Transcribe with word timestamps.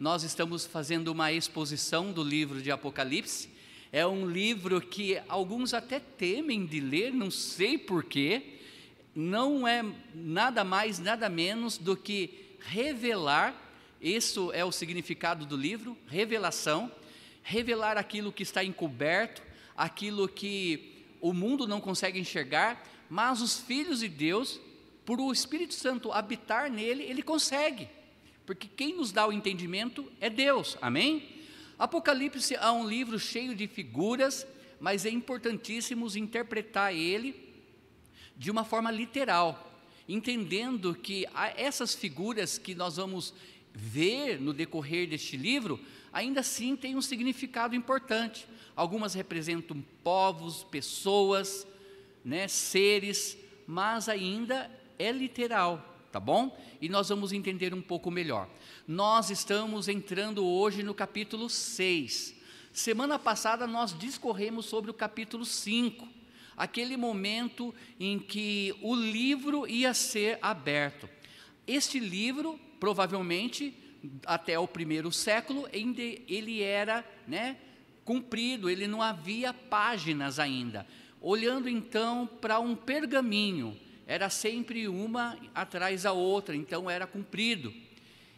nós 0.00 0.22
estamos 0.22 0.64
fazendo 0.64 1.08
uma 1.08 1.30
exposição 1.30 2.10
do 2.10 2.24
livro 2.24 2.62
de 2.62 2.70
Apocalipse. 2.70 3.50
É 3.92 4.06
um 4.06 4.26
livro 4.26 4.80
que 4.80 5.20
alguns 5.28 5.74
até 5.74 6.00
temem 6.00 6.64
de 6.64 6.80
ler, 6.80 7.12
não 7.12 7.30
sei 7.30 7.76
porquê. 7.76 8.54
Não 9.14 9.68
é 9.68 9.84
nada 10.14 10.64
mais, 10.64 10.98
nada 10.98 11.28
menos 11.28 11.76
do 11.76 11.94
que 11.94 12.56
revelar, 12.60 13.54
isso 14.00 14.50
é 14.54 14.64
o 14.64 14.72
significado 14.72 15.44
do 15.44 15.54
livro, 15.54 15.94
revelação, 16.06 16.90
revelar 17.42 17.98
aquilo 17.98 18.32
que 18.32 18.42
está 18.42 18.64
encoberto, 18.64 19.42
aquilo 19.76 20.26
que 20.26 21.04
o 21.20 21.34
mundo 21.34 21.68
não 21.68 21.78
consegue 21.78 22.18
enxergar, 22.18 22.82
mas 23.10 23.42
os 23.42 23.60
filhos 23.60 24.00
de 24.00 24.08
Deus, 24.08 24.58
por 25.04 25.20
o 25.20 25.30
Espírito 25.30 25.74
Santo 25.74 26.10
habitar 26.10 26.70
nele, 26.70 27.02
ele 27.02 27.22
consegue, 27.22 27.86
porque 28.46 28.68
quem 28.68 28.96
nos 28.96 29.12
dá 29.12 29.26
o 29.26 29.32
entendimento 29.32 30.10
é 30.20 30.28
Deus, 30.28 30.76
amém? 30.80 31.40
Apocalipse 31.78 32.54
é 32.54 32.70
um 32.70 32.86
livro 32.86 33.18
cheio 33.18 33.54
de 33.54 33.66
figuras, 33.66 34.46
mas 34.78 35.06
é 35.06 35.10
importantíssimo 35.10 36.06
interpretar 36.16 36.94
ele 36.94 37.48
de 38.36 38.50
uma 38.50 38.64
forma 38.64 38.90
literal, 38.90 39.72
entendendo 40.08 40.94
que 40.94 41.26
essas 41.56 41.94
figuras 41.94 42.58
que 42.58 42.74
nós 42.74 42.96
vamos 42.96 43.32
ver 43.72 44.40
no 44.40 44.52
decorrer 44.52 45.08
deste 45.08 45.36
livro, 45.36 45.78
ainda 46.12 46.40
assim 46.40 46.74
têm 46.76 46.96
um 46.96 47.02
significado 47.02 47.74
importante. 47.74 48.46
Algumas 48.74 49.14
representam 49.14 49.84
povos, 50.02 50.64
pessoas, 50.64 51.66
né, 52.24 52.48
seres, 52.48 53.38
mas 53.66 54.08
ainda 54.08 54.70
é 54.98 55.12
literal, 55.12 55.89
tá 56.10 56.18
bom? 56.18 56.56
E 56.80 56.88
nós 56.88 57.08
vamos 57.08 57.32
entender 57.32 57.72
um 57.72 57.82
pouco 57.82 58.10
melhor. 58.10 58.48
Nós 58.86 59.30
estamos 59.30 59.88
entrando 59.88 60.44
hoje 60.44 60.82
no 60.82 60.92
capítulo 60.92 61.48
6. 61.48 62.34
Semana 62.72 63.18
passada 63.18 63.66
nós 63.66 63.96
discorremos 63.96 64.66
sobre 64.66 64.90
o 64.90 64.94
capítulo 64.94 65.44
5, 65.44 66.08
aquele 66.56 66.96
momento 66.96 67.74
em 67.98 68.18
que 68.18 68.74
o 68.82 68.94
livro 68.94 69.66
ia 69.66 69.94
ser 69.94 70.38
aberto. 70.42 71.08
Este 71.66 71.98
livro, 71.98 72.58
provavelmente, 72.78 73.74
até 74.24 74.58
o 74.58 74.66
primeiro 74.66 75.12
século, 75.12 75.68
ele 75.72 76.62
era 76.62 77.04
né, 77.26 77.56
cumprido, 78.04 78.68
ele 78.68 78.86
não 78.86 79.02
havia 79.02 79.52
páginas 79.52 80.38
ainda. 80.38 80.86
Olhando 81.20 81.68
então 81.68 82.26
para 82.40 82.58
um 82.58 82.74
pergaminho, 82.74 83.76
era 84.10 84.28
sempre 84.28 84.88
uma 84.88 85.38
atrás 85.54 86.02
da 86.02 86.10
outra, 86.10 86.56
então 86.56 86.90
era 86.90 87.06
comprido. 87.06 87.72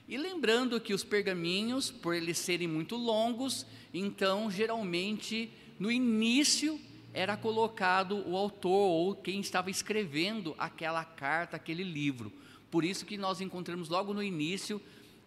E 0.07 0.19
lembrando 0.19 0.79
que 0.79 0.93
os 0.93 1.03
pergaminhos, 1.03 1.91
por 1.91 2.15
eles 2.15 2.37
serem 2.37 2.69
muito 2.69 2.95
longos, 2.95 3.65
então 3.95 4.51
geralmente 4.51 5.51
no 5.79 5.91
início 5.91 6.79
era 7.15 7.39
colocado 7.39 8.23
o 8.29 8.37
autor 8.37 8.71
ou 8.71 9.15
quem 9.15 9.41
estava 9.41 9.71
escrevendo 9.71 10.55
aquela 10.59 11.07
carta, 11.07 11.57
aquele 11.57 11.85
livro. 11.85 12.31
Por 12.71 12.85
isso 12.85 13.07
que 13.07 13.17
nós 13.17 13.41
encontramos 13.41 13.89
logo 13.89 14.13
no 14.13 14.23
início, 14.23 14.79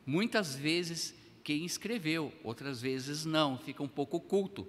muitas 0.05 0.55
vezes 0.55 1.15
quem 1.43 1.65
escreveu, 1.65 2.31
outras 2.43 2.79
vezes 2.79 3.25
não, 3.25 3.57
fica 3.57 3.81
um 3.81 3.87
pouco 3.87 4.17
oculto. 4.17 4.67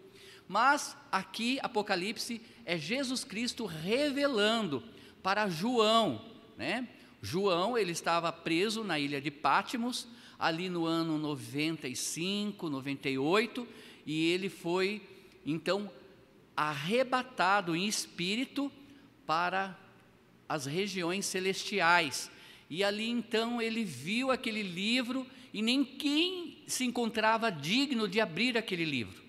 Mas 0.49 0.97
aqui, 1.13 1.59
Apocalipse, 1.63 2.41
é 2.65 2.79
Jesus 2.79 3.25
Cristo 3.25 3.67
revelando 3.67 4.83
para 5.27 5.49
João, 5.49 6.25
né? 6.57 6.89
João, 7.21 7.77
ele 7.77 7.91
estava 7.91 8.31
preso 8.33 8.85
na 8.85 8.97
ilha 8.97 9.21
de 9.21 9.29
Pátimos, 9.29 10.07
ali 10.39 10.69
no 10.69 10.87
ano 10.87 11.19
95, 11.19 12.71
98, 12.71 13.67
e 14.07 14.31
ele 14.31 14.49
foi, 14.49 15.03
então, 15.45 15.91
arrebatado 16.57 17.75
em 17.75 17.89
espírito 17.89 18.71
para 19.27 19.77
as 20.49 20.65
regiões 20.65 21.27
celestiais. 21.27 22.31
E 22.71 22.84
ali 22.84 23.11
então 23.11 23.61
ele 23.61 23.83
viu 23.83 24.31
aquele 24.31 24.62
livro 24.62 25.27
e 25.53 25.61
quem 25.99 26.62
se 26.69 26.84
encontrava 26.84 27.50
digno 27.50 28.06
de 28.06 28.21
abrir 28.21 28.56
aquele 28.56 28.84
livro 28.84 29.27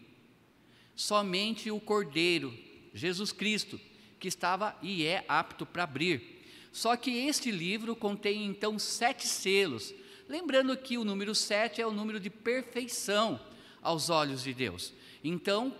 somente 0.95 1.71
o 1.71 1.79
Cordeiro, 1.79 2.53
Jesus 2.93 3.31
Cristo, 3.31 3.79
que 4.19 4.27
estava 4.27 4.75
e 4.81 5.05
é 5.05 5.23
apto 5.27 5.65
para 5.65 5.83
abrir. 5.83 6.37
Só 6.71 6.95
que 6.95 7.11
este 7.27 7.51
livro 7.51 7.95
contém 7.95 8.45
então 8.45 8.77
sete 8.77 9.27
selos, 9.27 9.93
lembrando 10.27 10.75
que 10.77 10.97
o 10.97 11.03
número 11.03 11.33
sete 11.33 11.81
é 11.81 11.87
o 11.87 11.91
número 11.91 12.19
de 12.19 12.29
perfeição 12.29 13.39
aos 13.81 14.09
olhos 14.09 14.43
de 14.43 14.53
Deus. 14.53 14.93
Então, 15.23 15.73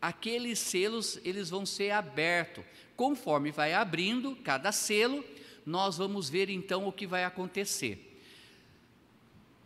aqueles 0.00 0.58
selos 0.58 1.18
eles 1.24 1.48
vão 1.48 1.64
ser 1.64 1.90
abertos. 1.90 2.64
Conforme 2.96 3.50
vai 3.50 3.72
abrindo 3.72 4.36
cada 4.36 4.72
selo, 4.72 5.24
nós 5.64 5.96
vamos 5.96 6.28
ver 6.28 6.50
então 6.50 6.86
o 6.86 6.92
que 6.92 7.06
vai 7.06 7.24
acontecer. 7.24 8.20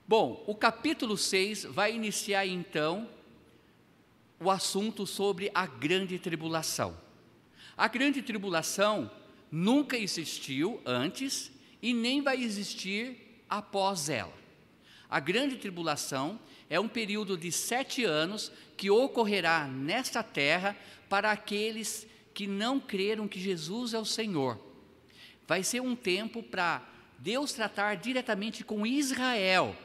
Bom, 0.07 0.45
o 0.47 0.55
capítulo 0.55 1.17
6 1.17 1.65
vai 1.65 1.93
iniciar 1.93 2.47
então 2.47 3.09
o 4.39 4.51
assunto 4.51 5.07
sobre 5.07 5.51
a 5.53 5.67
grande 5.67 6.19
tribulação. 6.19 7.06
A 7.77 7.89
grande 7.89 8.23
tribulação 8.23 9.11
nunca 9.51 9.99
existiu 9.99 10.81
antes 10.87 11.51
e 11.83 11.93
nem 11.93 12.23
vai 12.23 12.43
existir 12.43 13.45
após 13.49 14.09
ela. 14.09 14.33
A 15.09 15.21
grande 15.21 15.57
tribulação 15.57 16.41
é 16.69 16.81
um 16.81 16.89
período 16.89 17.37
de 17.37 17.53
sete 17.53 18.05
anos 18.05 18.51
que 18.77 18.91
ocorrerá 18.91 19.67
nesta 19.69 20.23
terra 20.23 20.77
para 21.09 21.31
aqueles 21.31 22.07
que 22.35 22.47
não 22.47 22.81
creram 22.81 23.29
que 23.29 23.39
Jesus 23.39 23.95
é 23.95 23.99
o 23.99 24.05
Senhor. 24.05 24.59
Vai 25.47 25.63
ser 25.63 25.81
um 25.81 25.95
tempo 25.95 26.43
para 26.43 26.83
Deus 27.19 27.53
tratar 27.53 27.97
diretamente 27.97 28.65
com 28.65 28.87
Israel, 28.87 29.77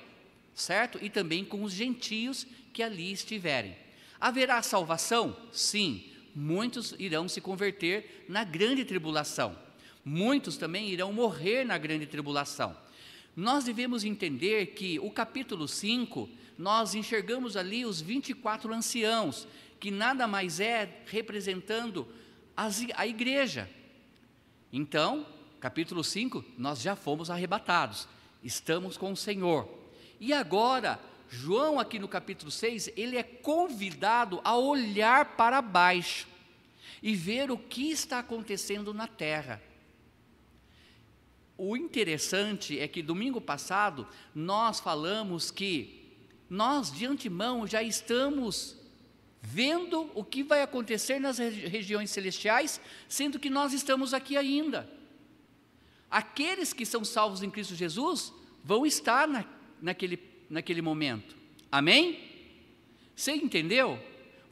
certo? 0.56 0.98
E 1.02 1.10
também 1.10 1.46
com 1.46 1.64
os 1.64 1.72
gentios 1.72 2.48
que 2.74 2.82
ali 2.82 3.12
estiverem. 3.12 3.76
Haverá 4.20 4.62
salvação? 4.62 5.38
Sim, 5.52 6.11
muitos 6.36 6.96
irão 6.98 7.28
se 7.28 7.42
converter 7.42 8.26
na 8.28 8.44
grande 8.44 8.86
tribulação. 8.86 9.58
Muitos 10.04 10.58
também 10.58 10.90
irão 10.90 11.14
morrer 11.14 11.64
na 11.64 11.78
grande 11.78 12.06
tribulação. 12.06 12.76
Nós 13.36 13.64
devemos 13.64 14.04
entender 14.04 14.68
que 14.68 15.00
o 15.00 15.10
capítulo 15.10 15.68
5, 15.68 16.30
nós 16.58 16.96
enxergamos 16.96 17.56
ali 17.56 17.86
os 17.86 18.02
24 18.02 18.74
anciãos, 18.74 19.48
que 19.80 19.90
nada 19.90 20.28
mais 20.28 20.60
é 20.60 21.02
representando 21.06 22.08
as, 22.56 22.86
a 22.96 23.08
igreja. 23.08 23.70
Então, 24.72 25.26
capítulo 25.60 26.04
5, 26.04 26.44
nós 26.58 26.82
já 26.82 26.96
fomos 26.96 27.30
arrebatados, 27.30 28.08
estamos 28.44 28.98
com 28.98 29.12
o 29.12 29.18
Senhor. 29.18 29.70
E 30.20 30.34
agora, 30.34 31.00
João, 31.34 31.80
aqui 31.80 31.98
no 31.98 32.10
capítulo 32.10 32.52
6, 32.52 32.92
ele 32.98 33.16
é 33.16 33.24
convidado 33.24 34.42
a 34.44 34.58
olhar 34.58 35.38
para 35.38 35.62
baixo 35.62 36.28
e 37.02 37.16
ver 37.16 37.50
o 37.50 37.58
que 37.58 37.90
está 37.90 38.20
acontecendo 38.20 38.94
na 38.94 39.08
terra. 39.08 39.64
O 41.58 41.78
interessante 41.78 42.78
é 42.78 42.86
que 42.86 43.02
domingo 43.02 43.40
passado 43.40 44.06
nós 44.36 44.82
falamos 44.82 45.50
que 45.50 46.06
nós 46.50 46.92
de 46.92 47.06
antemão 47.06 47.66
já 47.66 47.82
estamos 47.82 48.76
vendo 49.42 50.12
o 50.14 50.26
que 50.26 50.44
vai 50.44 50.62
acontecer 50.62 51.18
nas 51.18 51.38
regiões 51.38 52.12
celestiais, 52.12 52.82
sendo 53.08 53.40
que 53.40 53.50
nós 53.50 53.72
estamos 53.72 54.14
aqui 54.14 54.36
ainda. 54.36 54.90
Aqueles 56.10 56.74
que 56.74 56.86
são 56.86 57.06
salvos 57.06 57.42
em 57.42 57.50
Cristo 57.50 57.74
Jesus 57.74 58.34
vão 58.62 58.86
estar 58.86 59.30
na, 59.30 59.46
naquele 59.82 60.31
naquele 60.52 60.82
momento. 60.82 61.36
Amém? 61.72 62.20
Você 63.16 63.32
entendeu? 63.32 63.98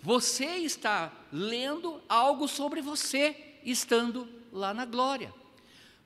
Você 0.02 0.46
está 0.46 1.12
lendo 1.32 2.02
algo 2.08 2.48
sobre 2.48 2.82
você 2.82 3.36
estando 3.66 4.28
lá 4.52 4.74
na 4.74 4.86
glória. 4.86 5.34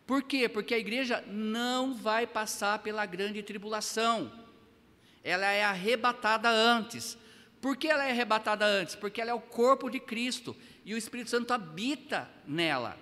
Por 0.07 0.23
quê? 0.23 0.49
Porque 0.49 0.73
a 0.73 0.79
igreja 0.79 1.23
não 1.27 1.93
vai 1.93 2.25
passar 2.25 2.79
pela 2.79 3.05
grande 3.05 3.43
tribulação. 3.43 4.31
Ela 5.23 5.45
é 5.51 5.63
arrebatada 5.63 6.49
antes. 6.49 7.15
Por 7.61 7.77
que 7.77 7.87
ela 7.87 8.03
é 8.03 8.09
arrebatada 8.09 8.65
antes? 8.65 8.95
Porque 8.95 9.21
ela 9.21 9.29
é 9.29 9.33
o 9.33 9.39
corpo 9.39 9.89
de 9.89 9.99
Cristo 9.99 10.55
e 10.83 10.95
o 10.95 10.97
Espírito 10.97 11.29
Santo 11.29 11.53
habita 11.53 12.27
nela. 12.47 12.97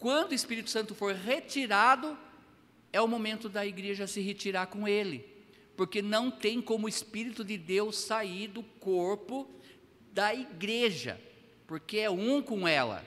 Quando 0.00 0.32
o 0.32 0.34
Espírito 0.34 0.68
Santo 0.68 0.94
for 0.94 1.14
retirado, 1.14 2.18
é 2.92 3.00
o 3.00 3.08
momento 3.08 3.48
da 3.48 3.64
igreja 3.64 4.06
se 4.06 4.20
retirar 4.20 4.66
com 4.66 4.86
ele 4.86 5.33
porque 5.76 6.00
não 6.00 6.30
tem 6.30 6.60
como 6.60 6.86
o 6.86 6.88
Espírito 6.88 7.44
de 7.44 7.58
Deus 7.58 7.96
sair 7.96 8.48
do 8.48 8.62
corpo 8.62 9.48
da 10.12 10.34
igreja, 10.34 11.20
porque 11.66 11.98
é 11.98 12.10
um 12.10 12.40
com 12.40 12.68
ela, 12.68 13.04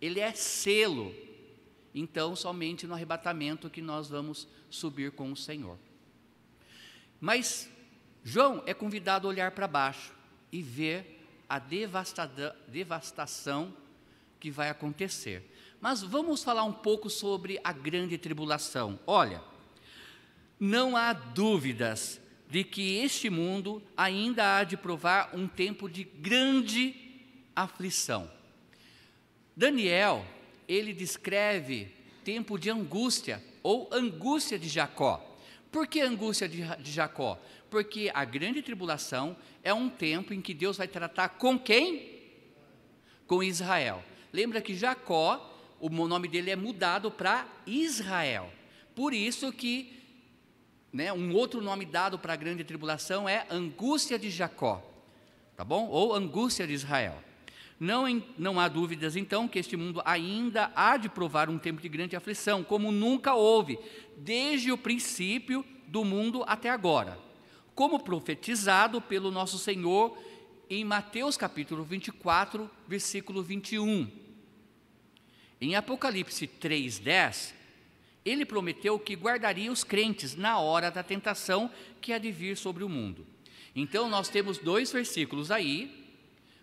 ele 0.00 0.20
é 0.20 0.32
selo. 0.32 1.14
Então, 1.94 2.34
somente 2.34 2.86
no 2.86 2.94
arrebatamento 2.94 3.68
que 3.68 3.82
nós 3.82 4.08
vamos 4.08 4.48
subir 4.70 5.12
com 5.12 5.30
o 5.30 5.36
Senhor. 5.36 5.78
Mas 7.20 7.68
João 8.24 8.62
é 8.64 8.72
convidado 8.72 9.26
a 9.26 9.30
olhar 9.30 9.50
para 9.50 9.68
baixo 9.68 10.14
e 10.50 10.62
ver 10.62 11.20
a 11.48 11.58
devastação 11.58 13.76
que 14.40 14.50
vai 14.50 14.70
acontecer. 14.70 15.44
Mas 15.80 16.02
vamos 16.02 16.42
falar 16.42 16.64
um 16.64 16.72
pouco 16.72 17.10
sobre 17.10 17.60
a 17.62 17.72
grande 17.72 18.16
tribulação. 18.16 18.98
Olha, 19.06 19.42
não 20.62 20.96
há 20.96 21.12
dúvidas 21.12 22.20
de 22.48 22.62
que 22.62 22.98
este 22.98 23.28
mundo 23.28 23.82
ainda 23.96 24.58
há 24.58 24.62
de 24.62 24.76
provar 24.76 25.34
um 25.34 25.48
tempo 25.48 25.88
de 25.90 26.04
grande 26.04 26.94
aflição. 27.56 28.30
Daniel, 29.56 30.24
ele 30.68 30.92
descreve 30.92 31.92
tempo 32.22 32.56
de 32.56 32.70
angústia 32.70 33.42
ou 33.60 33.88
angústia 33.90 34.56
de 34.56 34.68
Jacó. 34.68 35.36
Por 35.72 35.88
que 35.88 36.00
angústia 36.00 36.48
de, 36.48 36.62
de 36.76 36.92
Jacó? 36.92 37.42
Porque 37.68 38.08
a 38.14 38.24
grande 38.24 38.62
tribulação 38.62 39.36
é 39.64 39.74
um 39.74 39.90
tempo 39.90 40.32
em 40.32 40.40
que 40.40 40.54
Deus 40.54 40.76
vai 40.76 40.86
tratar 40.86 41.30
com 41.30 41.58
quem? 41.58 42.20
Com 43.26 43.42
Israel. 43.42 44.00
Lembra 44.32 44.62
que 44.62 44.76
Jacó, 44.76 45.60
o 45.80 45.88
nome 45.88 46.28
dele 46.28 46.52
é 46.52 46.56
mudado 46.56 47.10
para 47.10 47.48
Israel. 47.66 48.48
Por 48.94 49.12
isso 49.12 49.52
que 49.52 50.01
né, 50.92 51.12
um 51.12 51.34
outro 51.34 51.60
nome 51.62 51.86
dado 51.86 52.18
para 52.18 52.34
a 52.34 52.36
grande 52.36 52.62
tribulação 52.64 53.28
é 53.28 53.46
angústia 53.50 54.18
de 54.18 54.28
Jacó, 54.30 54.82
tá 55.56 55.64
bom? 55.64 55.88
Ou 55.88 56.14
angústia 56.14 56.66
de 56.66 56.74
Israel. 56.74 57.16
Não, 57.80 58.04
não 58.38 58.60
há 58.60 58.68
dúvidas, 58.68 59.16
então, 59.16 59.48
que 59.48 59.58
este 59.58 59.76
mundo 59.76 60.02
ainda 60.04 60.70
há 60.76 60.96
de 60.96 61.08
provar 61.08 61.50
um 61.50 61.58
tempo 61.58 61.80
de 61.80 61.88
grande 61.88 62.14
aflição, 62.14 62.62
como 62.62 62.92
nunca 62.92 63.34
houve, 63.34 63.78
desde 64.16 64.70
o 64.70 64.78
princípio 64.78 65.64
do 65.88 66.04
mundo 66.04 66.44
até 66.46 66.70
agora, 66.70 67.18
como 67.74 67.98
profetizado 67.98 69.00
pelo 69.00 69.30
nosso 69.30 69.58
Senhor 69.58 70.16
em 70.70 70.84
Mateus 70.84 71.36
capítulo 71.36 71.82
24, 71.84 72.70
versículo 72.86 73.42
21. 73.42 74.08
Em 75.60 75.74
Apocalipse 75.74 76.46
3:10, 76.46 77.54
ele 78.24 78.44
prometeu 78.44 78.98
que 78.98 79.14
guardaria 79.14 79.70
os 79.70 79.82
crentes 79.82 80.34
na 80.36 80.58
hora 80.58 80.90
da 80.90 81.02
tentação 81.02 81.70
que 82.00 82.12
há 82.12 82.18
de 82.18 82.30
vir 82.30 82.56
sobre 82.56 82.84
o 82.84 82.88
mundo. 82.88 83.26
Então 83.74 84.08
nós 84.08 84.28
temos 84.28 84.58
dois 84.58 84.92
versículos 84.92 85.50
aí, 85.50 86.02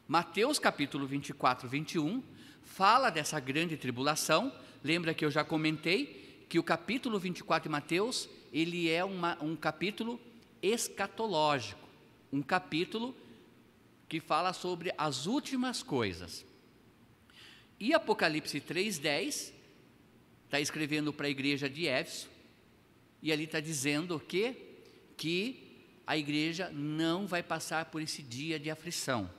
Mateus 0.07 0.57
capítulo 0.57 1.06
24, 1.06 1.67
21, 1.67 2.23
fala 2.63 3.09
dessa 3.09 3.39
grande 3.39 3.77
tribulação. 3.77 4.51
Lembra 4.83 5.13
que 5.13 5.25
eu 5.25 5.31
já 5.31 5.44
comentei 5.44 6.45
que 6.47 6.57
o 6.57 6.63
capítulo 6.63 7.19
24 7.19 7.63
de 7.63 7.69
Mateus 7.69 8.29
ele 8.51 8.89
é 8.89 9.03
uma, 9.03 9.38
um 9.44 9.55
capítulo 9.55 10.19
escatológico, 10.62 11.88
um 12.31 12.41
capítulo 12.41 13.15
que 14.07 14.19
fala 14.19 14.53
sobre 14.53 14.91
as 14.97 15.27
últimas 15.27 15.83
coisas. 15.83 16.45
E 17.79 17.94
Apocalipse 17.94 18.59
3,10 18.59 19.53
está 20.50 20.60
escrevendo 20.60 21.13
para 21.13 21.28
a 21.28 21.30
igreja 21.30 21.69
de 21.69 21.88
Éfeso, 21.88 22.28
e 23.22 23.31
ali 23.31 23.44
está 23.44 23.60
dizendo 23.60 24.19
que, 24.19 24.56
que 25.16 25.86
a 26.07 26.18
igreja 26.18 26.72
não 26.74 27.28
vai 27.28 27.44
passar 27.44 27.86
por 27.86 28.01
esse 28.01 28.24
dia 28.24 28.60
de 28.60 28.72
aflição. 28.72 29.30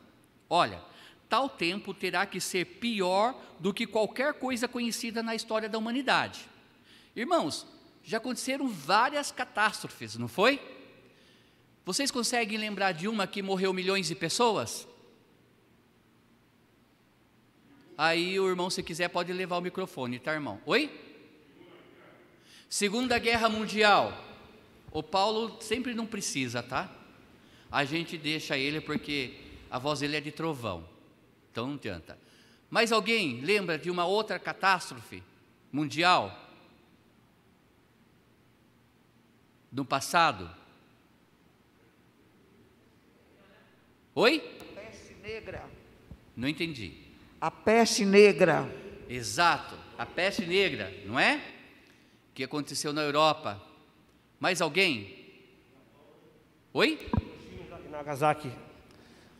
Olha, 0.48 0.80
tal 1.28 1.48
tempo 1.48 1.92
terá 1.92 2.24
que 2.26 2.40
ser 2.40 2.64
pior 2.64 3.36
do 3.58 3.74
que 3.74 3.88
qualquer 3.88 4.34
coisa 4.34 4.68
conhecida 4.68 5.20
na 5.20 5.34
história 5.34 5.68
da 5.68 5.78
humanidade. 5.78 6.48
Irmãos, 7.16 7.66
já 8.04 8.18
aconteceram 8.18 8.68
várias 8.68 9.32
catástrofes, 9.32 10.16
não 10.16 10.28
foi? 10.28 10.60
Vocês 11.84 12.12
conseguem 12.12 12.56
lembrar 12.56 12.92
de 12.92 13.08
uma 13.08 13.26
que 13.26 13.42
morreu 13.42 13.72
milhões 13.72 14.06
de 14.06 14.14
pessoas? 14.14 14.86
Aí 18.02 18.40
o 18.40 18.48
irmão, 18.48 18.70
se 18.70 18.82
quiser, 18.82 19.08
pode 19.08 19.30
levar 19.30 19.58
o 19.58 19.60
microfone, 19.60 20.18
tá, 20.18 20.32
irmão? 20.32 20.58
Oi? 20.64 20.90
Segunda 22.66 23.18
Guerra 23.18 23.46
Mundial. 23.46 24.24
O 24.90 25.02
Paulo 25.02 25.60
sempre 25.60 25.92
não 25.92 26.06
precisa, 26.06 26.62
tá? 26.62 26.90
A 27.70 27.84
gente 27.84 28.16
deixa 28.16 28.56
ele 28.56 28.80
porque 28.80 29.34
a 29.70 29.78
voz 29.78 30.00
dele 30.00 30.16
é 30.16 30.20
de 30.22 30.32
trovão. 30.32 30.88
Então 31.52 31.66
não 31.66 31.74
adianta. 31.74 32.18
Mas 32.70 32.90
alguém 32.90 33.42
lembra 33.42 33.76
de 33.76 33.90
uma 33.90 34.06
outra 34.06 34.38
catástrofe 34.38 35.22
mundial? 35.70 36.34
no 39.70 39.84
passado? 39.84 40.50
Oi? 44.14 44.40
Peste 44.74 45.12
negra. 45.22 45.68
Não 46.34 46.48
entendi. 46.48 47.09
A 47.40 47.50
peste 47.50 48.04
negra. 48.04 48.70
Exato, 49.08 49.74
a 49.96 50.04
peste 50.04 50.44
negra, 50.44 50.92
não 51.06 51.18
é? 51.18 51.40
Que 52.34 52.44
aconteceu 52.44 52.92
na 52.92 53.02
Europa. 53.02 53.60
Mais 54.38 54.60
alguém? 54.60 55.16
Oi? 56.72 56.98
Nagasaki. 57.90 58.52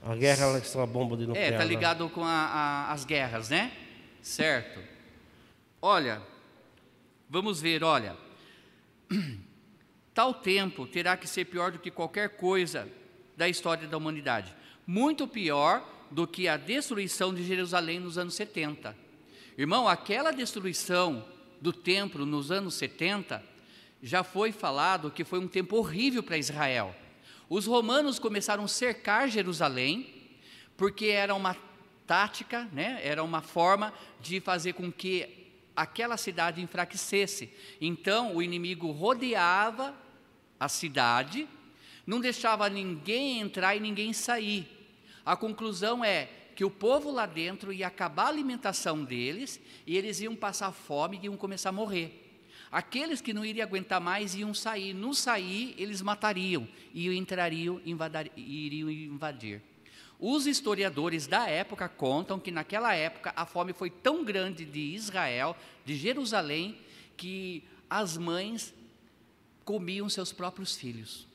A 0.02 0.17
guerra 0.17 0.47
lançou 0.47 0.82
a 0.82 0.87
bomba 0.87 1.17
de 1.17 1.26
nuclear. 1.26 1.52
É, 1.52 1.58
tá 1.58 1.64
ligado 1.64 2.08
com 2.08 2.25
a, 2.25 2.29
a, 2.29 2.93
as 2.93 3.05
guerras, 3.05 3.50
né? 3.50 3.70
Certo. 4.23 4.81
Olha, 5.81 6.23
vamos 7.29 7.61
ver, 7.61 7.85
olha. 7.85 8.17
Tal 10.14 10.35
tempo 10.35 10.87
terá 10.87 11.17
que 11.17 11.29
ser 11.29 11.44
pior 11.44 11.70
do 11.70 11.79
que 11.79 11.91
qualquer 11.91 12.31
coisa 12.31 12.88
da 13.37 13.49
história 13.49 13.87
da 13.87 13.97
humanidade. 13.97 14.55
Muito 14.87 15.29
pior 15.29 15.87
do 16.11 16.27
que 16.27 16.49
a 16.49 16.57
destruição 16.57 17.33
de 17.33 17.45
Jerusalém 17.45 18.01
nos 18.01 18.19
anos 18.19 18.35
70. 18.35 18.97
Irmão, 19.57 19.89
aquela 19.89 20.31
destruição 20.31 21.25
do 21.61 21.73
templo 21.73 22.25
nos 22.25 22.51
anos 22.51 22.75
70 22.75 23.45
já 24.03 24.25
foi 24.25 24.51
falado 24.51 25.11
que 25.11 25.25
foi 25.25 25.39
um 25.39 25.49
tempo 25.49 25.77
horrível 25.77 26.23
para 26.23 26.39
Israel. 26.39 26.95
Os 27.49 27.67
romanos 27.67 28.19
começaram 28.19 28.65
a 28.65 28.69
cercar 28.69 29.29
Jerusalém, 29.29 30.09
porque 30.77 31.07
era 31.07 31.35
uma 31.35 31.57
tática, 32.07 32.69
né? 32.73 33.01
era 33.03 33.23
uma 33.23 33.43
forma 33.43 33.93
de 34.21 34.41
fazer 34.41 34.73
com 34.73 34.91
que 34.91 35.53
aquela 35.77 36.17
cidade 36.17 36.61
enfraquecesse. 36.61 37.53
Então 37.81 38.35
o 38.35 38.43
inimigo 38.43 38.91
rodeava 38.91 39.95
a 40.59 40.69
cidade, 40.69 41.47
não 42.07 42.21
deixava 42.21 42.69
ninguém 42.69 43.41
entrar 43.41 43.77
e 43.77 43.81
ninguém 43.81 44.12
sair. 44.12 44.80
A 45.31 45.37
conclusão 45.37 46.05
é 46.05 46.29
que 46.57 46.65
o 46.65 46.71
povo 46.71 47.09
lá 47.09 47.25
dentro 47.25 47.73
ia 47.73 47.87
acabar 47.87 48.25
a 48.25 48.29
alimentação 48.31 49.05
deles 49.05 49.61
e 49.87 49.97
eles 49.97 50.19
iam 50.19 50.35
passar 50.35 50.73
fome 50.73 51.21
e 51.23 51.27
iam 51.27 51.37
começar 51.37 51.69
a 51.69 51.73
morrer. 51.73 52.43
Aqueles 52.69 53.21
que 53.21 53.33
não 53.33 53.45
iriam 53.45 53.65
aguentar 53.65 54.01
mais 54.01 54.35
iam 54.35 54.53
sair. 54.53 54.93
No 54.93 55.15
sair, 55.15 55.73
eles 55.79 56.03
matariam 56.03 56.67
e 56.93 57.09
entrariam 57.17 57.81
e 57.85 58.67
iriam 58.67 58.91
invadir. 58.91 59.63
Os 60.19 60.49
historiadores 60.49 61.29
da 61.29 61.49
época 61.49 61.89
contam 61.89 62.41
que 62.41 62.51
naquela 62.51 62.93
época 62.93 63.33
a 63.37 63.47
fome 63.47 63.73
foi 63.73 63.89
tão 63.89 64.25
grande 64.25 64.65
de 64.65 64.81
Israel, 64.81 65.57
de 65.85 65.95
Jerusalém, 65.95 66.77
que 67.17 67.63
as 67.89 68.19
mães 68.19 68.75
comiam 69.65 70.09
seus 70.09 70.33
próprios 70.33 70.75
filhos. 70.75 71.29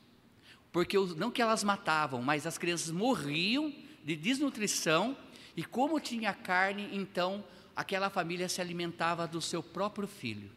Porque 0.70 0.98
não 1.16 1.30
que 1.30 1.40
elas 1.40 1.64
matavam, 1.64 2.20
mas 2.20 2.46
as 2.46 2.58
crianças 2.58 2.90
morriam 2.90 3.72
de 4.06 4.14
desnutrição 4.14 5.16
e 5.56 5.64
como 5.64 5.98
tinha 5.98 6.32
carne, 6.32 6.88
então 6.92 7.44
aquela 7.74 8.08
família 8.08 8.48
se 8.48 8.60
alimentava 8.60 9.26
do 9.26 9.42
seu 9.42 9.60
próprio 9.60 10.06
filho. 10.06 10.48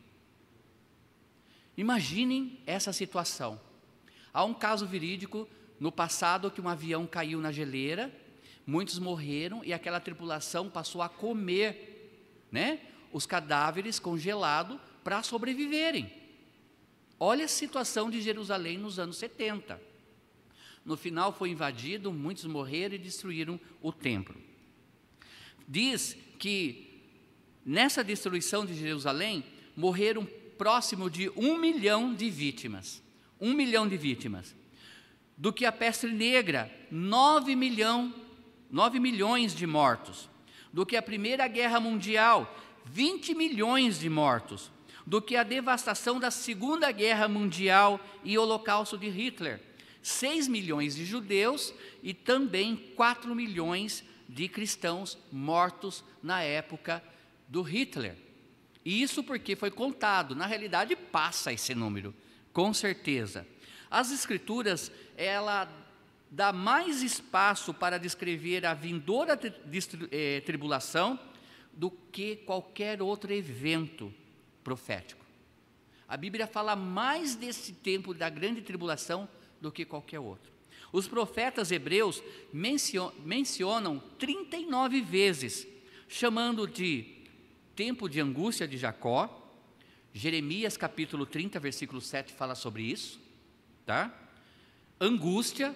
Imaginem 1.75 2.59
essa 2.67 2.93
situação. 2.93 3.59
Há 4.31 4.43
um 4.43 4.53
caso 4.53 4.85
verídico 4.85 5.49
no 5.79 5.91
passado 5.91 6.51
que 6.51 6.61
um 6.61 6.69
avião 6.69 7.07
caiu 7.07 7.41
na 7.41 7.51
geleira, 7.51 8.13
muitos 8.67 8.99
morreram 8.99 9.63
e 9.65 9.73
aquela 9.73 9.99
tripulação 9.99 10.69
passou 10.69 11.01
a 11.01 11.09
comer, 11.09 12.45
né, 12.51 12.79
os 13.11 13.25
cadáveres 13.25 13.97
congelados 13.97 14.79
para 15.03 15.23
sobreviverem. 15.23 16.13
Olha 17.19 17.45
a 17.45 17.47
situação 17.47 18.11
de 18.11 18.21
Jerusalém 18.21 18.77
nos 18.77 18.99
anos 18.99 19.17
70. 19.17 19.88
No 20.89 20.97
final 20.97 21.31
foi 21.31 21.51
invadido, 21.51 22.11
muitos 22.11 22.45
morreram 22.45 22.95
e 22.95 22.97
destruíram 22.97 23.59
o 23.79 23.91
templo. 23.91 24.35
Diz 25.67 26.17
que 26.39 27.03
nessa 27.63 28.03
destruição 28.03 28.65
de 28.65 28.73
Jerusalém 28.73 29.43
morreram 29.75 30.27
próximo 30.57 31.07
de 31.07 31.29
um 31.35 31.59
milhão 31.59 32.11
de 32.15 32.27
vítimas. 32.31 33.03
Um 33.39 33.53
milhão 33.53 33.87
de 33.87 33.97
vítimas 33.97 34.55
do 35.37 35.53
que 35.53 35.63
a 35.63 35.71
peste 35.71 36.07
negra, 36.07 36.75
9, 36.89 37.55
milhão, 37.55 38.11
9 38.71 38.99
milhões 38.99 39.53
de 39.53 39.67
mortos, 39.67 40.27
do 40.73 40.87
que 40.87 40.97
a 40.97 41.03
Primeira 41.03 41.47
Guerra 41.47 41.79
Mundial, 41.79 42.51
20 42.85 43.35
milhões 43.35 43.99
de 43.99 44.09
mortos, 44.09 44.71
do 45.05 45.21
que 45.21 45.35
a 45.35 45.43
devastação 45.43 46.19
da 46.19 46.31
Segunda 46.31 46.91
Guerra 46.91 47.27
Mundial 47.27 47.99
e 48.23 48.35
o 48.39 48.41
Holocausto 48.41 48.97
de 48.97 49.07
Hitler, 49.07 49.68
6 50.09 50.47
milhões 50.47 50.95
de 50.95 51.05
judeus 51.05 51.73
e 52.01 52.13
também 52.13 52.75
4 52.95 53.33
milhões 53.35 54.03
de 54.27 54.47
cristãos 54.47 55.17
mortos 55.31 56.03
na 56.21 56.41
época 56.41 57.03
do 57.47 57.61
Hitler. 57.61 58.15
E 58.83 59.01
isso 59.01 59.23
porque 59.23 59.55
foi 59.55 59.69
contado, 59.69 60.35
na 60.35 60.47
realidade 60.47 60.95
passa 60.95 61.53
esse 61.53 61.75
número, 61.75 62.13
com 62.51 62.73
certeza. 62.73 63.45
As 63.89 64.11
escrituras, 64.11 64.91
ela 65.15 65.71
dá 66.31 66.51
mais 66.51 67.01
espaço 67.01 67.73
para 67.73 67.99
descrever 67.99 68.65
a 68.65 68.73
vindoura 68.73 69.39
eh, 70.11 70.41
tribulação 70.41 71.19
do 71.73 71.91
que 71.91 72.35
qualquer 72.35 73.01
outro 73.01 73.31
evento 73.31 74.13
profético. 74.63 75.25
A 76.07 76.17
Bíblia 76.17 76.47
fala 76.47 76.75
mais 76.75 77.35
desse 77.35 77.73
tempo 77.73 78.13
da 78.13 78.29
grande 78.29 78.61
tribulação 78.61 79.29
do 79.61 79.71
que 79.71 79.85
qualquer 79.85 80.19
outro. 80.19 80.51
Os 80.91 81.07
profetas 81.07 81.71
hebreus 81.71 82.23
mencionam 82.51 83.99
39 84.17 85.01
vezes, 85.01 85.67
chamando 86.07 86.67
de 86.67 87.05
tempo 87.75 88.09
de 88.09 88.19
angústia 88.19 88.67
de 88.67 88.77
Jacó. 88.77 89.35
Jeremias 90.11 90.75
capítulo 90.75 91.25
30, 91.25 91.59
versículo 91.59 92.01
7 92.01 92.33
fala 92.33 92.55
sobre 92.55 92.83
isso, 92.83 93.19
tá? 93.85 94.13
Angústia, 94.99 95.75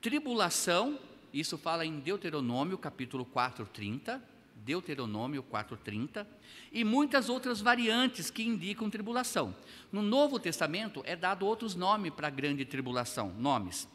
tribulação, 0.00 0.98
isso 1.32 1.56
fala 1.56 1.86
em 1.86 2.00
Deuteronômio 2.00 2.76
capítulo 2.76 3.24
4, 3.24 3.64
30, 3.66 4.22
Deuteronômio 4.66 5.42
4:30 5.42 6.26
e 6.70 6.84
muitas 6.84 7.30
outras 7.30 7.62
variantes 7.62 8.30
que 8.30 8.42
indicam 8.42 8.90
tribulação. 8.90 9.56
No 9.90 10.02
Novo 10.02 10.38
Testamento 10.38 11.02
é 11.06 11.16
dado 11.16 11.46
outros 11.46 11.74
nomes 11.74 12.12
para 12.12 12.26
a 12.26 12.30
grande 12.30 12.66
tribulação, 12.66 13.32
nomes 13.38 13.88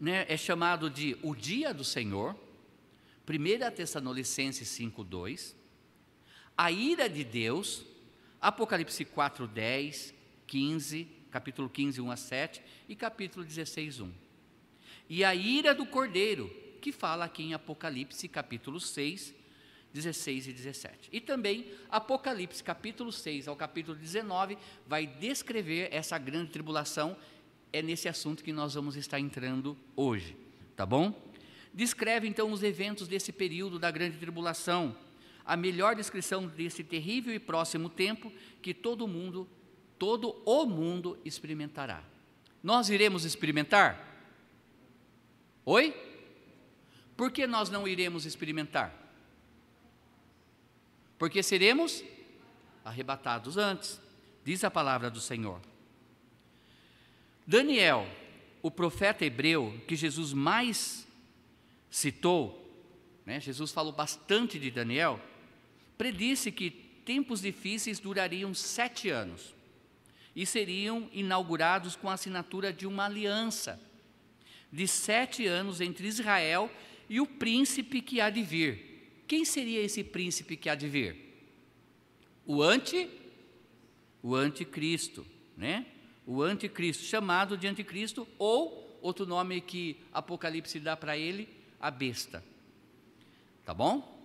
né, 0.00 0.26
é 0.28 0.36
chamado 0.36 0.90
de 0.90 1.16
o 1.22 1.34
dia 1.34 1.72
do 1.72 1.84
Senhor, 1.84 2.36
1 3.28 3.74
Tessalonicenses 3.74 4.68
5,2, 4.68 5.54
a 6.56 6.70
ira 6.70 7.08
de 7.08 7.24
Deus, 7.24 7.84
Apocalipse 8.40 9.04
4, 9.04 9.46
10, 9.46 10.14
15, 10.46 11.08
capítulo 11.30 11.68
15, 11.68 12.00
1 12.00 12.10
a 12.10 12.16
7 12.16 12.62
e 12.88 12.94
capítulo 12.94 13.44
16, 13.44 14.00
1. 14.00 14.12
E 15.08 15.24
a 15.24 15.34
ira 15.34 15.74
do 15.74 15.86
Cordeiro, 15.86 16.50
que 16.86 16.92
fala 16.92 17.24
aqui 17.24 17.42
em 17.42 17.52
Apocalipse 17.52 18.28
capítulo 18.28 18.78
6, 18.78 19.34
16 19.92 20.46
e 20.46 20.52
17. 20.52 21.08
E 21.10 21.20
também 21.20 21.66
Apocalipse 21.90 22.62
capítulo 22.62 23.10
6 23.10 23.48
ao 23.48 23.56
capítulo 23.56 23.98
19 23.98 24.56
vai 24.86 25.04
descrever 25.04 25.88
essa 25.90 26.16
grande 26.16 26.52
tribulação 26.52 27.16
é 27.72 27.82
nesse 27.82 28.08
assunto 28.08 28.44
que 28.44 28.52
nós 28.52 28.74
vamos 28.74 28.94
estar 28.94 29.18
entrando 29.18 29.76
hoje, 29.96 30.36
tá 30.76 30.86
bom? 30.86 31.12
Descreve 31.74 32.28
então 32.28 32.52
os 32.52 32.62
eventos 32.62 33.08
desse 33.08 33.32
período 33.32 33.80
da 33.80 33.90
grande 33.90 34.16
tribulação, 34.18 34.96
a 35.44 35.56
melhor 35.56 35.96
descrição 35.96 36.46
desse 36.46 36.84
terrível 36.84 37.34
e 37.34 37.40
próximo 37.40 37.88
tempo 37.88 38.32
que 38.62 38.72
todo 38.72 39.08
mundo, 39.08 39.48
todo 39.98 40.40
o 40.44 40.64
mundo 40.64 41.18
experimentará. 41.24 42.04
Nós 42.62 42.90
iremos 42.90 43.24
experimentar? 43.24 44.06
Oi? 45.64 46.05
Por 47.16 47.32
que 47.32 47.46
nós 47.46 47.70
não 47.70 47.88
iremos 47.88 48.26
experimentar? 48.26 48.94
Porque 51.18 51.42
seremos 51.42 52.04
arrebatados 52.84 53.56
antes, 53.56 54.00
diz 54.44 54.62
a 54.62 54.70
palavra 54.70 55.10
do 55.10 55.20
Senhor. 55.20 55.60
Daniel, 57.46 58.06
o 58.62 58.70
profeta 58.70 59.24
hebreu 59.24 59.80
que 59.86 59.96
Jesus 59.96 60.32
mais 60.32 61.06
citou, 61.90 62.62
né, 63.24 63.40
Jesus 63.40 63.72
falou 63.72 63.92
bastante 63.92 64.58
de 64.58 64.70
Daniel, 64.70 65.20
predisse 65.96 66.52
que 66.52 66.70
tempos 66.70 67.40
difíceis 67.40 67.98
durariam 67.98 68.52
sete 68.52 69.08
anos 69.08 69.54
e 70.34 70.44
seriam 70.44 71.08
inaugurados 71.12 71.96
com 71.96 72.10
a 72.10 72.14
assinatura 72.14 72.72
de 72.72 72.86
uma 72.86 73.06
aliança 73.06 73.80
de 74.70 74.86
sete 74.86 75.46
anos 75.46 75.80
entre 75.80 76.06
Israel 76.06 76.70
e 76.70 76.95
o 77.20 77.26
príncipe 77.26 78.00
que 78.00 78.20
há 78.20 78.30
de 78.30 78.42
vir. 78.42 79.22
Quem 79.26 79.44
seria 79.44 79.80
esse 79.80 80.02
príncipe 80.04 80.56
que 80.56 80.68
há 80.68 80.74
de 80.74 80.88
vir? 80.88 81.16
O 82.44 82.62
anti, 82.62 83.08
o 84.22 84.34
anticristo, 84.34 85.26
né? 85.56 85.86
o 86.26 86.42
anticristo, 86.42 87.04
chamado 87.04 87.56
de 87.56 87.66
anticristo, 87.66 88.26
ou 88.38 88.98
outro 89.00 89.24
nome 89.24 89.60
que 89.60 89.96
Apocalipse 90.12 90.80
dá 90.80 90.96
para 90.96 91.16
ele, 91.16 91.48
a 91.80 91.90
besta. 91.90 92.42
Tá 93.64 93.72
bom? 93.72 94.16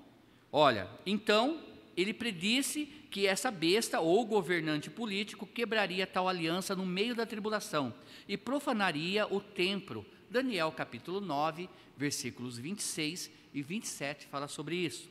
Olha, 0.51 0.87
então 1.05 1.61
ele 1.95 2.13
predisse 2.13 2.85
que 3.09 3.27
essa 3.27 3.51
besta 3.51 3.99
ou 3.99 4.25
governante 4.25 4.89
político 4.89 5.45
quebraria 5.45 6.07
tal 6.07 6.27
aliança 6.27 6.75
no 6.75 6.85
meio 6.85 7.13
da 7.13 7.25
tribulação 7.25 7.93
e 8.27 8.37
profanaria 8.37 9.27
o 9.27 9.39
templo. 9.39 10.05
Daniel 10.31 10.71
capítulo 10.71 11.19
9, 11.19 11.69
versículos 11.97 12.57
26 12.57 13.29
e 13.53 13.61
27 13.61 14.27
fala 14.27 14.47
sobre 14.47 14.77
isso. 14.77 15.09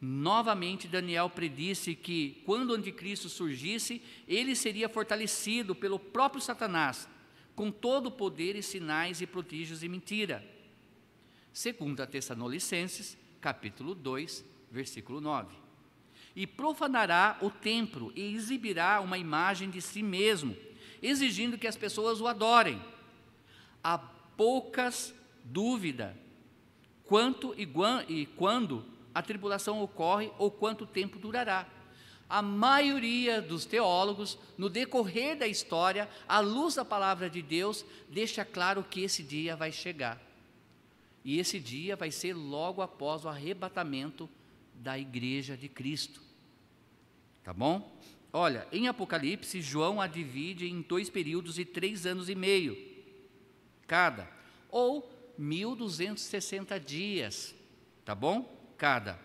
Novamente, 0.00 0.88
Daniel 0.88 1.30
predisse 1.30 1.94
que, 1.94 2.42
quando 2.44 2.70
o 2.70 2.74
anticristo 2.74 3.28
surgisse, 3.28 4.02
ele 4.26 4.56
seria 4.56 4.88
fortalecido 4.88 5.72
pelo 5.72 6.00
próprio 6.00 6.42
Satanás, 6.42 7.08
com 7.54 7.70
todo 7.70 8.06
o 8.06 8.12
poder 8.12 8.56
e 8.56 8.62
sinais 8.62 9.20
e 9.20 9.26
prodígios 9.26 9.84
e 9.84 9.88
mentira. 9.88 10.44
Segundo 11.52 12.00
a 12.00 12.06
Tessalonicenses, 12.06 13.16
capítulo 13.40 13.94
2, 13.94 14.44
versículo 14.68 15.20
9. 15.20 15.54
E 16.34 16.44
profanará 16.44 17.38
o 17.40 17.50
templo 17.50 18.12
e 18.16 18.34
exibirá 18.34 19.00
uma 19.00 19.16
imagem 19.16 19.70
de 19.70 19.80
si 19.80 20.02
mesmo, 20.02 20.56
exigindo 21.00 21.56
que 21.56 21.68
as 21.68 21.76
pessoas 21.76 22.20
o 22.20 22.26
adorem. 22.26 22.82
Há 23.82 23.98
poucas 23.98 25.14
dúvida 25.44 26.16
quanto 27.04 27.54
e, 27.56 27.68
e 28.08 28.26
quando 28.26 28.84
a 29.14 29.22
tribulação 29.22 29.82
ocorre 29.82 30.30
ou 30.38 30.50
quanto 30.50 30.86
tempo 30.86 31.18
durará. 31.18 31.66
A 32.28 32.42
maioria 32.42 33.40
dos 33.40 33.64
teólogos, 33.64 34.38
no 34.58 34.68
decorrer 34.68 35.36
da 35.38 35.46
história, 35.46 36.08
à 36.28 36.40
luz 36.40 36.74
da 36.74 36.84
palavra 36.84 37.30
de 37.30 37.40
Deus, 37.40 37.84
deixa 38.10 38.44
claro 38.44 38.84
que 38.84 39.00
esse 39.00 39.22
dia 39.22 39.56
vai 39.56 39.72
chegar. 39.72 40.20
E 41.24 41.38
esse 41.38 41.58
dia 41.58 41.96
vai 41.96 42.10
ser 42.10 42.34
logo 42.34 42.82
após 42.82 43.24
o 43.24 43.28
arrebatamento 43.28 44.28
da 44.74 44.98
igreja 44.98 45.56
de 45.56 45.68
Cristo. 45.68 46.20
Tá 47.42 47.52
bom? 47.52 47.98
Olha, 48.30 48.68
em 48.70 48.88
Apocalipse, 48.88 49.62
João 49.62 50.00
a 50.00 50.06
divide 50.06 50.68
em 50.68 50.82
dois 50.82 51.08
períodos 51.08 51.54
de 51.54 51.64
três 51.64 52.04
anos 52.04 52.28
e 52.28 52.34
meio, 52.34 52.76
cada, 53.88 54.30
ou 54.70 55.10
1260 55.36 56.78
dias, 56.78 57.54
tá 58.04 58.14
bom? 58.14 58.56
cada, 58.78 59.18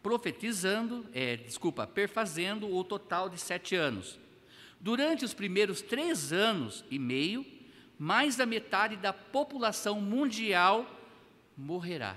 profetizando, 0.00 1.04
é, 1.12 1.36
desculpa, 1.36 1.86
perfazendo 1.86 2.72
o 2.72 2.84
total 2.84 3.28
de 3.28 3.38
sete 3.38 3.74
anos. 3.74 4.18
Durante 4.80 5.24
os 5.24 5.34
primeiros 5.34 5.82
três 5.82 6.32
anos 6.32 6.84
e 6.88 6.98
meio, 6.98 7.44
mais 7.98 8.36
da 8.36 8.46
metade 8.46 8.96
da 8.96 9.12
população 9.12 10.00
mundial 10.00 10.88
morrerá. 11.56 12.16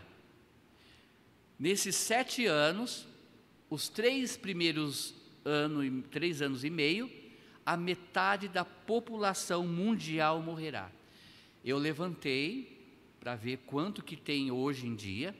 Nesses 1.57 1.95
sete 1.95 2.45
anos, 2.45 3.07
os 3.69 3.89
três 3.89 4.37
primeiros 4.37 5.15
anos, 5.43 6.05
três 6.11 6.41
anos 6.41 6.63
e 6.63 6.69
meio, 6.69 7.09
a 7.65 7.75
metade 7.75 8.47
da 8.47 8.63
população 8.63 9.65
mundial 9.65 10.41
morrerá. 10.41 10.91
Eu 11.69 11.77
levantei 11.77 12.77
para 13.19 13.35
ver 13.35 13.57
quanto 13.65 14.03
que 14.03 14.15
tem 14.15 14.49
hoje 14.49 14.87
em 14.87 14.95
dia 14.95 15.35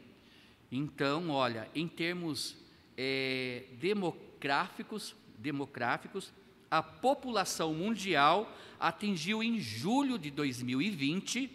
então, 0.71 1.29
olha, 1.29 1.67
em 1.73 1.87
termos 1.87 2.55
é, 2.95 3.63
demográficos, 3.79 5.15
demográficos, 5.37 6.31
a 6.69 6.83
população 6.83 7.73
mundial 7.73 8.55
atingiu 8.79 9.41
em 9.41 9.59
julho 9.59 10.19
de 10.19 10.29
2020 10.29 11.49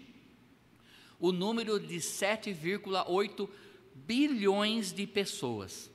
o 1.21 1.31
número 1.31 1.79
de 1.79 1.97
7,8 1.97 3.49
bilhões 3.95 4.93
de 4.93 5.07
pessoas. 5.07 5.89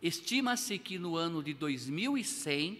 Estima-se 0.00 0.78
que 0.78 0.98
no 0.98 1.16
ano 1.16 1.42
de 1.42 1.52
2100 1.52 2.78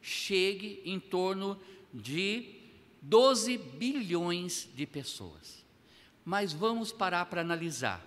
chegue 0.00 0.80
em 0.84 1.00
torno 1.00 1.58
de 1.92 2.59
12 3.02 3.56
bilhões 3.56 4.68
de 4.74 4.86
pessoas. 4.86 5.64
Mas 6.24 6.52
vamos 6.52 6.92
parar 6.92 7.26
para 7.26 7.40
analisar. 7.40 8.04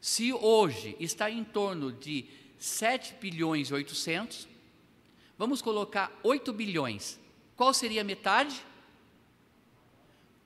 Se 0.00 0.32
hoje 0.32 0.96
está 1.00 1.30
em 1.30 1.42
torno 1.42 1.90
de 1.90 2.26
7 2.58 3.14
bilhões 3.20 3.68
e 3.68 3.74
800, 3.74 4.46
vamos 5.38 5.62
colocar 5.62 6.12
8 6.22 6.52
bilhões. 6.52 7.18
Qual 7.56 7.72
seria 7.72 8.02
a 8.02 8.04
metade? 8.04 8.64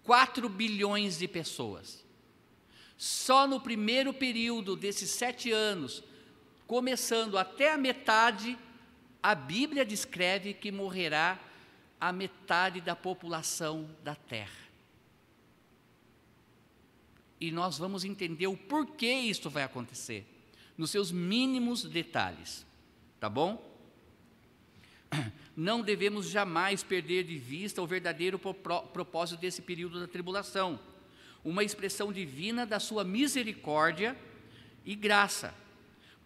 4 0.04 0.48
bilhões 0.48 1.18
de 1.18 1.26
pessoas. 1.26 2.04
Só 2.96 3.46
no 3.46 3.60
primeiro 3.60 4.12
período 4.12 4.74
desses 4.74 5.10
sete 5.10 5.52
anos, 5.52 6.02
começando 6.66 7.38
até 7.38 7.72
a 7.72 7.78
metade, 7.78 8.58
a 9.22 9.36
Bíblia 9.36 9.84
descreve 9.84 10.52
que 10.52 10.72
morrerá 10.72 11.38
a 12.00 12.12
metade 12.12 12.80
da 12.80 12.94
população 12.94 13.88
da 14.02 14.14
Terra. 14.14 14.68
E 17.40 17.50
nós 17.50 17.78
vamos 17.78 18.04
entender 18.04 18.46
o 18.46 18.56
porquê 18.56 19.12
isso 19.12 19.48
vai 19.48 19.62
acontecer, 19.62 20.26
nos 20.76 20.90
seus 20.90 21.10
mínimos 21.10 21.84
detalhes, 21.84 22.66
tá 23.20 23.28
bom? 23.28 23.64
Não 25.56 25.80
devemos 25.80 26.28
jamais 26.28 26.82
perder 26.82 27.24
de 27.24 27.38
vista 27.38 27.82
o 27.82 27.86
verdadeiro 27.86 28.38
propósito 28.38 29.40
desse 29.40 29.62
período 29.62 30.00
da 30.00 30.06
tribulação 30.06 30.78
uma 31.44 31.64
expressão 31.64 32.12
divina 32.12 32.66
da 32.66 32.80
sua 32.80 33.04
misericórdia 33.04 34.16
e 34.84 34.94
graça, 34.94 35.54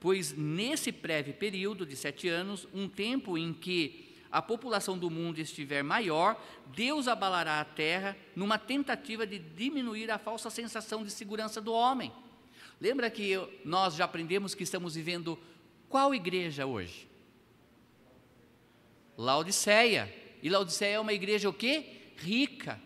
pois 0.01 0.33
nesse 0.37 0.91
breve 0.91 1.33
período 1.33 1.87
de 1.87 1.97
sete 1.97 2.29
anos, 2.29 2.67
um 2.73 2.89
tempo 2.89 3.37
em 3.37 3.53
que 3.53 4.12
a 4.33 4.41
população 4.41 4.97
do 4.97 5.11
mundo 5.11 5.39
estiver 5.39 5.85
maior, 5.85 6.43
Deus 6.75 7.07
abalará 7.07 7.61
a 7.61 7.65
terra 7.67 8.17
numa 8.35 8.59
tentativa 8.59 9.27
de 9.27 9.39
diminuir 9.39 10.11
a 10.11 10.19
falsa 10.19 10.49
sensação 10.49 11.05
de 11.05 11.11
segurança 11.11 11.61
do 11.61 11.73
homem. 11.73 12.11
Lembra 12.81 13.11
que 13.11 13.37
nós 13.63 13.95
já 13.95 14.07
aprendemos 14.07 14.55
que 14.55 14.63
estamos 14.63 14.95
vivendo 14.95 15.39
qual 15.87 16.15
igreja 16.15 16.65
hoje? 16.65 17.07
Laodiceia. 19.19 20.13
E 20.43 20.49
Laodiceia 20.49 20.95
é 20.95 21.01
uma 21.01 21.13
igreja 21.13 21.51
o 21.51 21.53
quê? 21.53 22.15
Rica. 22.17 22.81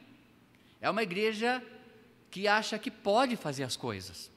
É 0.81 0.91
uma 0.91 1.05
igreja 1.05 1.63
que 2.29 2.49
acha 2.49 2.77
que 2.79 2.91
pode 2.91 3.37
fazer 3.37 3.63
as 3.63 3.77
coisas. 3.77 4.31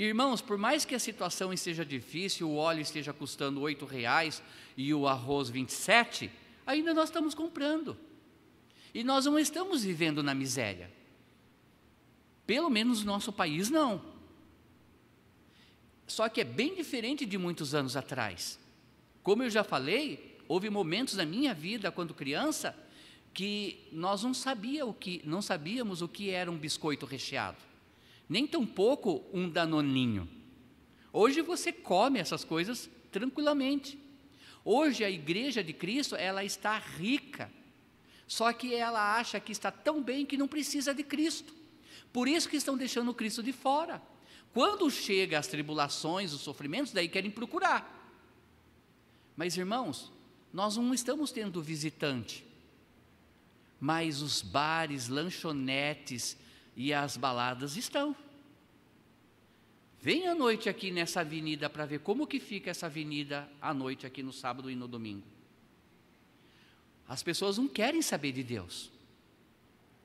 Irmãos, 0.00 0.40
por 0.40 0.56
mais 0.56 0.84
que 0.84 0.94
a 0.94 0.98
situação 1.00 1.52
esteja 1.52 1.84
difícil, 1.84 2.48
o 2.48 2.54
óleo 2.54 2.80
esteja 2.80 3.12
custando 3.12 3.60
oito 3.62 3.84
reais 3.84 4.40
e 4.76 4.94
o 4.94 5.08
arroz 5.08 5.48
27, 5.48 6.30
ainda 6.64 6.94
nós 6.94 7.08
estamos 7.08 7.34
comprando. 7.34 7.96
E 8.94 9.02
nós 9.02 9.24
não 9.24 9.36
estamos 9.36 9.82
vivendo 9.82 10.22
na 10.22 10.36
miséria. 10.36 10.88
Pelo 12.46 12.70
menos 12.70 13.00
no 13.00 13.06
nosso 13.06 13.32
país, 13.32 13.70
não. 13.70 14.00
Só 16.06 16.28
que 16.28 16.42
é 16.42 16.44
bem 16.44 16.76
diferente 16.76 17.26
de 17.26 17.36
muitos 17.36 17.74
anos 17.74 17.96
atrás. 17.96 18.56
Como 19.20 19.42
eu 19.42 19.50
já 19.50 19.64
falei, 19.64 20.38
houve 20.46 20.70
momentos 20.70 21.14
na 21.14 21.24
minha 21.26 21.52
vida, 21.52 21.90
quando 21.90 22.14
criança, 22.14 22.72
que 23.34 23.88
nós 23.90 24.22
não, 24.22 24.32
sabia 24.32 24.86
o 24.86 24.94
que, 24.94 25.20
não 25.24 25.42
sabíamos 25.42 26.02
o 26.02 26.08
que 26.08 26.30
era 26.30 26.48
um 26.48 26.56
biscoito 26.56 27.04
recheado, 27.04 27.67
nem 28.28 28.46
tampouco 28.46 29.24
um 29.32 29.48
danoninho. 29.48 30.28
Hoje 31.12 31.40
você 31.40 31.72
come 31.72 32.18
essas 32.18 32.44
coisas 32.44 32.90
tranquilamente. 33.10 33.98
Hoje 34.64 35.04
a 35.04 35.10
igreja 35.10 35.64
de 35.64 35.72
Cristo, 35.72 36.14
ela 36.14 36.44
está 36.44 36.78
rica, 36.78 37.50
só 38.26 38.52
que 38.52 38.74
ela 38.74 39.16
acha 39.16 39.40
que 39.40 39.52
está 39.52 39.70
tão 39.70 40.02
bem 40.02 40.26
que 40.26 40.36
não 40.36 40.46
precisa 40.46 40.94
de 40.94 41.02
Cristo. 41.02 41.54
Por 42.12 42.28
isso 42.28 42.48
que 42.48 42.56
estão 42.56 42.76
deixando 42.76 43.10
o 43.10 43.14
Cristo 43.14 43.42
de 43.42 43.52
fora. 43.52 44.02
Quando 44.52 44.90
chega 44.90 45.38
as 45.38 45.46
tribulações, 45.46 46.32
os 46.32 46.40
sofrimentos, 46.40 46.92
daí 46.92 47.08
querem 47.08 47.30
procurar. 47.30 47.94
Mas 49.36 49.56
irmãos, 49.56 50.12
nós 50.52 50.76
não 50.76 50.92
estamos 50.92 51.30
tendo 51.32 51.62
visitante 51.62 52.48
mas 53.80 54.22
os 54.22 54.42
bares, 54.42 55.08
lanchonetes 55.08 56.36
e 56.78 56.94
as 56.94 57.16
baladas 57.16 57.76
estão. 57.76 58.14
Vem 60.00 60.28
à 60.28 60.34
noite 60.34 60.68
aqui 60.68 60.92
nessa 60.92 61.22
avenida 61.22 61.68
para 61.68 61.84
ver 61.84 61.98
como 61.98 62.24
que 62.24 62.38
fica 62.38 62.70
essa 62.70 62.86
avenida 62.86 63.50
à 63.60 63.74
noite 63.74 64.06
aqui 64.06 64.22
no 64.22 64.32
sábado 64.32 64.70
e 64.70 64.76
no 64.76 64.86
domingo. 64.86 65.26
As 67.08 67.20
pessoas 67.20 67.58
não 67.58 67.66
querem 67.66 68.00
saber 68.00 68.30
de 68.30 68.44
Deus. 68.44 68.92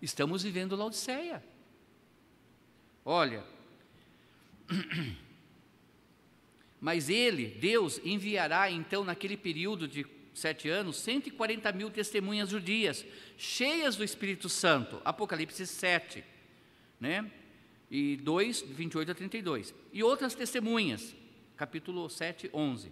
Estamos 0.01 0.41
vivendo 0.41 0.75
Laodiceia. 0.75 1.43
Olha, 3.05 3.43
mas 6.81 7.07
ele, 7.07 7.49
Deus, 7.49 8.01
enviará 8.03 8.71
então 8.71 9.03
naquele 9.03 9.37
período 9.37 9.87
de 9.87 10.07
sete 10.33 10.69
anos, 10.69 10.97
140 10.97 11.71
mil 11.71 11.91
testemunhas 11.91 12.49
judias, 12.49 13.05
cheias 13.37 13.95
do 13.95 14.03
Espírito 14.03 14.49
Santo. 14.49 14.99
Apocalipse 15.05 15.67
7, 15.67 16.32
né? 16.99 17.31
E 17.89 18.17
2, 18.17 18.61
28 18.61 19.11
a 19.11 19.15
32. 19.15 19.73
E 19.91 20.03
outras 20.03 20.33
testemunhas, 20.33 21.15
capítulo 21.55 22.09
7, 22.09 22.49
11. 22.53 22.91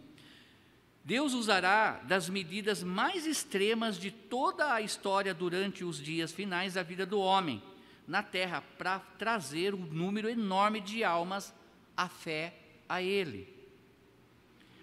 Deus 1.03 1.33
usará 1.33 1.93
das 2.07 2.29
medidas 2.29 2.83
mais 2.83 3.25
extremas 3.25 3.97
de 3.97 4.11
toda 4.11 4.73
a 4.73 4.81
história 4.81 5.33
durante 5.33 5.83
os 5.83 5.97
dias 5.97 6.31
finais 6.31 6.75
da 6.75 6.83
vida 6.83 7.05
do 7.05 7.19
homem 7.19 7.61
na 8.07 8.21
terra 8.21 8.61
para 8.77 8.99
trazer 8.99 9.73
um 9.73 9.85
número 9.85 10.29
enorme 10.29 10.79
de 10.79 11.03
almas 11.03 11.53
à 11.97 12.07
fé 12.07 12.53
a 12.87 13.01
Ele 13.01 13.61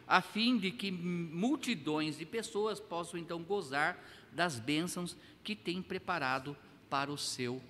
a 0.08 0.22
fim 0.22 0.56
de 0.56 0.70
que 0.70 0.90
multidões 0.90 2.16
de 2.16 2.24
pessoas 2.24 2.80
possam 2.80 3.20
então 3.20 3.42
gozar 3.42 4.02
das 4.32 4.58
bênçãos 4.58 5.14
que 5.44 5.54
tem 5.54 5.82
preparado 5.82 6.56
para 6.88 7.12
o 7.12 7.18
seu 7.18 7.60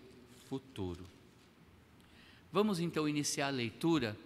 futuro. 0.48 1.04
Vamos 2.52 2.80
então 2.80 3.08
iniciar 3.08 3.48
a 3.48 3.50
leitura 3.50 4.16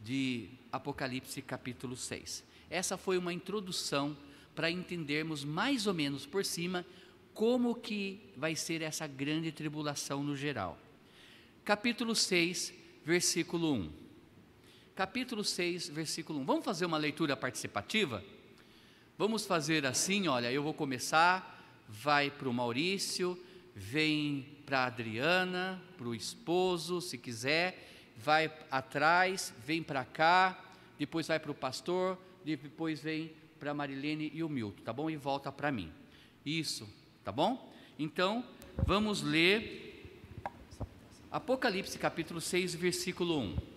de 0.00 0.48
Apocalipse 0.70 1.40
capítulo 1.42 1.96
6. 1.96 2.44
Essa 2.68 2.96
foi 2.96 3.18
uma 3.18 3.32
introdução 3.32 4.16
para 4.54 4.70
entendermos 4.70 5.44
mais 5.44 5.86
ou 5.86 5.94
menos 5.94 6.26
por 6.26 6.44
cima 6.44 6.84
como 7.32 7.74
que 7.74 8.20
vai 8.36 8.54
ser 8.54 8.82
essa 8.82 9.06
grande 9.06 9.50
tribulação 9.50 10.22
no 10.22 10.36
geral. 10.36 10.78
Capítulo 11.64 12.14
6, 12.14 12.74
versículo 13.04 13.72
1 13.72 14.02
capítulo 14.94 15.42
6, 15.42 15.88
versículo 15.88 16.40
1. 16.40 16.44
Vamos 16.44 16.64
fazer 16.64 16.84
uma 16.84 16.98
leitura 16.98 17.36
participativa? 17.36 18.22
Vamos 19.16 19.46
fazer 19.46 19.86
assim, 19.86 20.28
olha, 20.28 20.52
eu 20.52 20.62
vou 20.62 20.74
começar, 20.74 21.82
vai 21.88 22.30
para 22.30 22.48
o 22.48 22.52
Maurício, 22.52 23.38
vem 23.74 24.46
para 24.66 24.80
a 24.80 24.86
Adriana, 24.86 25.82
para 25.96 26.06
o 26.06 26.14
esposo, 26.14 27.00
se 27.00 27.18
quiser, 27.18 28.12
vai 28.16 28.52
atrás, 28.70 29.52
vem 29.64 29.82
para 29.82 30.04
cá, 30.04 30.58
depois 30.98 31.26
vai 31.26 31.38
para 31.38 31.50
o 31.50 31.54
pastor, 31.54 32.18
depois 32.44 33.00
vem 33.00 33.32
para 33.58 33.70
a 33.70 33.74
Marilene 33.74 34.30
e 34.34 34.42
o 34.42 34.48
Milton, 34.48 34.82
tá 34.82 34.92
bom? 34.92 35.08
E 35.08 35.16
volta 35.16 35.50
para 35.50 35.70
mim. 35.72 35.90
Isso, 36.44 36.88
tá 37.24 37.32
bom? 37.32 37.72
Então, 37.98 38.44
vamos 38.84 39.22
ler 39.22 39.90
Apocalipse 41.30 41.98
capítulo 41.98 42.40
6, 42.40 42.74
versículo 42.74 43.38
1. 43.38 43.72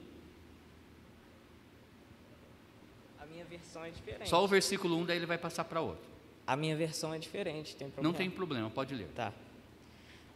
versão 3.57 3.85
é 3.85 3.89
diferente. 3.89 4.29
Só 4.29 4.43
o 4.43 4.47
versículo 4.47 4.97
1, 4.97 5.05
daí 5.05 5.17
ele 5.17 5.25
vai 5.25 5.37
passar 5.37 5.65
para 5.65 5.81
outro. 5.81 6.03
A 6.47 6.55
minha 6.55 6.75
versão 6.75 7.13
é 7.13 7.19
diferente, 7.19 7.75
tem 7.75 7.89
problema. 7.89 8.11
Não 8.11 8.17
tem 8.17 8.29
problema, 8.29 8.69
pode 8.69 8.93
ler. 8.93 9.07
Tá. 9.15 9.33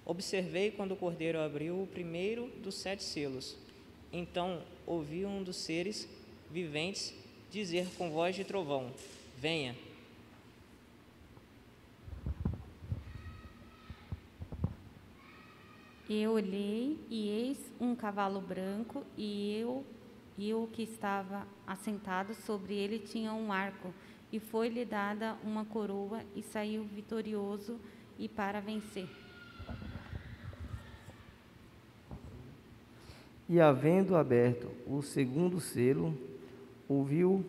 Observei 0.10 0.72
quando 0.72 0.93
o 0.93 0.95
cordeiro 0.95 1.39
abriu 1.39 1.84
o 1.84 1.86
primeiro 1.86 2.48
dos 2.63 2.74
sete 2.74 3.04
selos. 3.04 3.56
Então 4.12 4.63
ouvi 4.84 5.24
um 5.24 5.43
dos 5.43 5.58
seres 5.58 6.10
viventes 6.50 7.13
dizer 7.52 7.88
com 7.95 8.10
voz 8.10 8.36
de 8.36 8.43
trovão: 8.43 8.91
Venha. 9.38 9.76
Eu 16.10 16.32
olhei 16.32 16.98
e 17.08 17.30
eis 17.30 17.72
um 17.80 17.93
cavalo 17.93 18.41
branco 18.41 19.06
e 19.15 19.54
eu 19.60 19.86
e 20.39 20.52
o 20.56 20.67
que 20.74 20.82
estava 20.82 21.48
assentado 21.67 22.34
sobre 22.34 22.74
ele 22.74 22.98
tinha 22.98 23.32
um 23.32 23.54
arco, 23.54 23.93
e 24.32 24.39
foi-lhe 24.39 24.86
dada 24.86 25.38
uma 25.43 25.65
coroa, 25.65 26.26
e 26.36 26.41
saiu 26.41 26.84
vitorioso 26.84 27.80
e 28.17 28.28
para 28.28 28.60
vencer. 28.60 29.08
E 33.50 33.60
havendo 33.60 34.16
aberto 34.16 34.68
o 34.86 35.02
segundo 35.02 35.60
selo, 35.60 36.14
ouviu 36.88 37.44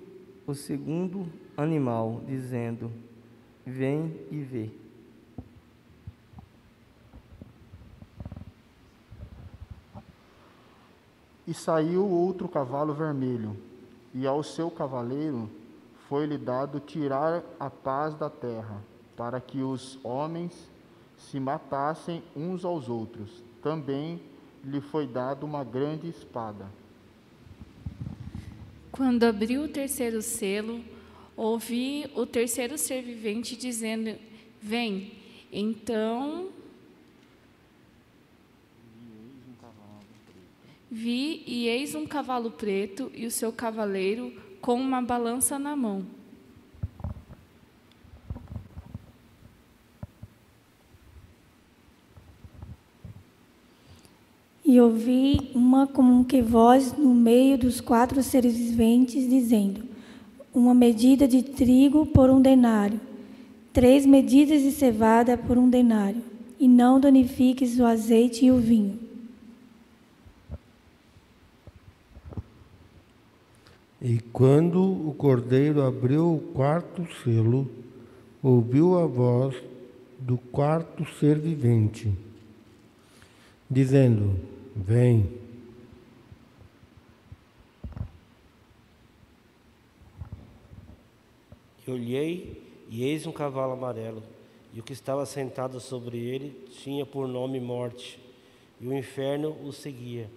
o 0.47 0.55
segundo 0.55 1.27
animal, 1.55 2.23
dizendo: 2.27 2.91
Vem 3.67 4.17
e 4.31 4.39
vê. 4.39 4.71
E 11.47 11.53
saiu 11.53 12.09
outro 12.09 12.49
cavalo 12.49 12.95
vermelho, 12.95 13.55
e 14.15 14.27
ao 14.27 14.43
seu 14.43 14.71
cavaleiro 14.71 15.51
foi-lhe 16.09 16.39
dado 16.39 16.81
tirar 16.81 17.43
a 17.59 17.69
paz 17.69 18.15
da 18.15 18.31
terra, 18.31 18.83
para 19.15 19.39
que 19.39 19.61
os 19.61 20.03
homens 20.03 20.71
se 21.19 21.39
matassem 21.39 22.23
uns 22.35 22.65
aos 22.65 22.89
outros. 22.89 23.45
também 23.63 24.30
lhe 24.65 24.81
foi 24.81 25.07
dada 25.07 25.45
uma 25.45 25.65
grande 25.65 26.09
espada. 26.09 26.67
Quando 28.91 29.25
abriu 29.25 29.65
o 29.65 29.69
terceiro 29.69 30.21
selo, 30.21 30.85
ouvi 31.37 32.11
o 32.15 32.27
terceiro 32.27 32.77
ser 32.77 33.03
vivente 33.03 33.57
dizendo: 33.57 34.19
Vem. 34.61 35.13
Então 35.53 36.51
vi 40.91 41.43
e 41.47 41.67
eis 41.67 41.95
um 41.95 42.07
cavalo 42.07 42.51
preto 42.51 43.11
e 43.15 43.27
o 43.27 43.31
seu 43.31 43.53
cavaleiro 43.53 44.33
com 44.61 44.75
uma 44.75 45.01
balança 45.01 45.59
na 45.59 45.75
mão. 45.75 46.20
E 54.71 54.81
ouvi 54.81 55.51
uma 55.53 55.85
como 55.85 56.25
que 56.25 56.41
voz 56.41 56.97
no 56.97 57.13
meio 57.13 57.59
dos 57.59 57.81
quatro 57.81 58.23
seres 58.23 58.57
viventes, 58.57 59.29
dizendo: 59.29 59.83
Uma 60.55 60.73
medida 60.73 61.27
de 61.27 61.43
trigo 61.43 62.07
por 62.07 62.31
um 62.31 62.41
denário, 62.41 63.01
três 63.73 64.07
medidas 64.07 64.63
de 64.63 64.71
cevada 64.71 65.37
por 65.37 65.59
um 65.59 65.69
denário, 65.69 66.23
e 66.57 66.69
não 66.69 67.01
danifiques 67.01 67.81
o 67.81 67.85
azeite 67.85 68.47
e 68.47 68.53
o 68.53 68.59
vinho. 68.59 68.97
E 74.01 74.21
quando 74.33 74.81
o 74.81 75.13
cordeiro 75.19 75.83
abriu 75.83 76.33
o 76.33 76.39
quarto 76.55 77.05
selo, 77.25 77.69
ouviu 78.41 78.97
a 78.97 79.05
voz 79.05 79.53
do 80.21 80.39
quarto 80.39 81.05
ser 81.19 81.41
vivente, 81.41 82.09
dizendo: 83.69 84.60
Vem. 84.83 85.39
E 91.87 91.91
olhei, 91.91 92.63
e 92.89 93.05
eis 93.05 93.27
um 93.27 93.33
cavalo 93.33 93.75
amarelo, 93.75 94.23
e 94.73 94.81
o 94.81 94.83
que 94.83 94.93
estava 94.93 95.27
sentado 95.27 95.79
sobre 95.81 96.19
ele 96.19 96.67
tinha 96.83 97.05
por 97.05 97.29
nome 97.29 97.61
Morte, 97.61 98.19
e 98.81 98.87
o 98.87 98.97
inferno 98.97 99.55
o 99.65 99.73
seguia, 99.73 100.31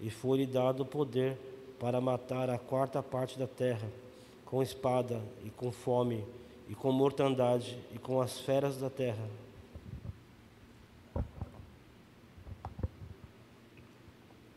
e 0.00 0.10
foi-lhe 0.10 0.46
dado 0.46 0.82
o 0.82 0.86
poder 0.86 1.36
para 1.80 2.00
matar 2.00 2.50
a 2.50 2.58
quarta 2.58 3.02
parte 3.02 3.38
da 3.38 3.46
terra, 3.46 3.88
com 4.44 4.62
espada, 4.62 5.22
e 5.44 5.50
com 5.50 5.72
fome, 5.72 6.22
e 6.68 6.74
com 6.74 6.92
mortandade, 6.92 7.78
e 7.94 7.98
com 7.98 8.20
as 8.20 8.38
feras 8.38 8.76
da 8.76 8.90
terra. 8.90 9.45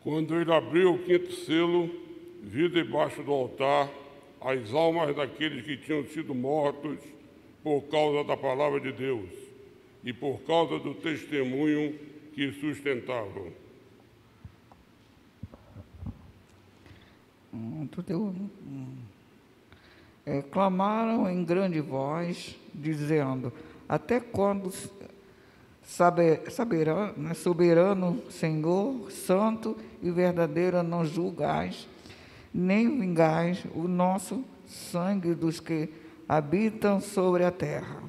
Quando 0.10 0.36
ele 0.42 0.52
abriu 0.52 0.96
o 0.96 0.98
quinto 0.98 1.32
selo, 1.32 1.88
vi 2.42 2.68
debaixo 2.68 3.22
do 3.22 3.32
altar 3.32 3.92
as 4.42 4.74
almas 4.74 5.16
daqueles 5.16 5.64
que 5.64 5.78
tinham 5.78 6.04
sido 6.08 6.34
mortos 6.34 6.98
por 7.64 7.84
causa 7.84 8.24
da 8.24 8.36
palavra 8.36 8.80
de 8.80 8.92
Deus 8.92 9.30
e 10.04 10.12
por 10.12 10.42
causa 10.48 10.80
do 10.80 10.96
testemunho 10.96 11.94
que 12.34 12.52
sustentavam. 12.54 13.54
É, 20.26 20.42
clamaram 20.42 21.30
em 21.30 21.44
grande 21.44 21.80
voz, 21.82 22.58
dizendo: 22.74 23.54
Até 23.88 24.20
quando 24.20 24.74
saber, 25.84 26.42
né, 27.16 27.36
soberano 27.36 28.24
Senhor, 28.32 29.12
santo 29.12 29.78
e 30.02 30.10
verdadeiro, 30.12 30.82
não 30.84 31.06
julgais, 31.06 31.88
nem 32.54 33.00
vingais 33.00 33.64
o 33.76 33.88
nosso 33.88 34.44
sangue 34.66 35.34
dos 35.34 35.60
que 35.60 35.90
habitam 36.28 37.00
sobre 37.02 37.44
a 37.44 37.52
terra? 37.52 38.04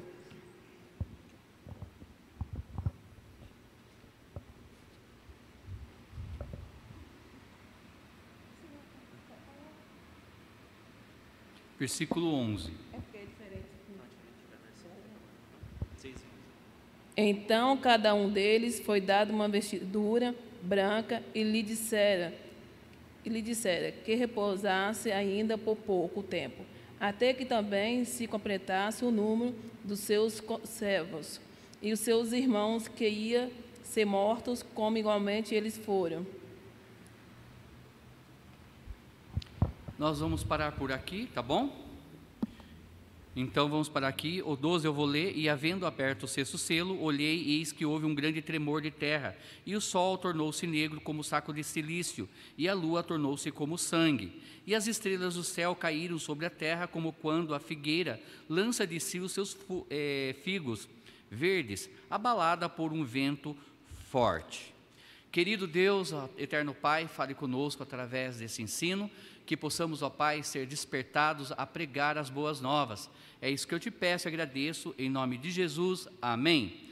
Versículo 11.79 12.31
11. 12.31 12.71
Então 17.17 17.75
cada 17.75 18.13
um 18.13 18.29
deles 18.29 18.79
foi 18.79 19.01
dado 19.01 19.33
uma 19.33 19.49
vestidura 19.49 20.35
branca 20.61 21.23
e 21.33 21.43
lhe 21.43 21.61
dissera, 21.61 22.33
e 23.25 23.29
lhe 23.29 23.41
dissera 23.41 23.91
que 23.91 24.15
repousasse 24.15 25.11
ainda 25.11 25.57
por 25.57 25.75
pouco 25.75 26.21
tempo, 26.21 26.63
até 26.99 27.33
que 27.33 27.45
também 27.45 28.05
se 28.05 28.27
completasse 28.27 29.03
o 29.03 29.11
número 29.11 29.55
dos 29.83 29.99
seus 29.99 30.41
servos 30.65 31.41
e 31.81 31.91
os 31.91 31.99
seus 31.99 32.31
irmãos 32.31 32.87
que 32.87 33.07
ia 33.07 33.51
ser 33.83 34.05
mortos, 34.05 34.63
como 34.63 34.97
igualmente 34.97 35.55
eles 35.55 35.77
foram. 35.77 36.25
Nós 39.97 40.19
vamos 40.19 40.43
parar 40.43 40.71
por 40.71 40.91
aqui, 40.91 41.29
tá 41.33 41.41
bom? 41.41 41.80
Então 43.33 43.69
vamos 43.69 43.87
parar 43.87 44.09
aqui. 44.09 44.41
O 44.45 44.57
12 44.57 44.85
eu 44.85 44.93
vou 44.93 45.05
ler. 45.05 45.35
E 45.37 45.47
havendo 45.47 45.85
aberto 45.85 46.23
o 46.23 46.27
sexto 46.27 46.57
selo, 46.57 47.01
olhei 47.01 47.41
e 47.41 47.57
eis 47.59 47.71
que 47.71 47.85
houve 47.85 48.05
um 48.05 48.13
grande 48.13 48.41
tremor 48.41 48.81
de 48.81 48.91
terra. 48.91 49.37
E 49.65 49.75
o 49.75 49.81
sol 49.81 50.17
tornou-se 50.17 50.67
negro 50.67 50.99
como 50.99 51.23
saco 51.23 51.53
de 51.53 51.63
silício, 51.63 52.27
e 52.57 52.67
a 52.67 52.73
lua 52.73 53.01
tornou-se 53.01 53.49
como 53.51 53.77
sangue. 53.77 54.41
E 54.67 54.75
as 54.75 54.85
estrelas 54.85 55.35
do 55.35 55.43
céu 55.43 55.73
caíram 55.73 56.19
sobre 56.19 56.45
a 56.45 56.49
terra, 56.49 56.87
como 56.87 57.13
quando 57.13 57.55
a 57.55 57.59
figueira 57.59 58.21
lança 58.49 58.85
de 58.85 58.99
si 58.99 59.19
os 59.19 59.31
seus 59.31 59.57
é, 59.89 60.35
figos 60.43 60.89
verdes, 61.29 61.89
abalada 62.09 62.67
por 62.67 62.91
um 62.91 63.05
vento 63.05 63.55
forte. 64.09 64.73
Querido 65.31 65.65
Deus, 65.65 66.11
eterno 66.37 66.73
Pai, 66.73 67.07
fale 67.07 67.33
conosco 67.33 67.81
através 67.81 68.39
desse 68.39 68.61
ensino 68.61 69.09
que 69.51 69.57
possamos, 69.57 70.01
ó 70.01 70.09
Pai, 70.09 70.43
ser 70.43 70.65
despertados 70.65 71.51
a 71.57 71.65
pregar 71.65 72.17
as 72.17 72.29
boas 72.29 72.61
novas. 72.61 73.09
É 73.41 73.51
isso 73.51 73.67
que 73.67 73.75
eu 73.75 73.81
te 73.81 73.91
peço 73.91 74.25
e 74.25 74.29
agradeço, 74.29 74.95
em 74.97 75.09
nome 75.09 75.37
de 75.37 75.51
Jesus. 75.51 76.07
Amém. 76.21 76.85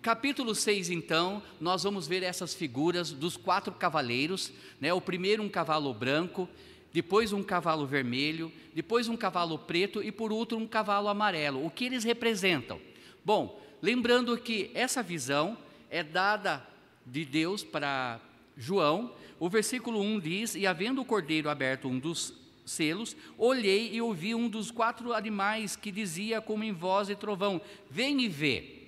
Capítulo 0.00 0.54
6, 0.54 0.90
então, 0.90 1.42
nós 1.60 1.82
vamos 1.82 2.06
ver 2.06 2.22
essas 2.22 2.54
figuras 2.54 3.10
dos 3.10 3.36
quatro 3.36 3.72
cavaleiros, 3.72 4.52
né? 4.80 4.94
O 4.94 5.00
primeiro 5.00 5.42
um 5.42 5.48
cavalo 5.48 5.92
branco, 5.92 6.48
depois 6.92 7.32
um 7.32 7.42
cavalo 7.42 7.84
vermelho, 7.84 8.52
depois 8.72 9.08
um 9.08 9.16
cavalo 9.16 9.58
preto 9.58 10.00
e 10.00 10.12
por 10.12 10.30
último 10.30 10.60
um 10.60 10.68
cavalo 10.68 11.08
amarelo. 11.08 11.66
O 11.66 11.68
que 11.68 11.84
eles 11.84 12.04
representam? 12.04 12.80
Bom, 13.24 13.60
lembrando 13.82 14.38
que 14.38 14.70
essa 14.72 15.02
visão 15.02 15.58
é 15.90 16.04
dada 16.04 16.64
de 17.04 17.24
Deus 17.24 17.64
para 17.64 18.20
João, 18.56 19.12
o 19.38 19.48
versículo 19.48 20.00
1 20.00 20.20
diz: 20.20 20.54
E 20.54 20.66
havendo 20.66 21.00
o 21.00 21.04
cordeiro 21.04 21.50
aberto 21.50 21.88
um 21.88 21.98
dos 21.98 22.34
selos, 22.64 23.16
olhei 23.36 23.92
e 23.92 24.00
ouvi 24.00 24.34
um 24.34 24.48
dos 24.48 24.70
quatro 24.70 25.12
animais 25.12 25.76
que 25.76 25.90
dizia 25.90 26.40
como 26.40 26.64
em 26.64 26.72
voz 26.72 27.08
e 27.08 27.16
trovão: 27.16 27.60
Vem 27.90 28.22
e 28.22 28.28
vê. 28.28 28.82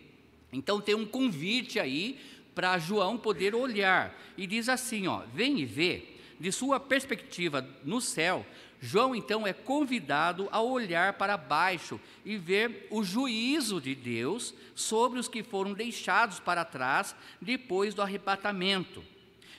Então 0.53 0.81
tem 0.81 0.95
um 0.95 1.07
convite 1.07 1.79
aí 1.79 2.19
para 2.55 2.79
João 2.79 3.19
poder 3.19 3.55
olhar. 3.55 4.17
E 4.37 4.47
diz 4.47 4.69
assim: 4.69 5.07
ó, 5.07 5.23
Vem 5.35 5.61
e 5.61 5.65
vê. 5.65 6.03
De 6.39 6.53
sua 6.53 6.79
perspectiva 6.79 7.67
no 7.83 7.99
céu, 7.99 8.45
João 8.79 9.17
então 9.17 9.47
é 9.47 9.55
convidado 9.55 10.49
a 10.53 10.61
olhar 10.61 11.15
para 11.15 11.37
baixo 11.37 11.99
e 12.27 12.37
ver 12.37 12.87
o 12.91 13.03
juízo 13.03 13.81
de 13.81 13.95
Deus 13.95 14.55
sobre 14.75 15.19
os 15.19 15.29
que 15.29 15.43
foram 15.43 15.73
deixados 15.73 16.39
para 16.39 16.63
trás 16.63 17.17
depois 17.41 17.95
do 17.95 18.03
arrebatamento. 18.03 19.03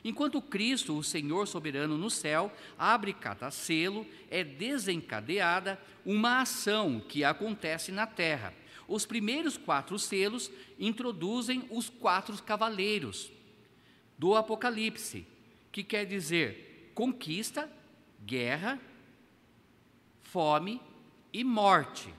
Enquanto 0.04 0.42
Cristo, 0.42 0.98
o 0.98 1.04
Senhor 1.04 1.48
soberano 1.48 1.98
no 1.98 2.10
céu, 2.10 2.52
abre 2.78 3.14
cada 3.14 3.52
selo, 3.52 4.06
é 4.30 4.44
desencadeada 4.44 5.80
uma 6.06 6.42
ação 6.42 7.00
que 7.00 7.24
acontece 7.24 7.92
na 7.92 8.08
terra. 8.08 8.54
Os 8.88 9.06
primeiros 9.06 9.58
quatro 9.58 10.00
selos 10.00 10.50
introduzem 10.80 11.66
os 11.70 11.90
quatro 11.90 12.42
cavaleiros 12.42 13.32
do 14.18 14.36
Apocalipse, 14.36 15.26
que 15.72 15.84
quer 15.84 16.06
dizer 16.06 16.92
conquista, 16.96 17.70
guerra, 18.26 18.80
fome 20.22 20.82
e 21.34 21.44
morte. 21.44 22.14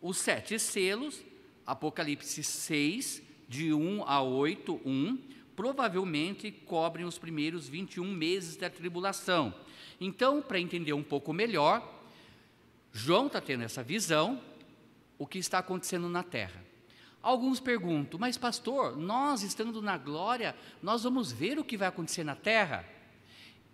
Os 0.00 0.18
sete 0.18 0.58
selos, 0.58 1.22
Apocalipse 1.66 2.42
6, 2.42 3.22
de 3.48 3.72
1 3.72 4.04
a 4.04 4.22
8, 4.22 4.80
1, 4.84 5.18
provavelmente 5.56 6.52
cobrem 6.52 7.06
os 7.06 7.18
primeiros 7.18 7.66
21 7.66 8.04
meses 8.12 8.56
da 8.56 8.68
tribulação. 8.68 9.54
Então, 9.98 10.42
para 10.42 10.60
entender 10.60 10.92
um 10.92 11.02
pouco 11.02 11.32
melhor, 11.32 12.04
João 12.92 13.26
está 13.26 13.40
tendo 13.40 13.64
essa 13.64 13.82
visão, 13.82 14.40
o 15.18 15.26
que 15.26 15.38
está 15.38 15.58
acontecendo 15.58 16.08
na 16.08 16.22
terra. 16.22 16.62
Alguns 17.22 17.58
perguntam, 17.58 18.20
mas 18.20 18.36
pastor, 18.36 18.96
nós 18.96 19.42
estando 19.42 19.82
na 19.82 19.98
glória, 19.98 20.54
nós 20.82 21.02
vamos 21.02 21.32
ver 21.32 21.58
o 21.58 21.64
que 21.64 21.76
vai 21.76 21.88
acontecer 21.88 22.22
na 22.22 22.36
terra? 22.36 22.84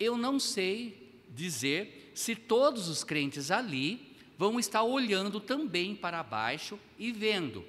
Eu 0.00 0.16
não 0.16 0.40
sei 0.40 1.22
dizer 1.28 2.12
se 2.14 2.34
todos 2.34 2.88
os 2.88 3.04
crentes 3.04 3.50
ali 3.50 4.16
vão 4.38 4.58
estar 4.58 4.82
olhando 4.82 5.38
também 5.38 5.94
para 5.94 6.22
baixo 6.22 6.78
e 6.98 7.12
vendo, 7.12 7.64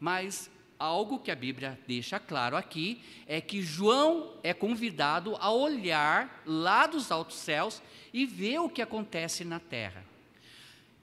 mas 0.00 0.50
algo 0.80 1.18
que 1.18 1.30
a 1.30 1.36
Bíblia 1.36 1.78
deixa 1.86 2.18
claro 2.18 2.56
aqui 2.56 3.02
é 3.26 3.38
que 3.40 3.60
João 3.60 4.32
é 4.42 4.54
convidado 4.54 5.36
a 5.36 5.52
olhar 5.52 6.42
lá 6.46 6.86
dos 6.86 7.12
altos 7.12 7.36
céus 7.36 7.82
e 8.12 8.24
ver 8.24 8.58
o 8.60 8.68
que 8.68 8.80
acontece 8.80 9.44
na 9.44 9.60
terra. 9.60 10.02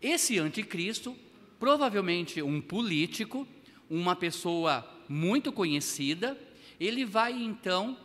Esse 0.02 0.40
anticristo, 0.40 1.16
provavelmente 1.60 2.42
um 2.42 2.60
político, 2.60 3.48
uma 3.88 4.16
pessoa 4.16 4.86
muito 5.08 5.52
conhecida, 5.52 6.36
ele 6.80 7.06
vai 7.06 7.34
então 7.34 7.96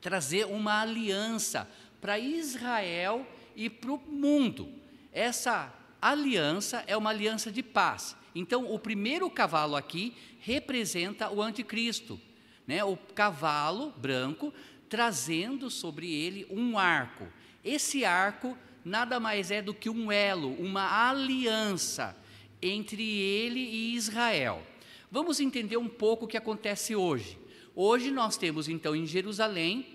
trazer 0.00 0.46
uma 0.46 0.80
aliança 0.80 1.68
para 2.00 2.18
Israel 2.18 3.26
e 3.56 3.68
para 3.68 3.92
o 3.92 3.98
mundo. 3.98 4.68
Essa 5.12 5.72
aliança 6.00 6.84
é 6.86 6.96
uma 6.96 7.10
aliança 7.10 7.50
de 7.50 7.62
paz. 7.62 8.16
Então, 8.34 8.72
o 8.72 8.78
primeiro 8.78 9.30
cavalo 9.30 9.76
aqui 9.76 10.14
representa 10.40 11.30
o 11.30 11.40
anticristo, 11.40 12.20
né? 12.66 12.82
O 12.84 12.96
cavalo 12.96 13.92
branco 13.96 14.52
trazendo 14.88 15.70
sobre 15.70 16.10
ele 16.12 16.46
um 16.50 16.78
arco. 16.78 17.26
Esse 17.64 18.04
arco 18.04 18.56
nada 18.84 19.18
mais 19.18 19.50
é 19.50 19.62
do 19.62 19.72
que 19.72 19.88
um 19.88 20.12
elo, 20.12 20.52
uma 20.60 21.08
aliança 21.08 22.16
entre 22.60 23.02
ele 23.02 23.60
e 23.60 23.94
Israel. 23.94 24.62
Vamos 25.10 25.40
entender 25.40 25.76
um 25.76 25.88
pouco 25.88 26.24
o 26.24 26.28
que 26.28 26.36
acontece 26.36 26.94
hoje. 26.94 27.38
Hoje 27.74 28.10
nós 28.10 28.36
temos 28.36 28.68
então 28.68 28.94
em 28.94 29.06
Jerusalém 29.06 29.86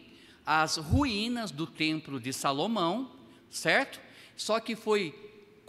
as 0.46 0.78
ruínas 0.78 1.52
do 1.52 1.68
templo 1.68 2.20
de 2.20 2.34
Salomão, 2.34 3.12
certo? 3.50 4.00
Só 4.36 4.60
que 4.60 4.76
foi 4.76 5.14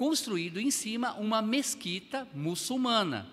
construído 0.00 0.58
em 0.58 0.70
cima 0.70 1.12
uma 1.16 1.42
mesquita 1.42 2.26
muçulmana. 2.32 3.30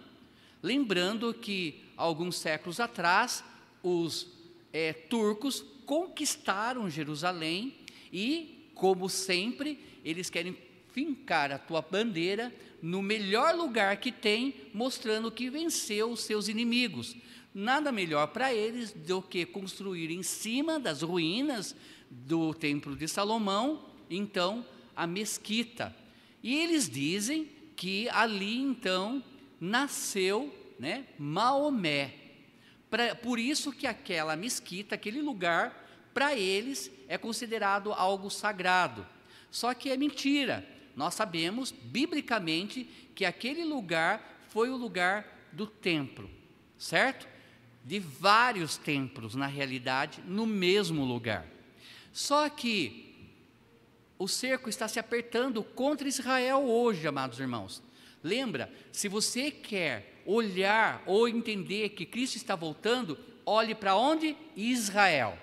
Lembrando 0.61 1.33
que 1.33 1.81
alguns 1.95 2.35
séculos 2.35 2.81
atrás 2.81 3.41
os 3.81 4.27
é, 4.73 4.91
turcos 4.91 5.63
conquistaram 5.85 6.89
Jerusalém 6.89 7.73
e, 8.11 8.69
como 8.75 9.07
sempre, 9.07 9.79
eles 10.03 10.29
querem 10.29 10.57
fincar 10.91 11.53
a 11.53 11.57
tua 11.57 11.81
bandeira 11.81 12.53
no 12.81 13.01
melhor 13.01 13.55
lugar 13.55 13.95
que 14.01 14.11
tem, 14.11 14.53
mostrando 14.73 15.31
que 15.31 15.49
venceu 15.49 16.11
os 16.11 16.19
seus 16.19 16.49
inimigos. 16.49 17.15
Nada 17.55 17.93
melhor 17.93 18.27
para 18.27 18.53
eles 18.53 18.91
do 18.91 19.21
que 19.21 19.45
construir 19.45 20.11
em 20.11 20.21
cima 20.21 20.77
das 20.77 21.01
ruínas 21.01 21.73
do 22.11 22.53
Templo 22.53 22.93
de 22.93 23.07
Salomão, 23.07 23.85
então, 24.09 24.65
a 24.93 25.07
mesquita. 25.07 25.95
E 26.47 26.55
eles 26.55 26.89
dizem 26.89 27.49
que 27.75 28.07
ali, 28.07 28.55
então, 28.57 29.21
nasceu 29.59 30.49
né, 30.79 31.05
Maomé. 31.19 32.13
Pra, 32.89 33.13
por 33.13 33.37
isso 33.37 33.69
que 33.73 33.85
aquela 33.85 34.33
mesquita, 34.37 34.95
aquele 34.95 35.21
lugar, 35.21 36.09
para 36.13 36.37
eles 36.37 36.89
é 37.09 37.17
considerado 37.17 37.91
algo 37.91 38.29
sagrado. 38.29 39.05
Só 39.51 39.73
que 39.73 39.89
é 39.89 39.97
mentira. 39.97 40.65
Nós 40.95 41.15
sabemos, 41.15 41.69
biblicamente, 41.69 42.87
que 43.13 43.25
aquele 43.25 43.65
lugar 43.65 44.45
foi 44.47 44.69
o 44.69 44.77
lugar 44.77 45.49
do 45.51 45.67
templo, 45.67 46.29
certo? 46.77 47.27
De 47.83 47.99
vários 47.99 48.77
templos, 48.77 49.35
na 49.35 49.47
realidade, 49.47 50.23
no 50.25 50.45
mesmo 50.45 51.03
lugar. 51.03 51.45
Só 52.13 52.47
que 52.47 53.06
o 54.19 54.27
cerco 54.27 54.69
está 54.69 54.87
se 54.87 54.99
apertando 54.99 55.63
contra 55.63 56.07
Israel 56.07 56.63
hoje, 56.63 57.07
amados 57.07 57.39
irmãos. 57.39 57.83
Lembra, 58.23 58.71
se 58.91 59.07
você 59.07 59.51
quer 59.51 60.21
olhar 60.25 61.03
ou 61.05 61.27
entender 61.27 61.89
que 61.89 62.05
Cristo 62.05 62.35
está 62.35 62.55
voltando, 62.55 63.17
olhe 63.45 63.75
para 63.75 63.95
onde? 63.95 64.35
Israel. 64.55 65.37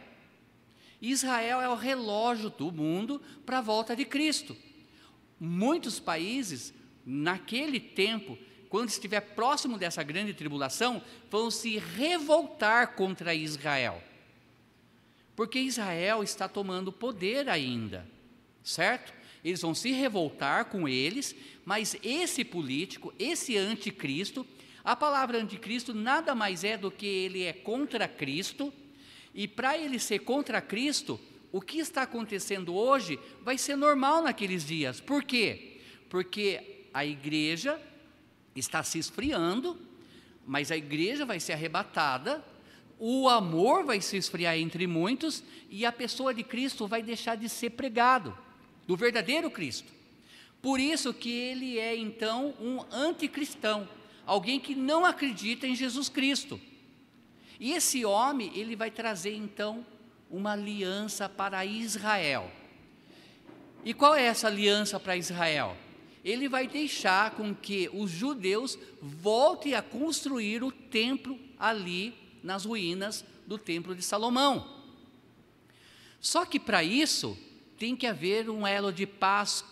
Israel 1.00 1.60
é 1.60 1.68
o 1.68 1.74
relógio 1.74 2.50
do 2.50 2.72
mundo 2.72 3.20
para 3.46 3.58
a 3.58 3.62
volta 3.62 3.94
de 3.94 4.04
Cristo. 4.04 4.56
Muitos 5.38 6.00
países, 6.00 6.72
naquele 7.04 7.78
tempo, 7.78 8.38
quando 8.68 8.88
estiver 8.88 9.20
próximo 9.20 9.78
dessa 9.78 10.02
grande 10.02 10.34
tribulação, 10.34 11.02
vão 11.30 11.50
se 11.50 11.78
revoltar 11.78 12.94
contra 12.94 13.34
Israel. 13.34 14.02
Porque 15.36 15.58
Israel 15.58 16.22
está 16.22 16.48
tomando 16.48 16.92
poder 16.92 17.48
ainda, 17.48 18.06
certo? 18.64 19.12
Eles 19.44 19.60
vão 19.60 19.74
se 19.74 19.92
revoltar 19.92 20.64
com 20.64 20.88
eles, 20.88 21.36
mas 21.64 21.96
esse 22.02 22.42
político, 22.42 23.12
esse 23.18 23.58
anticristo, 23.58 24.46
a 24.82 24.96
palavra 24.96 25.38
anticristo 25.38 25.92
nada 25.92 26.34
mais 26.34 26.64
é 26.64 26.78
do 26.78 26.90
que 26.90 27.06
ele 27.06 27.42
é 27.42 27.52
contra 27.52 28.08
Cristo, 28.08 28.72
e 29.34 29.46
para 29.46 29.76
ele 29.76 29.98
ser 29.98 30.20
contra 30.20 30.62
Cristo, 30.62 31.20
o 31.52 31.60
que 31.60 31.78
está 31.78 32.02
acontecendo 32.02 32.74
hoje 32.74 33.18
vai 33.42 33.58
ser 33.58 33.76
normal 33.76 34.22
naqueles 34.22 34.64
dias. 34.64 35.00
Por 35.00 35.22
quê? 35.22 35.78
Porque 36.08 36.86
a 36.92 37.04
igreja 37.04 37.80
está 38.56 38.82
se 38.82 38.98
esfriando, 38.98 39.78
mas 40.46 40.70
a 40.70 40.76
igreja 40.76 41.26
vai 41.26 41.38
ser 41.38 41.52
arrebatada, 41.52 42.44
o 42.98 43.28
amor 43.28 43.84
vai 43.84 44.00
se 44.00 44.16
esfriar 44.16 44.56
entre 44.56 44.86
muitos 44.86 45.42
e 45.68 45.84
a 45.84 45.92
pessoa 45.92 46.32
de 46.32 46.44
Cristo 46.44 46.86
vai 46.86 47.02
deixar 47.02 47.36
de 47.36 47.48
ser 47.48 47.70
pregado 47.70 48.36
do 48.86 48.96
verdadeiro 48.96 49.50
Cristo. 49.50 49.92
Por 50.60 50.80
isso 50.80 51.12
que 51.12 51.30
ele 51.30 51.78
é 51.78 51.94
então 51.96 52.54
um 52.60 52.80
anticristão, 52.90 53.88
alguém 54.24 54.58
que 54.58 54.74
não 54.74 55.04
acredita 55.04 55.66
em 55.66 55.76
Jesus 55.76 56.08
Cristo. 56.08 56.60
E 57.60 57.72
esse 57.72 58.04
homem, 58.04 58.50
ele 58.54 58.74
vai 58.74 58.90
trazer 58.90 59.34
então 59.34 59.86
uma 60.30 60.52
aliança 60.52 61.28
para 61.28 61.64
Israel. 61.64 62.50
E 63.84 63.92
qual 63.92 64.14
é 64.14 64.24
essa 64.24 64.46
aliança 64.46 64.98
para 64.98 65.16
Israel? 65.16 65.76
Ele 66.24 66.48
vai 66.48 66.66
deixar 66.66 67.32
com 67.32 67.54
que 67.54 67.90
os 67.92 68.10
judeus 68.10 68.78
voltem 69.00 69.74
a 69.74 69.82
construir 69.82 70.64
o 70.64 70.72
templo 70.72 71.38
ali 71.58 72.14
nas 72.42 72.64
ruínas 72.64 73.24
do 73.46 73.58
templo 73.58 73.94
de 73.94 74.02
Salomão. 74.02 74.66
Só 76.20 76.46
que 76.46 76.58
para 76.58 76.82
isso, 76.82 77.36
tem 77.78 77.96
que 77.96 78.06
haver 78.06 78.48
um 78.48 78.66
elo 78.66 78.92
de 78.92 79.06
paz 79.06 79.64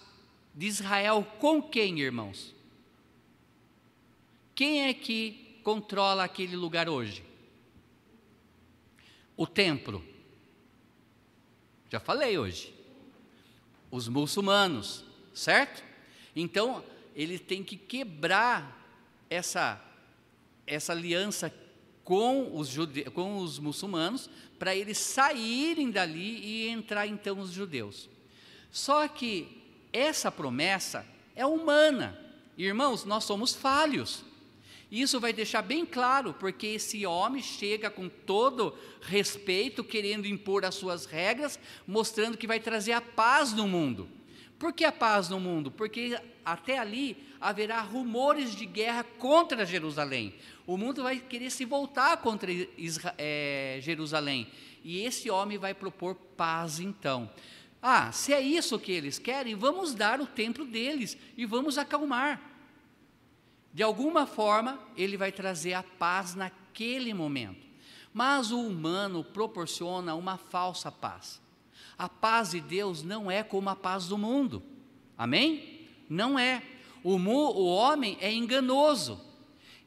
de 0.55 0.67
Israel 0.67 1.25
com 1.39 1.63
quem, 1.63 2.01
irmãos? 2.01 2.55
Quem 4.55 4.85
é 4.85 4.95
que 4.95 5.61
controla 5.63 6.25
aquele 6.25 6.57
lugar 6.57 6.89
hoje? 6.89 7.25
O 9.37 9.47
templo. 9.47 10.05
Já 11.91 12.01
falei 12.01 12.39
hoje. 12.39 12.75
Os 13.91 14.09
muçulmanos, 14.09 15.05
certo? 15.35 15.83
Então, 16.35 16.85
ele 17.15 17.39
tem 17.39 17.63
que 17.63 17.77
quebrar 17.77 18.79
essa, 19.29 19.83
essa 20.67 20.93
aliança 20.93 21.51
com 22.05 22.57
os, 22.57 22.69
jude... 22.69 23.05
com 23.05 23.39
os 23.39 23.59
muçulmanos 23.59 24.29
para 24.59 24.75
eles 24.75 24.99
saírem 24.99 25.91
dali 25.91 26.39
e 26.45 26.69
entrar 26.69 27.07
então 27.07 27.39
os 27.39 27.51
judeus. 27.51 28.09
Só 28.71 29.07
que 29.09 29.63
essa 29.93 30.31
promessa 30.31 31.07
é 31.35 31.45
humana. 31.45 32.19
Irmãos, 32.57 33.05
nós 33.05 33.25
somos 33.25 33.55
falhos. 33.55 34.25
Isso 34.91 35.19
vai 35.19 35.33
deixar 35.33 35.63
bem 35.63 35.87
claro, 35.87 36.35
porque 36.35 36.67
esse 36.67 37.07
homem 37.07 37.43
chega 37.43 37.89
com 37.89 38.11
todo 38.11 38.77
respeito, 39.01 39.83
querendo 39.83 40.27
impor 40.27 40.67
as 40.67 40.75
suas 40.75 41.07
regras, 41.07 41.59
mostrando 41.87 42.37
que 42.37 42.47
vai 42.47 42.61
trazer 42.61 42.93
a 42.93 43.01
paz 43.01 43.55
no 43.55 43.67
mundo. 43.67 44.07
Por 44.59 44.73
que 44.73 44.85
a 44.85 44.93
paz 44.93 45.31
no 45.31 45.41
mundo? 45.41 45.71
Porque 45.71 46.21
até 46.45 46.79
ali 46.79 47.17
haverá 47.41 47.81
rumores 47.81 48.55
de 48.55 48.67
guerra 48.67 49.03
contra 49.03 49.65
Jerusalém. 49.65 50.35
O 50.67 50.77
mundo 50.77 51.03
vai 51.03 51.19
querer 51.19 51.51
se 51.51 51.65
voltar 51.65 52.17
contra 52.19 52.51
é, 53.19 53.79
Jerusalém. 53.83 54.49
E 54.85 55.01
esse 55.01 55.31
homem 55.31 55.59
vai 55.59 55.75
propor 55.75 56.15
paz 56.15 56.81
então. 56.81 57.31
Ah, 57.81 58.13
se 58.13 58.33
é 58.33 58.41
isso 58.41 58.79
que 58.79 58.93
eles 58.93 59.19
querem, 59.19 59.57
vamos 59.57 59.95
dar 59.95 60.21
o 60.21 60.27
templo 60.27 60.65
deles 60.65 61.17
e 61.37 61.45
vamos 61.45 61.79
acalmar. 61.79 62.41
De 63.75 63.83
alguma 63.83 64.27
forma, 64.27 64.79
ele 64.97 65.17
vai 65.17 65.33
trazer 65.33 65.75
a 65.75 65.83
paz 65.83 66.35
naquele 66.35 67.13
momento. 67.13 67.67
Mas 68.13 68.51
o 68.53 68.61
humano 68.61 69.25
proporciona 69.25 70.15
uma 70.15 70.37
falsa 70.37 70.93
paz. 70.93 71.41
A 71.99 72.09
paz 72.09 72.51
de 72.51 72.61
Deus 72.61 73.03
não 73.03 73.31
é 73.31 73.43
como 73.43 73.71
a 73.71 73.77
paz 73.77 74.07
do 74.07 74.19
mundo. 74.19 74.63
Amém? 75.17 75.89
Não 76.09 76.39
é. 76.39 76.63
O, 77.03 77.17
o 77.17 77.67
homem 77.67 78.17
é 78.21 78.31
enganoso. 78.31 79.21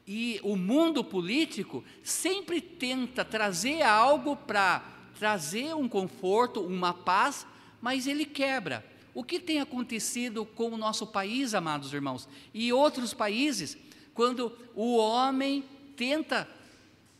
E 0.08 0.40
o 0.44 0.56
mundo 0.56 1.04
político 1.04 1.84
sempre 2.04 2.62
tenta 2.62 3.26
trazer 3.26 3.82
algo 3.82 4.36
para 4.36 4.84
trazer 5.18 5.76
um 5.76 5.88
conforto, 5.88 6.62
uma 6.62 6.94
paz, 6.94 7.46
mas 7.82 8.06
ele 8.06 8.26
quebra. 8.26 8.86
O 9.14 9.24
que 9.24 9.40
tem 9.40 9.60
acontecido 9.62 10.46
com 10.46 10.70
o 10.72 10.78
nosso 10.78 11.08
país, 11.08 11.54
amados 11.54 11.94
irmãos, 11.94 12.28
e 12.54 12.72
outros 12.72 13.14
países, 13.14 13.78
quando 14.14 14.56
o 14.76 14.98
homem 14.98 15.64
tenta 15.96 16.48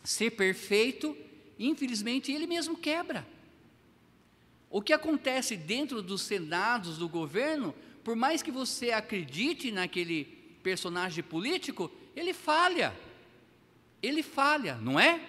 ser 0.04 0.32
perfeito, 0.32 1.18
infelizmente 1.58 2.32
ele 2.32 2.46
mesmo 2.46 2.78
quebra. 2.78 3.26
O 4.70 4.82
que 4.82 4.94
acontece 4.94 5.56
dentro 5.56 6.02
dos 6.02 6.22
senados 6.22 6.98
do 6.98 7.08
governo, 7.08 7.74
por 8.04 8.16
mais 8.16 8.44
que 8.44 8.52
você 8.52 8.92
acredite 8.92 9.72
naquele 9.72 10.26
personagem 10.62 11.24
político, 11.24 11.90
ele 12.16 12.34
falha. 12.34 12.96
Ele 14.02 14.24
falha, 14.24 14.76
não 14.76 15.00
é? 15.00 15.22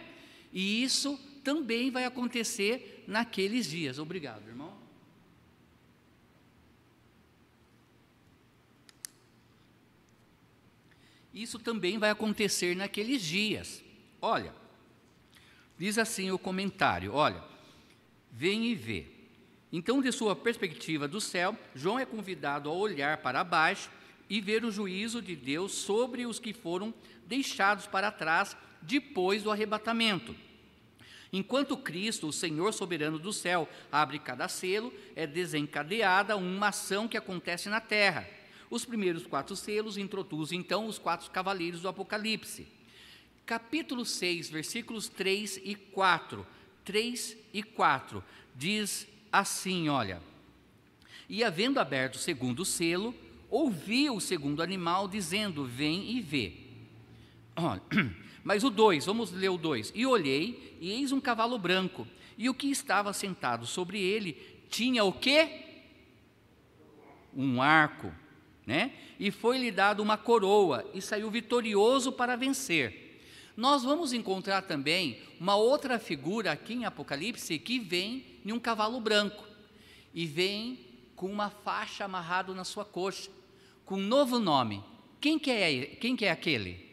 E 0.53 0.83
isso 0.83 1.19
também 1.43 1.91
vai 1.91 2.05
acontecer 2.05 3.05
naqueles 3.07 3.69
dias. 3.69 3.99
Obrigado, 3.99 4.47
irmão. 4.49 4.77
Isso 11.33 11.59
também 11.59 11.99
vai 11.99 12.09
acontecer 12.09 12.75
naqueles 12.75 13.21
dias. 13.21 13.85
Olha, 14.23 14.55
diz 15.77 15.99
assim 15.99 16.31
o 16.31 16.39
comentário: 16.39 17.13
olha, 17.13 17.45
vem 18.33 18.67
e 18.67 18.75
vê. 18.75 19.07
Então, 19.71 20.01
de 20.01 20.11
sua 20.13 20.35
perspectiva 20.35 21.07
do 21.07 21.21
céu, 21.21 21.55
João 21.75 21.99
é 21.99 22.07
convidado 22.07 22.71
a 22.71 22.73
olhar 22.73 23.19
para 23.19 23.45
baixo 23.45 23.91
e 24.29 24.41
ver 24.41 24.65
o 24.65 24.71
juízo 24.71 25.23
de 25.23 25.37
Deus 25.37 25.73
sobre 25.73 26.27
os 26.27 26.39
que 26.39 26.53
foram 26.53 26.93
deixados 27.27 27.87
para 27.87 28.11
trás 28.11 28.57
depois 28.83 29.43
do 29.43 29.51
arrebatamento. 29.51 30.35
Enquanto 31.33 31.77
Cristo, 31.77 32.29
o 32.29 32.33
Senhor 32.33 32.73
soberano 32.73 33.19
do 33.19 33.33
céu, 33.33 33.69
abre 33.91 34.19
cada 34.19 34.49
selo, 34.49 34.93
é 35.15 35.27
desencadeada 35.27 36.37
uma 36.37 36.69
ação 36.69 37.09
que 37.09 37.17
acontece 37.17 37.69
na 37.69 37.81
terra. 37.81 38.29
Os 38.71 38.85
primeiros 38.85 39.27
quatro 39.27 39.55
selos 39.55 39.97
introduzem 39.97 40.61
então 40.61 40.87
os 40.87 40.99
quatro 40.99 41.31
cavaleiros 41.31 41.83
do 41.83 41.89
Apocalipse. 41.89 42.67
Capítulo 43.45 44.05
6, 44.05 44.51
versículos 44.51 45.09
3 45.09 45.61
e 45.63 45.75
4. 45.75 46.47
3 46.85 47.37
e 47.53 47.63
4 47.63 48.23
diz 48.55 49.07
assim: 49.31 49.89
olha. 49.89 50.21
E 51.29 51.43
havendo 51.43 51.81
aberto 51.81 52.15
o 52.15 52.21
segundo 52.21 52.65
selo, 52.65 53.15
ouvi 53.51 54.11
o 54.11 54.21
segundo 54.21 54.63
animal 54.63 55.09
dizendo: 55.09 55.65
Vem 55.65 56.11
e 56.13 56.21
vê. 56.21 56.53
Mas 58.45 58.63
o 58.63 58.71
2, 58.71 59.07
vamos 59.07 59.33
ler 59.33 59.49
o 59.49 59.57
2. 59.57 59.93
E 59.95 60.07
olhei, 60.07 60.77
e 60.81 60.91
eis 60.91 61.11
um 61.13 61.21
cavalo 61.21 61.59
branco, 61.59 62.07
e 62.39 62.49
o 62.49 62.55
que 62.55 62.71
estava 62.71 63.13
sentado 63.13 63.67
sobre 63.67 64.01
ele 64.01 64.37
tinha 64.69 65.05
o 65.05 65.13
quê? 65.13 65.65
Um 67.35 67.61
arco, 67.61 68.13
né? 68.67 68.93
E 69.19 69.31
foi-lhe 69.31 69.71
dado 69.71 70.03
uma 70.03 70.17
coroa, 70.17 70.89
e 70.95 71.01
saiu 71.01 71.31
vitorioso 71.31 72.13
para 72.13 72.37
vencer. 72.37 73.21
Nós 73.57 73.83
vamos 73.83 74.13
encontrar 74.13 74.63
também 74.63 75.19
uma 75.41 75.57
outra 75.57 75.99
figura 75.99 76.53
aqui 76.53 76.75
em 76.75 76.85
Apocalipse 76.85 77.59
que 77.59 77.79
vem 77.79 78.25
em 78.45 78.53
um 78.53 78.61
cavalo 78.61 79.01
branco 79.01 79.45
e 80.15 80.27
vem 80.27 80.79
com 81.17 81.27
uma 81.27 81.51
faixa 81.51 82.05
amarrado 82.05 82.55
na 82.55 82.63
sua 82.63 82.85
coxa, 82.85 83.31
com 83.85 83.97
um 83.97 84.07
novo 84.07 84.39
nome. 84.39 84.85
Quem 85.21 85.39
que 85.39 85.51
é, 85.51 85.87
quem 85.87 86.15
que 86.15 86.27
é 86.27 86.31
aquele? 86.31 86.87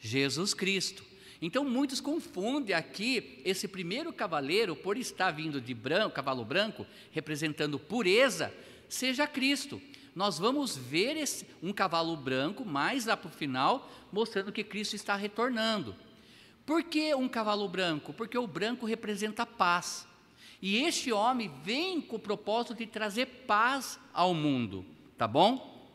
Jesus 0.00 0.54
Cristo. 0.54 1.04
Então 1.42 1.64
muitos 1.64 2.00
confundem 2.00 2.74
aqui 2.74 3.42
esse 3.44 3.68
primeiro 3.68 4.12
cavaleiro 4.12 4.74
por 4.74 4.96
estar 4.96 5.30
vindo 5.32 5.60
de 5.60 5.74
branco, 5.74 6.14
cavalo 6.14 6.44
branco, 6.44 6.86
representando 7.12 7.78
pureza, 7.78 8.54
seja 8.88 9.26
Cristo 9.26 9.80
nós 10.18 10.36
vamos 10.36 10.76
ver 10.76 11.16
esse, 11.16 11.46
um 11.62 11.72
cavalo 11.72 12.16
branco 12.16 12.64
mais 12.64 13.06
lá 13.06 13.16
para 13.16 13.28
o 13.28 13.32
final, 13.32 13.88
mostrando 14.10 14.50
que 14.50 14.64
Cristo 14.64 14.96
está 14.96 15.14
retornando. 15.14 15.94
Por 16.66 16.82
que 16.82 17.14
um 17.14 17.28
cavalo 17.28 17.68
branco? 17.68 18.12
Porque 18.12 18.36
o 18.36 18.44
branco 18.44 18.84
representa 18.84 19.46
paz. 19.46 20.07
E 20.60 20.78
este 20.78 21.12
homem 21.12 21.50
vem 21.62 22.00
com 22.00 22.16
o 22.16 22.20
propósito 22.20 22.74
de 22.74 22.86
trazer 22.86 23.26
paz 23.46 23.98
ao 24.12 24.34
mundo, 24.34 24.84
tá 25.16 25.26
bom? 25.28 25.88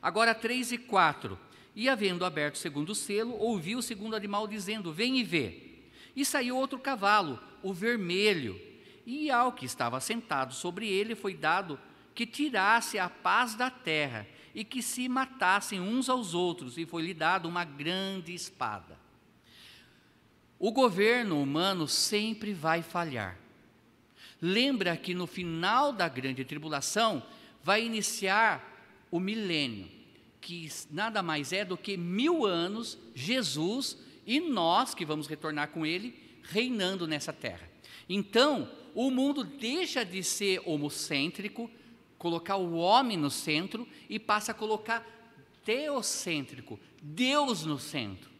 Agora 0.00 0.34
3 0.34 0.72
e 0.72 0.78
4. 0.78 1.38
E 1.76 1.88
havendo 1.88 2.24
aberto 2.24 2.54
o 2.54 2.58
segundo 2.58 2.94
selo, 2.94 3.36
ouviu 3.38 3.78
o 3.78 3.82
segundo 3.82 4.14
animal 4.14 4.46
dizendo: 4.46 4.92
Vem 4.92 5.18
e 5.18 5.24
vê. 5.24 5.80
E 6.14 6.24
saiu 6.24 6.56
outro 6.56 6.78
cavalo, 6.78 7.40
o 7.62 7.72
vermelho, 7.74 8.60
e 9.04 9.30
ao 9.30 9.52
que 9.52 9.66
estava 9.66 10.00
sentado 10.00 10.54
sobre 10.54 10.88
ele 10.88 11.14
foi 11.14 11.34
dado 11.34 11.78
que 12.14 12.24
tirasse 12.24 12.98
a 12.98 13.10
paz 13.10 13.54
da 13.54 13.70
terra 13.70 14.26
e 14.54 14.64
que 14.64 14.80
se 14.80 15.08
matassem 15.08 15.80
uns 15.80 16.08
aos 16.08 16.32
outros, 16.32 16.78
e 16.78 16.86
foi-lhe 16.86 17.12
dado 17.12 17.48
uma 17.48 17.64
grande 17.64 18.32
espada. 18.32 18.96
O 20.58 20.70
governo 20.70 21.42
humano 21.42 21.88
sempre 21.88 22.54
vai 22.54 22.80
falhar. 22.80 23.43
Lembra 24.46 24.94
que 24.94 25.14
no 25.14 25.26
final 25.26 25.90
da 25.90 26.06
grande 26.06 26.44
tribulação 26.44 27.22
vai 27.62 27.82
iniciar 27.82 29.06
o 29.10 29.18
milênio, 29.18 29.88
que 30.38 30.70
nada 30.90 31.22
mais 31.22 31.50
é 31.50 31.64
do 31.64 31.78
que 31.78 31.96
mil 31.96 32.44
anos 32.44 32.98
Jesus 33.14 33.96
e 34.26 34.40
nós 34.40 34.94
que 34.94 35.02
vamos 35.02 35.26
retornar 35.26 35.68
com 35.68 35.86
Ele 35.86 36.14
reinando 36.42 37.06
nessa 37.06 37.32
terra. 37.32 37.66
Então, 38.06 38.70
o 38.94 39.10
mundo 39.10 39.44
deixa 39.44 40.04
de 40.04 40.22
ser 40.22 40.60
homocêntrico, 40.66 41.70
colocar 42.18 42.56
o 42.56 42.74
homem 42.74 43.16
no 43.16 43.30
centro 43.30 43.88
e 44.10 44.18
passa 44.18 44.52
a 44.52 44.54
colocar 44.54 45.06
teocêntrico, 45.64 46.78
Deus 47.02 47.64
no 47.64 47.78
centro. 47.78 48.33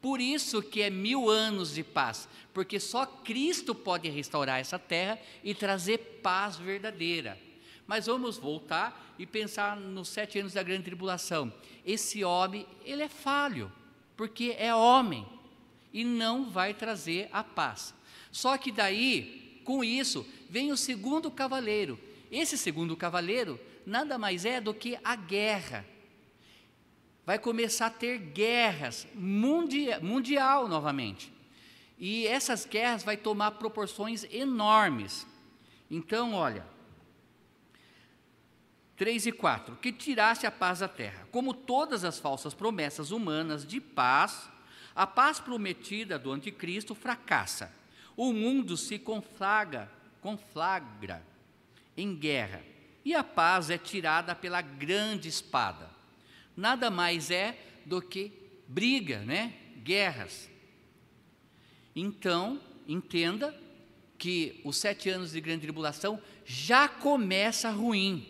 Por 0.00 0.20
isso 0.20 0.62
que 0.62 0.80
é 0.80 0.88
mil 0.88 1.28
anos 1.28 1.74
de 1.74 1.84
paz, 1.84 2.28
porque 2.54 2.80
só 2.80 3.04
Cristo 3.04 3.74
pode 3.74 4.08
restaurar 4.08 4.58
essa 4.58 4.78
terra 4.78 5.18
e 5.44 5.54
trazer 5.54 5.98
paz 6.22 6.56
verdadeira. 6.56 7.38
Mas 7.86 8.06
vamos 8.06 8.38
voltar 8.38 9.14
e 9.18 9.26
pensar 9.26 9.76
nos 9.76 10.08
sete 10.08 10.38
anos 10.38 10.54
da 10.54 10.62
grande 10.62 10.84
tribulação. 10.84 11.52
Esse 11.84 12.24
homem, 12.24 12.66
ele 12.84 13.02
é 13.02 13.08
falho, 13.08 13.70
porque 14.16 14.54
é 14.58 14.74
homem 14.74 15.26
e 15.92 16.04
não 16.04 16.48
vai 16.48 16.72
trazer 16.72 17.28
a 17.32 17.42
paz. 17.42 17.92
Só 18.30 18.56
que 18.56 18.70
daí, 18.70 19.60
com 19.64 19.82
isso, 19.82 20.26
vem 20.48 20.72
o 20.72 20.76
segundo 20.76 21.30
cavaleiro, 21.30 21.98
esse 22.30 22.56
segundo 22.56 22.96
cavaleiro 22.96 23.58
nada 23.84 24.16
mais 24.16 24.44
é 24.44 24.60
do 24.60 24.72
que 24.72 24.98
a 25.02 25.16
guerra. 25.16 25.84
Vai 27.24 27.38
começar 27.38 27.86
a 27.86 27.90
ter 27.90 28.18
guerras 28.18 29.06
mundial, 29.14 30.00
mundial 30.02 30.68
novamente. 30.68 31.32
E 31.98 32.26
essas 32.26 32.64
guerras 32.64 33.04
vai 33.04 33.16
tomar 33.16 33.52
proporções 33.52 34.24
enormes. 34.30 35.26
Então, 35.90 36.32
olha, 36.32 36.66
3 38.96 39.26
e 39.26 39.32
4: 39.32 39.76
Que 39.76 39.92
tirasse 39.92 40.46
a 40.46 40.50
paz 40.50 40.80
da 40.80 40.88
terra. 40.88 41.26
Como 41.30 41.54
todas 41.54 42.04
as 42.04 42.18
falsas 42.18 42.54
promessas 42.54 43.10
humanas 43.10 43.66
de 43.66 43.80
paz, 43.80 44.50
a 44.94 45.06
paz 45.06 45.40
prometida 45.40 46.18
do 46.18 46.32
anticristo 46.32 46.94
fracassa. 46.94 47.72
O 48.16 48.32
mundo 48.32 48.76
se 48.76 48.98
conflagra 48.98 49.90
em 51.96 52.14
guerra, 52.14 52.62
e 53.02 53.14
a 53.14 53.24
paz 53.24 53.70
é 53.70 53.78
tirada 53.78 54.34
pela 54.34 54.60
grande 54.60 55.28
espada. 55.28 55.88
Nada 56.60 56.90
mais 56.90 57.30
é 57.30 57.58
do 57.86 58.02
que 58.02 58.30
briga, 58.68 59.20
né? 59.20 59.54
Guerras. 59.82 60.50
Então, 61.96 62.60
entenda 62.86 63.58
que 64.18 64.60
os 64.62 64.76
sete 64.76 65.08
anos 65.08 65.32
de 65.32 65.40
grande 65.40 65.62
tribulação 65.62 66.20
já 66.44 66.86
começa 66.86 67.70
ruim. 67.70 68.28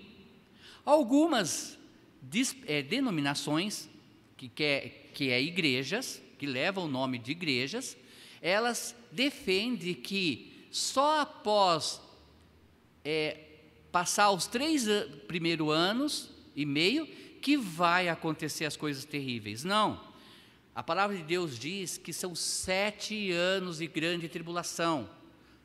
Algumas 0.85 1.76
é, 2.68 2.83
denominações, 2.83 3.89
que, 4.37 4.49
quer, 4.49 5.11
que 5.12 5.31
é 5.31 5.43
igrejas, 5.43 6.22
que 6.39 6.47
levam 6.47 6.85
o 6.85 6.89
nome 6.89 7.18
de 7.18 7.33
igrejas, 7.33 7.97
elas 8.41 8.95
defendem 9.11 9.93
que 9.93 10.68
só 10.70 11.22
após 11.22 12.01
é, 13.05 13.39
passar 13.91 14.31
os 14.31 14.47
três 14.47 14.87
primeiros 15.26 15.68
anos 15.72 16.31
e 16.55 16.64
meio 16.64 17.09
que 17.41 17.57
vai 17.57 18.09
acontecer 18.09 18.64
as 18.64 18.76
coisas 18.76 19.05
terríveis. 19.05 19.64
Não. 19.64 20.01
A 20.74 20.82
palavra 20.82 21.16
de 21.16 21.22
Deus 21.22 21.59
diz 21.59 21.99
que 21.99 22.12
são 22.12 22.34
sete 22.34 23.32
anos 23.32 23.78
de 23.78 23.86
grande 23.86 24.28
tribulação. 24.28 25.09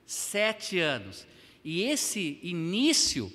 Sete 0.06 0.80
anos. 0.80 1.28
E 1.64 1.84
esse 1.84 2.40
início, 2.44 3.32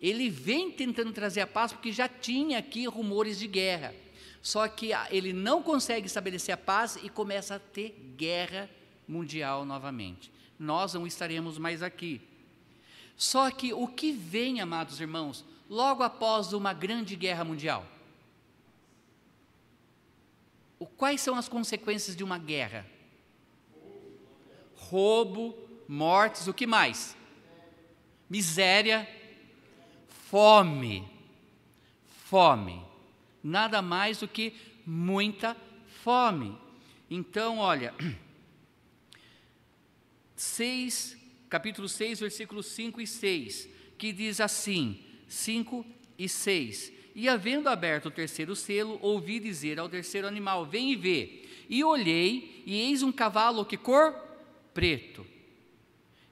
ele 0.00 0.28
vem 0.30 0.70
tentando 0.70 1.12
trazer 1.12 1.40
a 1.40 1.46
paz, 1.46 1.72
porque 1.72 1.92
já 1.92 2.08
tinha 2.08 2.58
aqui 2.58 2.86
rumores 2.86 3.38
de 3.38 3.46
guerra. 3.46 3.94
Só 4.40 4.66
que 4.66 4.90
ele 5.10 5.32
não 5.32 5.62
consegue 5.62 6.06
estabelecer 6.06 6.54
a 6.54 6.58
paz 6.58 6.98
e 7.02 7.08
começa 7.08 7.54
a 7.54 7.58
ter 7.60 8.14
guerra 8.16 8.68
mundial 9.06 9.64
novamente. 9.64 10.30
Nós 10.58 10.94
não 10.94 11.06
estaremos 11.06 11.58
mais 11.58 11.82
aqui. 11.82 12.20
Só 13.16 13.50
que 13.50 13.72
o 13.72 13.86
que 13.86 14.10
vem, 14.10 14.60
amados 14.60 15.00
irmãos, 15.00 15.44
logo 15.72 16.02
após 16.02 16.52
uma 16.52 16.74
grande 16.74 17.16
guerra 17.16 17.44
mundial? 17.44 17.86
Quais 20.98 21.22
são 21.22 21.34
as 21.34 21.48
consequências 21.48 22.14
de 22.14 22.22
uma 22.22 22.36
guerra? 22.36 22.86
Roubo, 24.76 25.56
mortes, 25.88 26.46
o 26.46 26.52
que 26.52 26.66
mais? 26.66 27.16
Miséria, 28.28 29.08
fome. 30.08 31.08
Fome. 32.06 32.84
Nada 33.42 33.80
mais 33.80 34.18
do 34.18 34.28
que 34.28 34.54
muita 34.86 35.56
fome. 36.02 36.56
Então, 37.10 37.58
olha, 37.58 37.94
6, 40.36 41.16
capítulo 41.48 41.88
6, 41.88 42.20
versículos 42.20 42.66
5 42.66 43.00
e 43.00 43.06
6, 43.06 43.68
que 43.96 44.12
diz 44.12 44.40
assim: 44.40 45.11
5 45.32 45.84
e 46.18 46.28
6. 46.28 46.92
E 47.14 47.28
havendo 47.28 47.68
aberto 47.68 48.06
o 48.06 48.10
terceiro 48.10 48.54
selo, 48.54 48.98
ouvi 49.00 49.40
dizer 49.40 49.78
ao 49.78 49.88
terceiro 49.88 50.26
animal: 50.26 50.66
Vem 50.66 50.92
e 50.92 50.96
vê. 50.96 51.42
E 51.68 51.82
olhei, 51.82 52.62
e 52.66 52.78
eis 52.80 53.02
um 53.02 53.10
cavalo 53.10 53.64
que 53.64 53.76
cor 53.76 54.14
preto, 54.74 55.26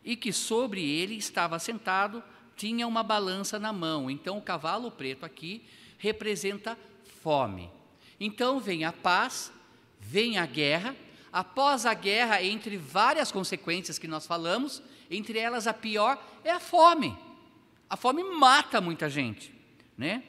e 0.05 0.17
que 0.17 0.33
sobre 0.33 0.83
ele 0.83 1.15
estava 1.15 1.59
sentado, 1.59 2.23
tinha 2.57 2.87
uma 2.87 3.03
balança 3.03 3.59
na 3.59 3.73
mão. 3.73 4.11
Então, 4.11 4.37
o 4.37 4.43
cavalo 4.43 4.91
preto 4.91 5.25
aqui 5.25 5.63
representa 5.97 6.77
fome. 7.23 7.71
Então, 8.19 8.61
vem 8.61 8.85
a 8.85 8.93
paz, 8.93 9.51
vem 9.99 10.37
a 10.37 10.45
guerra. 10.45 10.95
Após 11.33 11.87
a 11.87 11.95
guerra, 11.95 12.43
entre 12.43 12.77
várias 12.77 13.33
consequências 13.33 13.99
que 13.99 14.09
nós 14.09 14.27
falamos, 14.27 14.83
entre 15.11 15.39
elas 15.39 15.67
a 15.67 15.73
pior 15.73 16.23
é 16.45 16.51
a 16.51 16.61
fome. 16.61 17.17
A 17.91 17.97
fome 17.97 18.23
mata 18.23 18.81
muita 18.81 19.11
gente, 19.11 19.53
né? 19.99 20.23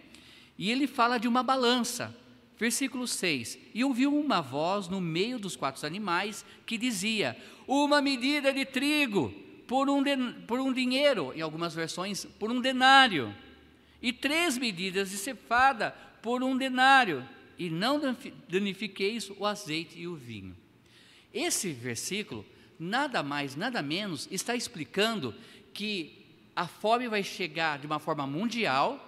E 0.57 0.69
ele 0.71 0.87
fala 0.87 1.19
de 1.19 1.27
uma 1.27 1.43
balança. 1.43 2.15
Versículo 2.57 3.07
6: 3.07 3.57
E 3.73 3.83
ouviu 3.83 4.15
uma 4.15 4.41
voz 4.41 4.87
no 4.87 4.99
meio 4.99 5.39
dos 5.39 5.55
quatro 5.55 5.85
animais 5.85 6.43
que 6.65 6.77
dizia: 6.77 7.37
Uma 7.67 8.01
medida 8.01 8.51
de 8.51 8.65
trigo 8.65 9.31
por 9.67 9.89
um, 9.89 10.01
den- 10.03 10.33
por 10.47 10.59
um 10.59 10.73
dinheiro, 10.73 11.31
em 11.35 11.41
algumas 11.41 11.73
versões, 11.73 12.25
por 12.25 12.51
um 12.51 12.59
denário, 12.59 13.33
e 14.01 14.11
três 14.11 14.57
medidas 14.57 15.11
de 15.11 15.17
cefada 15.17 15.91
por 16.21 16.43
um 16.43 16.57
denário, 16.57 17.27
e 17.57 17.69
não 17.69 17.99
danifi- 17.99 18.33
danifiqueis 18.49 19.29
o 19.37 19.45
azeite 19.45 19.99
e 19.99 20.07
o 20.07 20.15
vinho. 20.15 20.55
Esse 21.33 21.71
versículo, 21.71 22.45
nada 22.79 23.23
mais, 23.23 23.55
nada 23.55 23.81
menos, 23.81 24.27
está 24.29 24.55
explicando 24.55 25.33
que 25.73 26.20
a 26.55 26.67
fome 26.67 27.07
vai 27.07 27.23
chegar 27.23 27.79
de 27.79 27.87
uma 27.87 27.99
forma 27.99 28.27
mundial, 28.27 29.07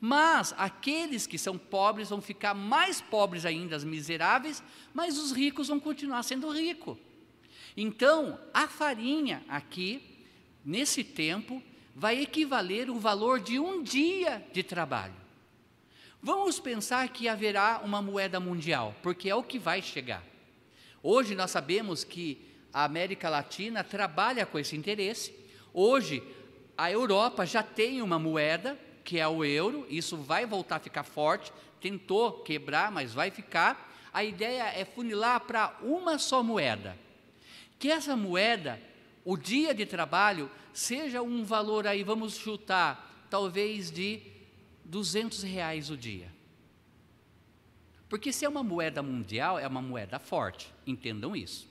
mas 0.00 0.54
aqueles 0.58 1.26
que 1.26 1.38
são 1.38 1.56
pobres 1.56 2.10
vão 2.10 2.20
ficar 2.20 2.52
mais 2.52 3.00
pobres 3.00 3.46
ainda, 3.46 3.76
os 3.76 3.84
miseráveis, 3.84 4.62
mas 4.92 5.18
os 5.18 5.32
ricos 5.32 5.68
vão 5.68 5.80
continuar 5.80 6.22
sendo 6.22 6.50
ricos. 6.50 6.98
Então, 7.76 8.38
a 8.52 8.68
farinha 8.68 9.42
aqui, 9.48 10.02
nesse 10.64 11.02
tempo, 11.02 11.62
vai 11.94 12.20
equivaler 12.20 12.90
o 12.90 12.98
valor 12.98 13.40
de 13.40 13.58
um 13.58 13.82
dia 13.82 14.46
de 14.52 14.62
trabalho. 14.62 15.14
Vamos 16.22 16.58
pensar 16.58 17.08
que 17.08 17.28
haverá 17.28 17.80
uma 17.84 18.00
moeda 18.00 18.40
mundial, 18.40 18.94
porque 19.02 19.28
é 19.28 19.34
o 19.34 19.42
que 19.42 19.58
vai 19.58 19.82
chegar. 19.82 20.24
Hoje 21.02 21.34
nós 21.34 21.50
sabemos 21.50 22.02
que 22.02 22.50
a 22.72 22.84
América 22.84 23.28
Latina 23.28 23.84
trabalha 23.84 24.46
com 24.46 24.58
esse 24.58 24.74
interesse. 24.74 25.34
Hoje 25.72 26.22
a 26.76 26.90
Europa 26.90 27.46
já 27.46 27.62
tem 27.62 28.02
uma 28.02 28.18
moeda, 28.18 28.78
que 29.04 29.20
é 29.20 29.28
o 29.28 29.44
euro, 29.44 29.86
isso 29.88 30.16
vai 30.16 30.46
voltar 30.46 30.76
a 30.76 30.80
ficar 30.80 31.04
forte. 31.04 31.52
Tentou 31.80 32.42
quebrar, 32.42 32.90
mas 32.90 33.12
vai 33.12 33.30
ficar. 33.30 33.92
A 34.12 34.24
ideia 34.24 34.64
é 34.64 34.84
funilar 34.84 35.40
para 35.40 35.76
uma 35.82 36.18
só 36.18 36.42
moeda. 36.42 36.96
Que 37.78 37.90
essa 37.90 38.16
moeda, 38.16 38.80
o 39.24 39.36
dia 39.36 39.74
de 39.74 39.84
trabalho, 39.84 40.50
seja 40.72 41.22
um 41.22 41.44
valor 41.44 41.86
aí, 41.86 42.02
vamos 42.02 42.36
chutar, 42.36 43.26
talvez 43.28 43.90
de 43.90 44.22
200 44.84 45.42
reais 45.42 45.90
o 45.90 45.96
dia. 45.96 46.32
Porque 48.08 48.32
se 48.32 48.44
é 48.44 48.48
uma 48.48 48.62
moeda 48.62 49.02
mundial, 49.02 49.58
é 49.58 49.66
uma 49.66 49.82
moeda 49.82 50.18
forte, 50.18 50.72
entendam 50.86 51.34
isso. 51.34 51.68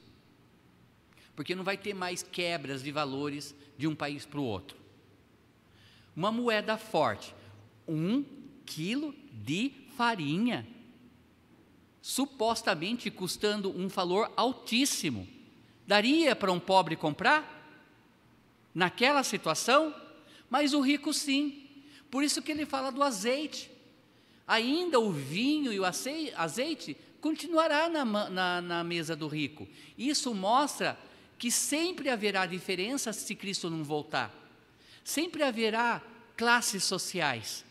Porque 1.36 1.56
não 1.56 1.64
vai 1.64 1.78
ter 1.78 1.94
mais 1.94 2.22
quebras 2.22 2.84
de 2.84 2.92
valores 2.92 3.56
de 3.78 3.88
um 3.88 3.96
país 3.96 4.26
para 4.26 4.40
o 4.40 4.44
outro. 4.44 4.83
Uma 6.16 6.32
moeda 6.32 6.78
forte, 6.78 7.34
um 7.88 8.24
quilo 8.66 9.16
de 9.32 9.72
farinha, 9.98 10.68
supostamente 12.02 13.10
custando 13.10 13.70
um 13.70 13.88
valor 13.88 14.32
altíssimo. 14.36 15.28
Daria 15.88 16.36
para 16.36 16.52
um 16.52 16.60
pobre 16.60 16.96
comprar? 16.96 17.62
Naquela 18.74 19.24
situação? 19.24 19.94
Mas 20.50 20.74
o 20.74 20.82
rico 20.82 21.14
sim. 21.14 21.68
Por 22.12 22.24
isso 22.24 22.42
que 22.42 22.52
ele 22.52 22.66
fala 22.66 22.92
do 22.92 23.02
azeite. 23.02 23.72
Ainda 24.48 25.00
o 25.00 25.12
vinho 25.12 25.72
e 25.72 25.80
o 25.80 25.86
azeite 25.86 26.98
continuará 27.22 27.88
na, 27.88 28.04
na, 28.04 28.62
na 28.62 28.84
mesa 28.84 29.16
do 29.16 29.28
rico. 29.28 29.68
Isso 29.98 30.34
mostra 30.36 31.00
que 31.38 31.50
sempre 31.50 32.10
haverá 32.10 32.46
diferença 32.46 33.14
se 33.14 33.34
Cristo 33.34 33.70
não 33.70 33.84
voltar. 33.84 34.43
Sempre 35.04 35.44
haverá 35.44 36.02
classes 36.38 36.84
sociais. 36.84 37.66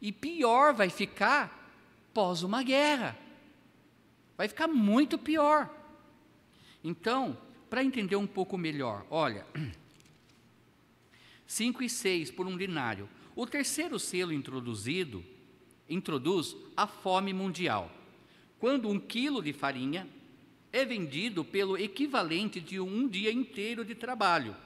E 0.00 0.12
pior 0.12 0.74
vai 0.74 0.90
ficar 0.90 1.64
pós 2.12 2.42
uma 2.42 2.62
guerra. 2.62 3.16
Vai 4.36 4.48
ficar 4.48 4.66
muito 4.66 5.18
pior. 5.18 5.70
Então, 6.82 7.36
para 7.70 7.84
entender 7.84 8.16
um 8.16 8.26
pouco 8.26 8.58
melhor, 8.58 9.06
olha, 9.10 9.46
5 11.46 11.82
e 11.82 11.88
6 11.88 12.30
por 12.30 12.46
um 12.46 12.56
dinário. 12.56 13.08
O 13.36 13.46
terceiro 13.46 13.98
selo 13.98 14.32
introduzido 14.32 15.24
introduz 15.88 16.56
a 16.76 16.86
fome 16.86 17.32
mundial. 17.32 17.90
Quando 18.58 18.88
um 18.88 18.98
quilo 18.98 19.42
de 19.42 19.52
farinha 19.52 20.08
é 20.72 20.84
vendido 20.84 21.44
pelo 21.44 21.76
equivalente 21.76 22.60
de 22.60 22.80
um 22.80 23.08
dia 23.08 23.32
inteiro 23.32 23.84
de 23.84 23.94
trabalho. 23.94 24.56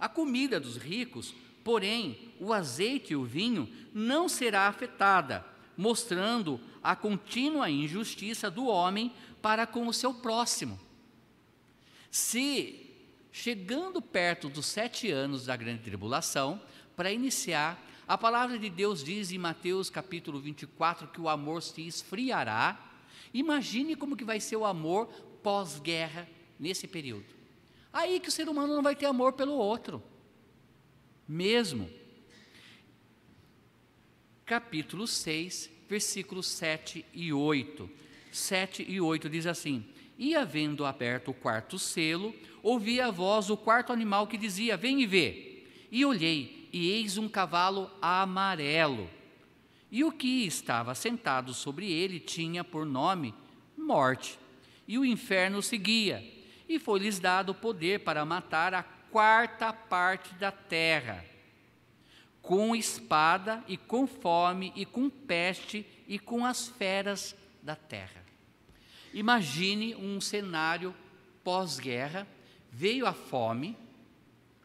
A 0.00 0.08
comida 0.08 0.58
dos 0.58 0.78
ricos, 0.78 1.34
porém, 1.62 2.32
o 2.40 2.54
azeite 2.54 3.12
e 3.12 3.16
o 3.16 3.24
vinho 3.24 3.68
não 3.92 4.30
será 4.30 4.66
afetada, 4.66 5.44
mostrando 5.76 6.58
a 6.82 6.96
contínua 6.96 7.68
injustiça 7.68 8.50
do 8.50 8.66
homem 8.66 9.12
para 9.42 9.66
com 9.66 9.86
o 9.86 9.92
seu 9.92 10.14
próximo. 10.14 10.80
Se, 12.10 12.90
chegando 13.30 14.00
perto 14.00 14.48
dos 14.48 14.64
sete 14.64 15.10
anos 15.10 15.44
da 15.44 15.54
grande 15.54 15.82
tribulação, 15.82 16.60
para 16.96 17.12
iniciar, 17.12 17.78
a 18.08 18.18
palavra 18.18 18.58
de 18.58 18.68
Deus 18.68 19.04
diz 19.04 19.30
em 19.30 19.38
Mateus 19.38 19.88
capítulo 19.88 20.40
24 20.40 21.08
que 21.08 21.20
o 21.20 21.28
amor 21.28 21.62
se 21.62 21.86
esfriará. 21.86 22.78
Imagine 23.32 23.94
como 23.94 24.16
que 24.16 24.24
vai 24.24 24.40
ser 24.40 24.56
o 24.56 24.64
amor 24.64 25.06
pós-guerra 25.42 26.26
nesse 26.58 26.88
período. 26.88 27.39
Aí 27.92 28.20
que 28.20 28.28
o 28.28 28.32
ser 28.32 28.48
humano 28.48 28.74
não 28.74 28.82
vai 28.82 28.94
ter 28.94 29.06
amor 29.06 29.32
pelo 29.32 29.52
outro. 29.52 30.02
Mesmo. 31.26 31.90
Capítulo 34.46 35.06
6, 35.06 35.70
versículos 35.88 36.46
7 36.46 37.04
e 37.12 37.32
8. 37.32 37.90
7 38.32 38.84
e 38.88 39.00
8 39.00 39.28
diz 39.28 39.46
assim: 39.46 39.84
E 40.18 40.34
havendo 40.34 40.84
aberto 40.84 41.30
o 41.30 41.34
quarto 41.34 41.78
selo, 41.78 42.34
ouvi 42.62 43.00
a 43.00 43.10
voz 43.10 43.46
do 43.46 43.56
quarto 43.56 43.92
animal 43.92 44.26
que 44.26 44.38
dizia: 44.38 44.76
Vem 44.76 45.02
e 45.02 45.06
vê. 45.06 45.64
E 45.90 46.04
olhei, 46.04 46.68
e 46.72 46.90
eis 46.90 47.18
um 47.18 47.28
cavalo 47.28 47.90
amarelo. 48.00 49.10
E 49.90 50.04
o 50.04 50.12
que 50.12 50.46
estava 50.46 50.94
sentado 50.94 51.52
sobre 51.52 51.90
ele 51.90 52.20
tinha 52.20 52.62
por 52.62 52.86
nome 52.86 53.34
Morte. 53.76 54.38
E 54.86 54.98
o 54.98 55.04
inferno 55.04 55.60
seguia. 55.62 56.22
E 56.70 56.78
foi-lhes 56.78 57.18
dado 57.18 57.52
poder 57.52 57.98
para 57.98 58.24
matar 58.24 58.74
a 58.74 58.84
quarta 58.84 59.72
parte 59.72 60.32
da 60.34 60.52
terra, 60.52 61.24
com 62.40 62.76
espada 62.76 63.60
e 63.66 63.76
com 63.76 64.06
fome 64.06 64.72
e 64.76 64.86
com 64.86 65.10
peste 65.10 65.84
e 66.06 66.16
com 66.16 66.46
as 66.46 66.68
feras 66.68 67.34
da 67.60 67.74
terra. 67.74 68.24
Imagine 69.12 69.96
um 69.96 70.20
cenário 70.20 70.94
pós-guerra, 71.42 72.24
veio 72.70 73.04
a 73.04 73.12
fome, 73.12 73.76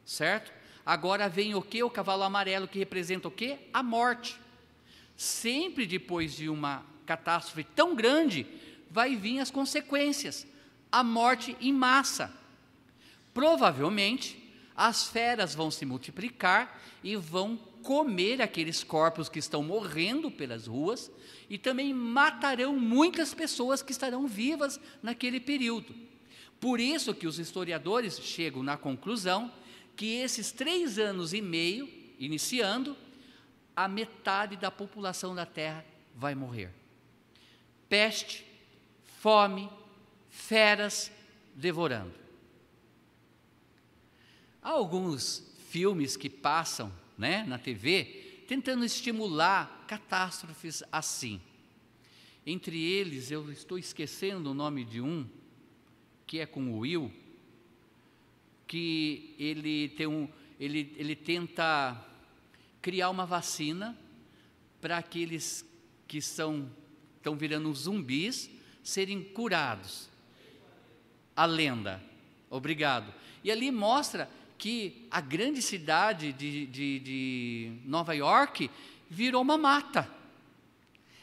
certo? 0.05 0.53
Agora 0.85 1.27
vem 1.27 1.55
o 1.55 1.61
que? 1.63 1.81
O 1.81 1.89
cavalo 1.89 2.21
amarelo 2.21 2.67
que 2.67 2.77
representa 2.77 3.29
o 3.29 3.31
que? 3.31 3.57
A 3.73 3.81
morte. 3.81 4.39
Sempre 5.17 5.87
depois 5.87 6.35
de 6.35 6.49
uma 6.49 6.85
catástrofe 7.03 7.63
tão 7.63 7.95
grande, 7.95 8.45
vai 8.91 9.15
vir 9.15 9.39
as 9.39 9.49
consequências, 9.49 10.45
a 10.95 11.03
morte 11.03 11.57
em 11.59 11.73
massa. 11.73 12.31
Provavelmente, 13.33 14.41
as 14.73 15.09
feras 15.09 15.53
vão 15.53 15.69
se 15.69 15.85
multiplicar 15.85 16.81
e 17.03 17.17
vão 17.17 17.57
comer 17.83 18.41
aqueles 18.41 18.81
corpos 18.81 19.27
que 19.27 19.37
estão 19.37 19.61
morrendo 19.61 20.31
pelas 20.31 20.67
ruas 20.67 21.11
e 21.49 21.57
também 21.57 21.93
matarão 21.93 22.79
muitas 22.79 23.33
pessoas 23.33 23.81
que 23.81 23.91
estarão 23.91 24.25
vivas 24.25 24.79
naquele 25.03 25.37
período. 25.37 25.93
Por 26.61 26.79
isso 26.79 27.13
que 27.13 27.27
os 27.27 27.39
historiadores 27.39 28.17
chegam 28.21 28.63
na 28.63 28.77
conclusão 28.77 29.51
que 29.97 30.15
esses 30.15 30.53
três 30.53 30.97
anos 30.97 31.33
e 31.33 31.41
meio, 31.41 31.89
iniciando, 32.17 32.95
a 33.75 33.89
metade 33.89 34.55
da 34.55 34.71
população 34.71 35.35
da 35.35 35.45
Terra 35.45 35.83
vai 36.15 36.33
morrer. 36.33 36.71
Peste, 37.89 38.45
fome, 39.19 39.69
feras 40.35 41.11
devorando. 41.55 42.13
Há 44.61 44.71
alguns 44.71 45.55
filmes 45.69 46.17
que 46.17 46.29
passam 46.29 46.91
né, 47.17 47.43
na 47.45 47.57
TV 47.57 48.43
tentando 48.47 48.83
estimular 48.83 49.85
catástrofes 49.87 50.83
assim. 50.91 51.41
Entre 52.45 52.79
eles, 52.79 53.31
eu 53.31 53.49
estou 53.51 53.79
esquecendo 53.79 54.51
o 54.51 54.53
nome 54.53 54.83
de 54.83 55.01
um, 55.01 55.27
que 56.27 56.39
é 56.39 56.45
com 56.45 56.73
o 56.73 56.79
Will, 56.79 57.11
que 58.67 59.33
ele, 59.39 59.89
tem 59.89 60.05
um, 60.05 60.27
ele, 60.59 60.93
ele 60.97 61.15
tenta 61.15 62.05
criar 62.81 63.09
uma 63.09 63.25
vacina 63.25 63.97
para 64.79 64.97
aqueles 64.97 65.65
que 66.07 66.21
são, 66.21 66.69
estão 67.17 67.35
virando 67.35 67.73
zumbis 67.73 68.49
serem 68.83 69.23
curados. 69.23 70.13
A 71.35 71.45
lenda. 71.45 72.01
Obrigado. 72.49 73.13
E 73.43 73.51
ali 73.51 73.69
mostra 73.71 74.29
que 74.57 75.07
a 75.11 75.19
grande 75.19 75.61
cidade 75.61 76.31
de, 76.33 76.65
de, 76.67 76.99
de 76.99 77.71
Nova 77.85 78.13
York 78.13 78.69
virou 79.09 79.41
uma 79.41 79.57
mata. 79.57 80.09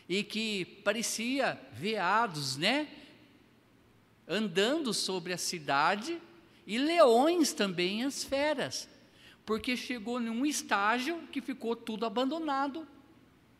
E 0.09 0.23
que 0.23 0.65
parecia 0.85 1.59
veados, 1.73 2.57
né? 2.57 2.89
Andando 4.29 4.93
sobre 4.93 5.33
a 5.33 5.39
cidade 5.39 6.21
e 6.67 6.79
leões 6.79 7.53
também 7.53 8.05
as 8.05 8.23
feras, 8.23 8.89
porque 9.45 9.77
chegou 9.77 10.21
num 10.21 10.47
estágio 10.47 11.27
que 11.33 11.41
ficou 11.41 11.75
tudo 11.75 12.07
abandonado 12.07 12.87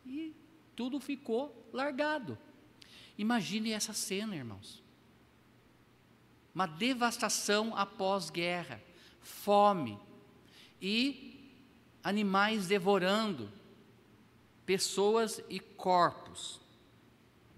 e 0.05 0.33
tudo 0.75 0.99
ficou 0.99 1.69
largado. 1.73 2.37
Imagine 3.17 3.71
essa 3.71 3.93
cena, 3.93 4.35
irmãos. 4.35 4.82
Uma 6.53 6.67
devastação 6.67 7.75
após 7.75 8.29
guerra, 8.29 8.81
fome 9.21 9.99
e 10.81 11.51
animais 12.03 12.67
devorando 12.67 13.49
pessoas 14.65 15.41
e 15.49 15.59
corpos. 15.59 16.61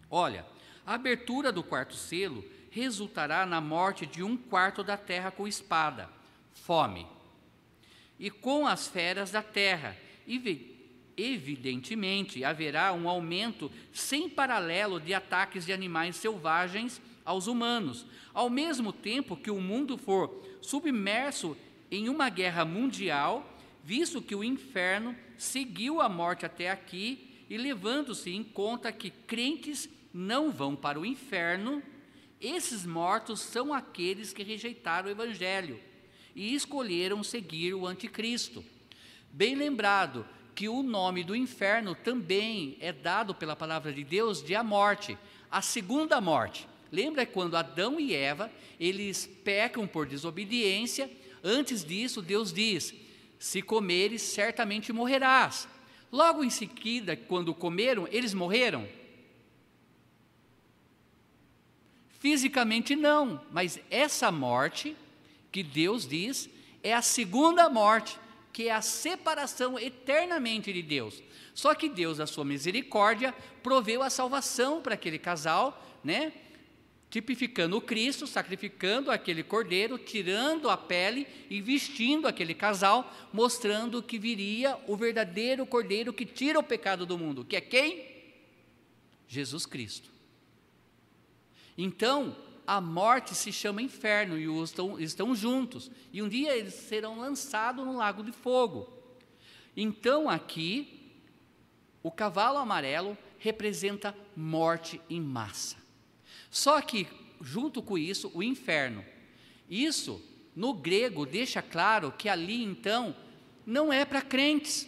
Olha, 0.10 0.46
a 0.86 0.94
abertura 0.94 1.52
do 1.52 1.64
quarto 1.64 1.96
selo 1.96 2.44
resultará 2.70 3.46
na 3.46 3.60
morte 3.60 4.06
de 4.06 4.24
um 4.24 4.38
quarto 4.38 4.84
da 4.84 4.96
terra 4.96 5.32
com 5.32 5.48
espada, 5.48 6.10
fome, 6.54 7.08
e 8.20 8.30
com 8.30 8.68
as 8.68 8.88
feras 8.88 9.32
da 9.32 9.42
terra. 9.42 9.98
Evidentemente, 11.18 12.44
haverá 12.44 12.94
um 12.94 13.10
aumento 13.10 13.72
sem 13.94 14.30
paralelo 14.30 15.00
de 15.00 15.14
ataques 15.14 15.66
de 15.66 15.74
animais 15.74 16.16
selvagens 16.18 17.02
aos 17.26 17.48
humanos, 17.48 18.06
ao 18.34 18.50
mesmo 18.50 18.94
tempo 18.94 19.36
que 19.36 19.50
o 19.50 19.60
mundo 19.60 19.98
for 19.98 20.44
submerso 20.62 21.58
em 21.90 22.08
uma 22.08 22.30
guerra 22.30 22.64
mundial, 22.64 23.52
visto 23.84 24.22
que 24.22 24.36
o 24.36 24.44
inferno 24.44 25.16
seguiu 25.38 26.00
a 26.00 26.08
morte 26.08 26.46
até 26.46 26.70
aqui 26.70 27.46
e 27.50 27.58
levando-se 27.58 28.32
em 28.32 28.44
conta 28.44 28.92
que 28.92 29.10
crentes 29.10 29.90
não 30.14 30.52
vão 30.52 30.76
para 30.76 31.00
o 31.00 31.06
inferno, 31.06 31.82
esses 32.40 32.86
mortos 32.86 33.40
são 33.40 33.74
aqueles 33.74 34.32
que 34.32 34.44
rejeitaram 34.44 35.08
o 35.08 35.12
Evangelho 35.12 35.80
e 36.36 36.54
escolheram 36.54 37.24
seguir 37.24 37.74
o 37.74 37.88
Anticristo. 37.88 38.64
Bem 39.32 39.56
lembrado 39.56 40.26
que 40.54 40.70
o 40.70 40.82
nome 40.82 41.24
do 41.24 41.36
inferno 41.36 41.96
também 41.96 42.78
é 42.80 42.94
dado 42.94 43.36
pela 43.36 43.56
palavra 43.56 43.92
de 43.92 44.04
Deus 44.04 44.42
de 44.42 44.56
a 44.56 44.64
morte, 44.64 45.18
a 45.52 45.62
segunda 45.62 46.22
morte. 46.22 46.68
Lembra 46.92 47.26
quando 47.26 47.58
Adão 47.58 48.00
e 48.00 48.14
Eva, 48.14 48.52
eles 48.80 49.26
pecam 49.44 49.88
por 49.88 50.06
desobediência, 50.06 51.10
antes 51.44 51.84
disso 51.84 52.22
Deus 52.22 52.54
diz: 52.54 52.94
se 53.40 53.62
comeres, 53.62 54.22
certamente 54.22 54.94
morrerás. 54.94 55.68
Logo 56.12 56.44
em 56.44 56.50
seguida, 56.50 57.16
quando 57.16 57.54
comeram, 57.54 58.08
eles 58.12 58.34
morreram? 58.34 58.88
Fisicamente 62.20 62.96
não, 62.96 63.42
mas 63.52 63.80
essa 63.92 64.32
morte 64.32 64.96
que 65.52 65.62
Deus 65.62 66.08
diz 66.08 66.50
é 66.82 66.94
a 66.94 67.02
segunda 67.02 67.70
morte, 67.70 68.18
que 68.52 68.68
é 68.68 68.72
a 68.72 68.82
separação 68.82 69.78
eternamente 69.78 70.72
de 70.72 70.82
Deus. 70.82 71.22
Só 71.54 71.76
que 71.76 71.90
Deus, 71.90 72.20
a 72.20 72.28
sua 72.28 72.46
misericórdia, 72.46 73.34
proveu 73.62 74.02
a 74.02 74.10
salvação 74.10 74.82
para 74.82 74.96
aquele 74.96 75.20
casal, 75.20 75.82
né? 76.04 76.34
Tipificando 77.10 77.78
o 77.78 77.82
Cristo, 77.82 78.28
sacrificando 78.28 79.10
aquele 79.10 79.44
cordeiro, 79.44 79.98
tirando 79.98 80.70
a 80.70 80.76
pele 80.76 81.28
e 81.50 81.62
vestindo 81.62 82.28
aquele 82.28 82.54
casal, 82.54 83.14
mostrando 83.32 84.04
que 84.04 84.20
viria 84.20 84.78
o 84.88 84.98
verdadeiro 84.98 85.66
cordeiro 85.66 86.12
que 86.12 86.26
tira 86.26 86.60
o 86.60 86.64
pecado 86.64 87.06
do 87.06 87.18
mundo, 87.18 87.46
que 87.46 87.56
é 87.56 87.62
quem? 87.62 88.06
Jesus 89.28 89.66
Cristo. 89.66 90.10
Então, 91.78 92.36
a 92.66 92.82
morte 92.82 93.36
se 93.36 93.52
chama 93.52 93.82
inferno 93.82 94.38
e 94.38 94.48
os 94.48 94.70
estão, 94.70 95.00
estão 95.00 95.36
juntos. 95.36 95.92
E 96.12 96.22
um 96.22 96.28
dia 96.28 96.56
eles 96.56 96.74
serão 96.74 97.20
lançados 97.20 97.86
no 97.86 97.96
lago 97.96 98.24
de 98.24 98.32
fogo. 98.32 98.92
Então, 99.76 100.30
aqui, 100.30 101.14
o 102.02 102.10
cavalo 102.10 102.58
amarelo 102.58 103.18
representa 103.38 104.16
morte 104.36 105.02
em 105.10 105.22
massa. 105.22 105.85
Só 106.56 106.80
que, 106.80 107.06
junto 107.42 107.82
com 107.82 107.98
isso, 107.98 108.32
o 108.34 108.42
inferno. 108.42 109.04
Isso, 109.70 110.22
no 110.56 110.74
grego, 110.74 111.26
deixa 111.26 111.62
claro 111.62 112.14
que 112.18 112.30
ali, 112.30 112.64
então, 112.64 113.14
não 113.66 113.92
é 113.92 114.06
para 114.06 114.22
crentes. 114.22 114.88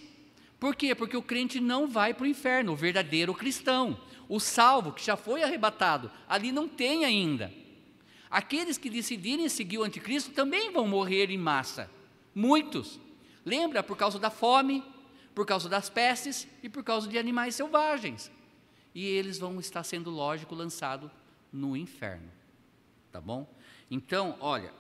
Por 0.61 0.78
quê? 0.78 0.95
Porque 0.95 1.18
o 1.18 1.22
crente 1.22 1.59
não 1.59 1.86
vai 1.86 2.13
para 2.13 2.24
o 2.24 2.28
inferno, 2.28 2.72
o 2.72 2.76
verdadeiro 2.78 3.34
cristão. 3.34 3.99
O 4.30 4.39
salvo 4.39 4.93
que 4.93 5.03
já 5.03 5.18
foi 5.18 5.43
arrebatado, 5.43 6.09
ali 6.26 6.53
não 6.53 6.70
tem 6.70 7.03
ainda. 7.03 7.53
Aqueles 8.32 8.78
que 8.78 8.89
decidirem 8.89 9.49
seguir 9.49 9.80
o 9.80 9.84
anticristo 9.84 10.32
também 10.32 10.72
vão 10.72 10.88
morrer 10.88 11.30
em 11.30 11.38
massa. 11.38 11.91
Muitos. 12.34 12.97
Lembra? 13.43 13.84
Por 13.84 13.97
causa 13.97 14.18
da 14.18 14.30
fome, 14.30 14.82
por 15.36 15.45
causa 15.45 15.68
das 15.68 15.89
pestes 15.89 16.47
e 16.63 16.70
por 16.70 16.82
causa 16.82 17.09
de 17.09 17.18
animais 17.18 17.55
selvagens. 17.55 18.32
E 18.95 19.05
eles 19.05 19.38
vão 19.38 19.59
estar 19.59 19.84
sendo, 19.84 20.09
lógico, 20.09 20.55
lançados 20.55 21.11
no 21.52 21.76
inferno. 21.76 22.32
Tá 23.12 23.22
bom? 23.22 23.48
Então, 23.89 24.38
olha. 24.39 24.74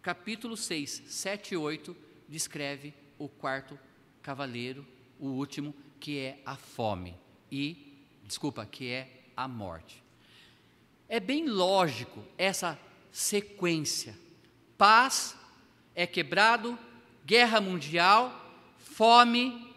Capítulo 0.00 0.56
6, 0.56 1.04
7 1.06 1.54
e 1.54 1.56
8 1.56 1.96
descreve 2.28 2.92
o 3.18 3.28
quarto 3.28 3.78
cavaleiro, 4.20 4.84
o 5.20 5.28
último, 5.28 5.74
que 6.00 6.18
é 6.18 6.42
a 6.44 6.56
fome 6.56 7.14
e, 7.50 8.04
desculpa, 8.24 8.66
que 8.66 8.88
é 8.88 9.22
a 9.36 9.46
morte. 9.46 10.02
É 11.08 11.20
bem 11.20 11.46
lógico 11.46 12.24
essa 12.36 12.78
sequência. 13.12 14.18
Paz 14.76 15.36
é 15.94 16.06
quebrado, 16.06 16.76
guerra 17.24 17.60
mundial, 17.60 18.74
fome 18.78 19.72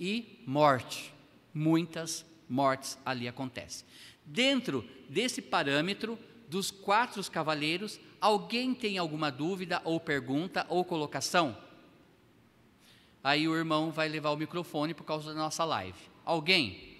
e 0.00 0.42
morte. 0.46 1.14
Muitas 1.52 2.24
mortes 2.48 2.98
ali 3.04 3.28
acontecem. 3.28 3.86
Dentro 4.24 4.84
desse 5.08 5.42
parâmetro 5.42 6.18
dos 6.48 6.70
quatro 6.70 7.22
cavaleiros, 7.30 8.00
alguém 8.20 8.74
tem 8.74 8.98
alguma 8.98 9.30
dúvida 9.30 9.80
ou 9.84 10.00
pergunta 10.00 10.66
ou 10.68 10.84
colocação? 10.84 11.56
Aí 13.22 13.46
o 13.48 13.56
irmão 13.56 13.90
vai 13.90 14.08
levar 14.08 14.30
o 14.30 14.36
microfone 14.36 14.94
por 14.94 15.04
causa 15.04 15.32
da 15.32 15.38
nossa 15.38 15.64
live. 15.64 15.98
Alguém? 16.24 16.96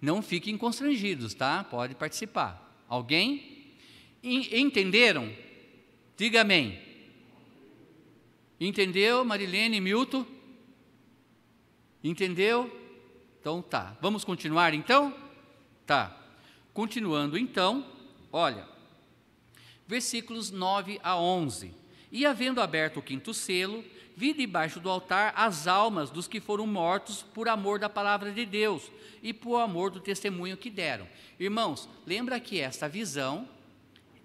Não 0.00 0.20
fiquem 0.20 0.58
constrangidos, 0.58 1.32
tá? 1.32 1.64
Pode 1.64 1.94
participar. 1.94 2.84
Alguém? 2.88 3.72
Entenderam? 4.22 5.32
Diga 6.16 6.42
amém. 6.42 6.80
Entendeu, 8.60 9.24
Marilene 9.24 9.80
Milton? 9.80 10.26
Entendeu? 12.02 12.70
Então 13.46 13.62
tá. 13.62 13.96
Vamos 14.00 14.24
continuar 14.24 14.74
então? 14.74 15.14
Tá. 15.86 16.18
Continuando 16.74 17.38
então, 17.38 17.86
olha. 18.32 18.66
Versículos 19.86 20.50
9 20.50 20.98
a 21.00 21.16
11. 21.16 21.72
E 22.10 22.26
havendo 22.26 22.60
aberto 22.60 22.96
o 22.96 23.02
quinto 23.02 23.32
selo, 23.32 23.84
vi 24.16 24.34
debaixo 24.34 24.80
do 24.80 24.90
altar 24.90 25.32
as 25.36 25.68
almas 25.68 26.10
dos 26.10 26.26
que 26.26 26.40
foram 26.40 26.66
mortos 26.66 27.22
por 27.22 27.48
amor 27.48 27.78
da 27.78 27.88
palavra 27.88 28.32
de 28.32 28.44
Deus 28.44 28.90
e 29.22 29.32
por 29.32 29.60
amor 29.60 29.92
do 29.92 30.00
testemunho 30.00 30.56
que 30.56 30.68
deram. 30.68 31.06
Irmãos, 31.38 31.88
lembra 32.04 32.40
que 32.40 32.58
esta 32.58 32.88
visão 32.88 33.48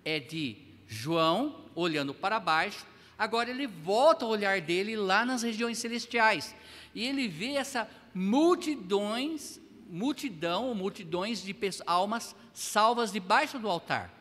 é 0.03 0.19
de 0.19 0.57
João 0.87 1.65
olhando 1.75 2.11
para 2.11 2.39
baixo, 2.39 2.87
agora 3.19 3.51
ele 3.51 3.67
volta 3.67 4.25
o 4.25 4.29
olhar 4.29 4.59
dele 4.61 4.95
lá 4.95 5.23
nas 5.23 5.43
regiões 5.43 5.77
celestiais 5.77 6.55
e 6.93 7.05
ele 7.05 7.27
vê 7.27 7.53
essa 7.53 7.89
multidões, 8.13 9.59
multidão, 9.89 10.73
multidões 10.75 11.43
de 11.43 11.55
almas 11.85 12.35
salvas 12.53 13.11
debaixo 13.11 13.57
do 13.59 13.69
altar. 13.69 14.11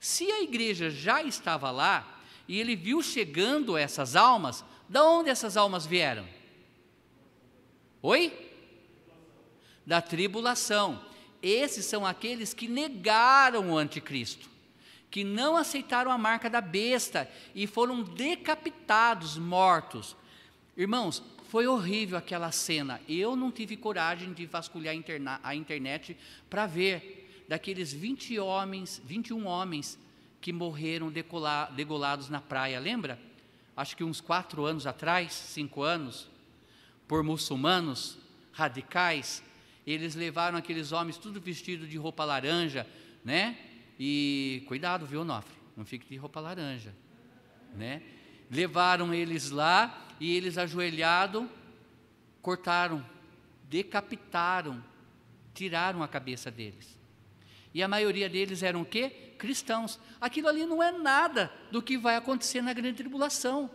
Se 0.00 0.30
a 0.30 0.42
igreja 0.42 0.90
já 0.90 1.22
estava 1.22 1.70
lá 1.70 2.20
e 2.46 2.60
ele 2.60 2.76
viu 2.76 3.02
chegando 3.02 3.76
essas 3.76 4.16
almas, 4.16 4.64
da 4.88 5.04
onde 5.04 5.30
essas 5.30 5.56
almas 5.56 5.86
vieram? 5.86 6.26
Oi? 8.02 8.32
Da 9.86 10.00
tribulação. 10.02 11.02
Esses 11.42 11.84
são 11.86 12.06
aqueles 12.06 12.54
que 12.54 12.68
negaram 12.68 13.70
o 13.70 13.78
anticristo, 13.78 14.48
que 15.10 15.24
não 15.24 15.56
aceitaram 15.56 16.10
a 16.10 16.18
marca 16.18 16.48
da 16.48 16.60
besta 16.60 17.30
e 17.54 17.66
foram 17.66 18.02
decapitados, 18.02 19.36
mortos. 19.36 20.16
Irmãos, 20.76 21.22
foi 21.54 21.68
horrível 21.68 22.18
aquela 22.18 22.50
cena. 22.50 23.00
Eu 23.08 23.36
não 23.36 23.52
tive 23.52 23.76
coragem 23.76 24.32
de 24.32 24.44
vasculhar 24.44 24.92
a 25.40 25.54
internet 25.54 26.16
para 26.50 26.66
ver 26.66 27.44
daqueles 27.48 27.92
20 27.92 28.40
homens, 28.40 29.00
21 29.04 29.46
homens 29.46 29.96
que 30.40 30.52
morreram 30.52 31.12
degolados 31.76 32.28
na 32.28 32.40
praia, 32.40 32.80
lembra? 32.80 33.20
Acho 33.76 33.96
que 33.96 34.02
uns 34.02 34.20
quatro 34.20 34.64
anos 34.64 34.84
atrás, 34.84 35.32
cinco 35.32 35.82
anos, 35.82 36.28
por 37.06 37.22
muçulmanos 37.22 38.18
radicais, 38.50 39.40
eles 39.86 40.16
levaram 40.16 40.58
aqueles 40.58 40.90
homens 40.90 41.18
tudo 41.18 41.40
vestido 41.40 41.86
de 41.86 41.96
roupa 41.96 42.24
laranja, 42.24 42.84
né? 43.24 43.56
E 43.96 44.64
cuidado, 44.66 45.06
viu, 45.06 45.24
Nofre? 45.24 45.54
Não 45.76 45.84
fique 45.84 46.04
de 46.08 46.16
roupa 46.16 46.40
laranja, 46.40 46.92
né? 47.76 48.02
Levaram 48.50 49.14
eles 49.14 49.50
lá 49.50 50.03
e 50.20 50.36
eles 50.36 50.58
ajoelhado 50.58 51.48
cortaram, 52.40 53.04
decapitaram, 53.70 54.84
tiraram 55.54 56.02
a 56.02 56.08
cabeça 56.08 56.50
deles. 56.50 56.98
E 57.72 57.82
a 57.82 57.88
maioria 57.88 58.28
deles 58.28 58.62
eram 58.62 58.82
o 58.82 58.84
quê? 58.84 59.10
Cristãos. 59.38 59.98
Aquilo 60.20 60.48
ali 60.48 60.66
não 60.66 60.82
é 60.82 60.92
nada 60.92 61.50
do 61.72 61.82
que 61.82 61.96
vai 61.96 62.16
acontecer 62.16 62.62
na 62.62 62.72
grande 62.72 62.98
tribulação. 62.98 63.70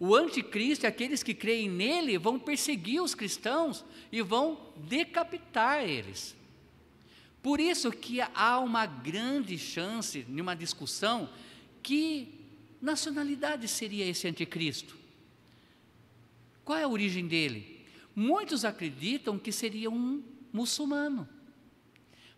O 0.00 0.14
anticristo 0.14 0.84
e 0.84 0.88
aqueles 0.88 1.22
que 1.22 1.32
creem 1.32 1.68
nele 1.68 2.18
vão 2.18 2.38
perseguir 2.38 3.02
os 3.02 3.14
cristãos 3.14 3.84
e 4.10 4.22
vão 4.22 4.72
decapitar 4.76 5.82
eles. 5.84 6.34
Por 7.42 7.60
isso 7.60 7.92
que 7.92 8.20
há 8.20 8.58
uma 8.58 8.86
grande 8.86 9.56
chance, 9.56 10.26
numa 10.28 10.56
discussão, 10.56 11.28
que 11.82 12.40
nacionalidade 12.82 13.68
seria 13.68 14.04
esse 14.04 14.26
anticristo? 14.26 14.95
Qual 16.66 16.76
é 16.76 16.82
a 16.82 16.88
origem 16.88 17.28
dele? 17.28 17.86
Muitos 18.12 18.64
acreditam 18.64 19.38
que 19.38 19.52
seria 19.52 19.88
um 19.88 20.20
muçulmano. 20.52 21.28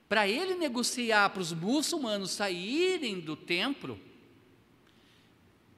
Para 0.06 0.28
ele 0.28 0.54
negociar 0.54 1.30
para 1.30 1.40
os 1.40 1.50
muçulmanos 1.50 2.32
saírem 2.32 3.20
do 3.20 3.34
templo, 3.34 3.98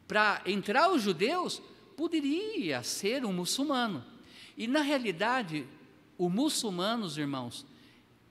para 0.09 0.43
entrar 0.45 0.91
os 0.91 1.01
judeus, 1.01 1.63
poderia 1.97 2.83
ser 2.83 3.25
um 3.25 3.33
muçulmano. 3.33 4.05
E 4.57 4.67
na 4.67 4.81
realidade, 4.81 5.65
o 6.19 6.29
muçulmanos, 6.29 7.17
irmãos, 7.17 7.65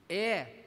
é 0.06 0.64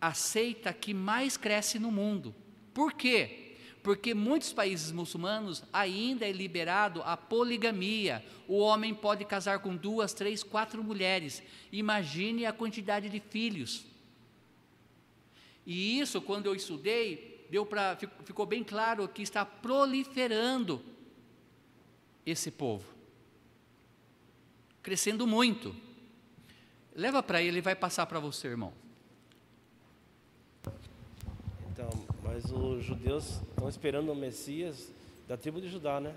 a 0.00 0.14
seita 0.14 0.72
que 0.72 0.94
mais 0.94 1.36
cresce 1.36 1.76
no 1.76 1.90
mundo. 1.90 2.32
Por 2.72 2.92
quê? 2.92 3.41
Porque 3.82 4.14
muitos 4.14 4.52
países 4.52 4.92
muçulmanos 4.92 5.64
ainda 5.72 6.24
é 6.24 6.30
liberado 6.30 7.02
a 7.02 7.16
poligamia. 7.16 8.24
O 8.46 8.58
homem 8.58 8.94
pode 8.94 9.24
casar 9.24 9.58
com 9.58 9.74
duas, 9.74 10.14
três, 10.14 10.42
quatro 10.44 10.84
mulheres. 10.84 11.42
Imagine 11.72 12.46
a 12.46 12.52
quantidade 12.52 13.08
de 13.08 13.18
filhos. 13.18 13.84
E 15.66 15.98
isso, 15.98 16.20
quando 16.20 16.46
eu 16.46 16.54
estudei, 16.54 17.46
deu 17.50 17.66
pra, 17.66 17.96
ficou 18.24 18.46
bem 18.46 18.62
claro 18.62 19.08
que 19.08 19.22
está 19.22 19.44
proliferando 19.44 20.80
esse 22.24 22.50
povo. 22.52 22.86
Crescendo 24.80 25.26
muito. 25.26 25.74
Leva 26.94 27.22
para 27.22 27.40
ele, 27.40 27.50
ele 27.50 27.60
vai 27.60 27.74
passar 27.74 28.06
para 28.06 28.20
você, 28.20 28.48
irmão. 28.48 28.72
Então, 31.70 31.90
mas 32.32 32.50
os 32.50 32.82
judeus 32.82 33.40
estão 33.50 33.68
esperando 33.68 34.10
o 34.10 34.14
Messias 34.14 34.90
da 35.28 35.36
tribo 35.36 35.60
de 35.60 35.68
Judá, 35.68 36.00
né? 36.00 36.14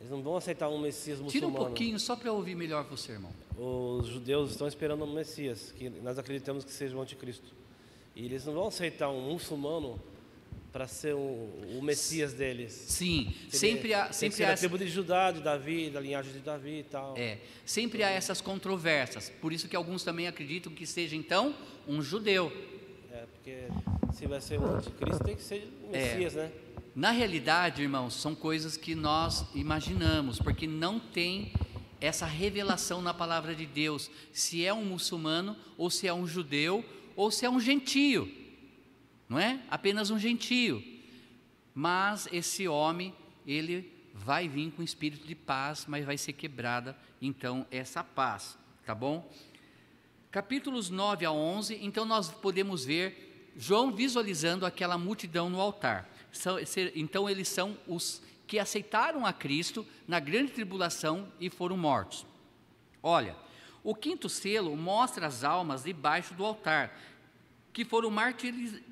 Eles 0.00 0.10
não 0.10 0.22
vão 0.22 0.36
aceitar 0.36 0.68
um 0.68 0.78
Messias 0.78 1.18
muçulmano. 1.18 1.32
Tira 1.32 1.46
um 1.48 1.66
pouquinho 1.66 1.98
só 1.98 2.14
para 2.14 2.28
eu 2.28 2.36
ouvir 2.36 2.54
melhor 2.54 2.84
você, 2.84 3.12
irmão. 3.12 3.32
Os 3.58 4.06
judeus 4.06 4.52
estão 4.52 4.68
esperando 4.68 5.04
um 5.04 5.12
Messias, 5.12 5.72
que 5.76 5.88
nós 5.88 6.16
acreditamos 6.18 6.64
que 6.64 6.70
seja 6.70 6.96
o 6.96 7.00
anticristo. 7.00 7.52
E 8.14 8.24
eles 8.24 8.44
não 8.44 8.54
vão 8.54 8.68
aceitar 8.68 9.10
um 9.10 9.32
muçulmano 9.32 10.00
para 10.72 10.86
ser 10.86 11.14
o, 11.14 11.18
o, 11.18 11.80
Messias 11.82 12.32
deles. 12.32 12.72
Sim, 12.72 13.32
Seria, 13.48 13.58
sempre 13.58 13.94
há, 13.94 14.12
sempre 14.12 14.44
há 14.44 14.50
da 14.50 14.56
tribo 14.56 14.78
de 14.78 14.88
Judá, 14.88 15.30
de 15.30 15.40
Davi, 15.40 15.90
da 15.90 16.00
linhagem 16.00 16.32
de 16.32 16.40
Davi 16.40 16.80
e 16.80 16.84
tal. 16.84 17.16
É, 17.16 17.38
sempre 17.64 18.02
há 18.04 18.10
essas 18.10 18.40
controvérsias. 18.40 19.32
Por 19.40 19.52
isso 19.52 19.68
que 19.68 19.74
alguns 19.74 20.04
também 20.04 20.28
acreditam 20.28 20.72
que 20.72 20.86
seja 20.86 21.16
então 21.16 21.54
um 21.86 22.02
judeu. 22.02 22.52
É, 23.10 23.24
porque 23.32 23.68
se 24.14 24.26
vai 24.26 24.40
ser 24.40 24.60
o 24.60 24.76
anticristo 24.76 25.24
tem 25.24 25.36
que 25.36 25.42
ser 25.42 25.68
o 25.82 25.94
é. 25.94 26.14
Messias, 26.14 26.36
é. 26.36 26.42
né? 26.42 26.52
Na 26.94 27.10
realidade, 27.10 27.82
irmãos, 27.82 28.14
são 28.14 28.34
coisas 28.34 28.76
que 28.76 28.94
nós 28.94 29.44
imaginamos, 29.54 30.38
porque 30.38 30.66
não 30.66 31.00
tem 31.00 31.52
essa 32.00 32.24
revelação 32.24 33.02
na 33.02 33.12
palavra 33.12 33.54
de 33.54 33.66
Deus, 33.66 34.10
se 34.32 34.64
é 34.64 34.72
um 34.72 34.84
muçulmano 34.84 35.56
ou 35.76 35.90
se 35.90 36.06
é 36.06 36.14
um 36.14 36.26
judeu 36.26 36.84
ou 37.16 37.30
se 37.30 37.44
é 37.44 37.50
um 37.50 37.58
gentio 37.58 38.44
não 39.28 39.38
é? 39.38 39.60
Apenas 39.70 40.10
um 40.10 40.18
gentio. 40.18 40.82
Mas 41.74 42.28
esse 42.32 42.68
homem, 42.68 43.14
ele 43.46 43.92
vai 44.12 44.48
vir 44.48 44.70
com 44.70 44.82
espírito 44.82 45.26
de 45.26 45.34
paz, 45.34 45.86
mas 45.88 46.04
vai 46.04 46.16
ser 46.16 46.32
quebrada 46.34 46.96
então 47.20 47.66
essa 47.70 48.04
paz, 48.04 48.56
tá 48.86 48.94
bom? 48.94 49.28
Capítulos 50.30 50.90
9 50.90 51.24
a 51.24 51.32
11, 51.32 51.78
então 51.82 52.04
nós 52.04 52.30
podemos 52.30 52.84
ver 52.84 53.33
João 53.56 53.92
visualizando 53.92 54.66
aquela 54.66 54.98
multidão 54.98 55.48
no 55.48 55.60
altar. 55.60 56.08
Então 56.94 57.30
eles 57.30 57.48
são 57.48 57.78
os 57.86 58.22
que 58.46 58.58
aceitaram 58.58 59.24
a 59.24 59.32
Cristo 59.32 59.86
na 60.06 60.20
grande 60.20 60.52
tribulação 60.52 61.32
e 61.40 61.48
foram 61.48 61.76
mortos. 61.76 62.26
Olha, 63.02 63.36
o 63.82 63.94
quinto 63.94 64.28
selo 64.28 64.76
mostra 64.76 65.26
as 65.26 65.44
almas 65.44 65.84
debaixo 65.84 66.34
do 66.34 66.44
altar, 66.44 66.98
que 67.72 67.84
foram 67.84 68.10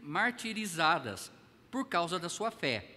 martirizadas 0.03 1.33
por 1.71 1.89
causa 1.89 2.19
da 2.19 2.29
sua 2.29 2.51
fé. 2.51 2.89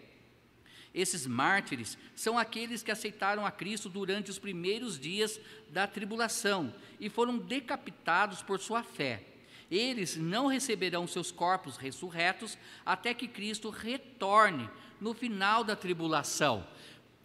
Esses 0.93 1.27
mártires 1.27 1.97
são 2.15 2.37
aqueles 2.37 2.81
que 2.81 2.91
aceitaram 2.91 3.45
a 3.45 3.51
Cristo 3.51 3.89
durante 3.89 4.31
os 4.31 4.39
primeiros 4.39 4.97
dias 4.97 5.39
da 5.69 5.85
tribulação 5.85 6.73
e 6.99 7.09
foram 7.09 7.37
decapitados 7.37 8.41
por 8.41 8.59
sua 8.59 8.81
fé. 8.81 9.23
Eles 9.69 10.15
não 10.15 10.47
receberão 10.47 11.07
seus 11.07 11.31
corpos 11.31 11.77
ressurretos 11.77 12.57
até 12.85 13.13
que 13.13 13.27
Cristo 13.27 13.69
retorne 13.69 14.69
no 15.01 15.13
final 15.13 15.63
da 15.63 15.75
tribulação. 15.75 16.65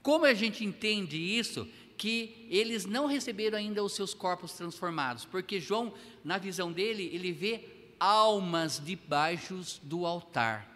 Como 0.03 0.24
a 0.24 0.34
gente 0.34 0.64
entende 0.64 1.16
isso? 1.16 1.68
Que 1.97 2.47
eles 2.49 2.86
não 2.86 3.07
receberam 3.07 3.59
ainda 3.59 3.84
os 3.84 3.93
seus 3.93 4.14
corpos 4.14 4.53
transformados, 4.53 5.26
porque 5.26 5.61
João, 5.61 5.93
na 6.24 6.38
visão 6.38 6.72
dele, 6.72 7.11
ele 7.12 7.32
vê 7.32 7.64
almas 7.99 8.80
debaixo 8.82 9.61
do 9.82 10.07
altar. 10.07 10.66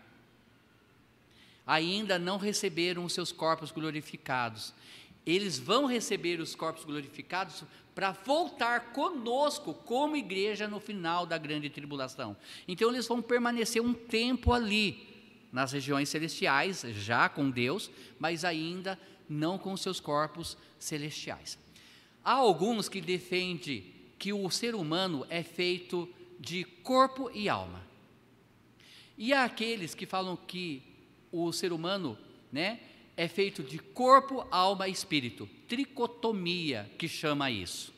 Ainda 1.66 2.18
não 2.18 2.36
receberam 2.36 3.06
os 3.06 3.14
seus 3.14 3.32
corpos 3.32 3.70
glorificados. 3.70 4.74
Eles 5.26 5.58
vão 5.58 5.86
receber 5.86 6.40
os 6.40 6.54
corpos 6.54 6.84
glorificados 6.84 7.64
para 7.94 8.12
voltar 8.12 8.92
conosco 8.92 9.72
como 9.72 10.16
igreja 10.16 10.68
no 10.68 10.80
final 10.80 11.24
da 11.24 11.38
grande 11.38 11.70
tribulação. 11.70 12.36
Então 12.66 12.90
eles 12.90 13.06
vão 13.06 13.22
permanecer 13.22 13.80
um 13.80 13.94
tempo 13.94 14.52
ali 14.52 15.08
nas 15.52 15.72
regiões 15.72 16.08
celestiais, 16.08 16.80
já 16.80 17.28
com 17.28 17.48
Deus, 17.48 17.90
mas 18.18 18.44
ainda 18.44 18.98
não 19.28 19.56
com 19.56 19.76
seus 19.76 20.00
corpos 20.00 20.58
celestiais. 20.78 21.58
Há 22.24 22.32
alguns 22.32 22.88
que 22.88 23.00
defendem 23.00 23.92
que 24.18 24.32
o 24.32 24.50
ser 24.50 24.74
humano 24.74 25.24
é 25.30 25.42
feito 25.42 26.08
de 26.40 26.64
corpo 26.64 27.30
e 27.32 27.48
alma. 27.48 27.82
E 29.16 29.32
há 29.32 29.44
aqueles 29.44 29.94
que 29.94 30.06
falam 30.06 30.36
que 30.36 30.82
o 31.30 31.52
ser 31.52 31.72
humano, 31.72 32.18
né, 32.50 32.80
é 33.16 33.28
feito 33.28 33.62
de 33.62 33.78
corpo, 33.78 34.46
alma 34.50 34.88
e 34.88 34.92
espírito. 34.92 35.48
Tricotomia 35.68 36.90
que 36.98 37.08
chama 37.08 37.50
isso. 37.50 37.92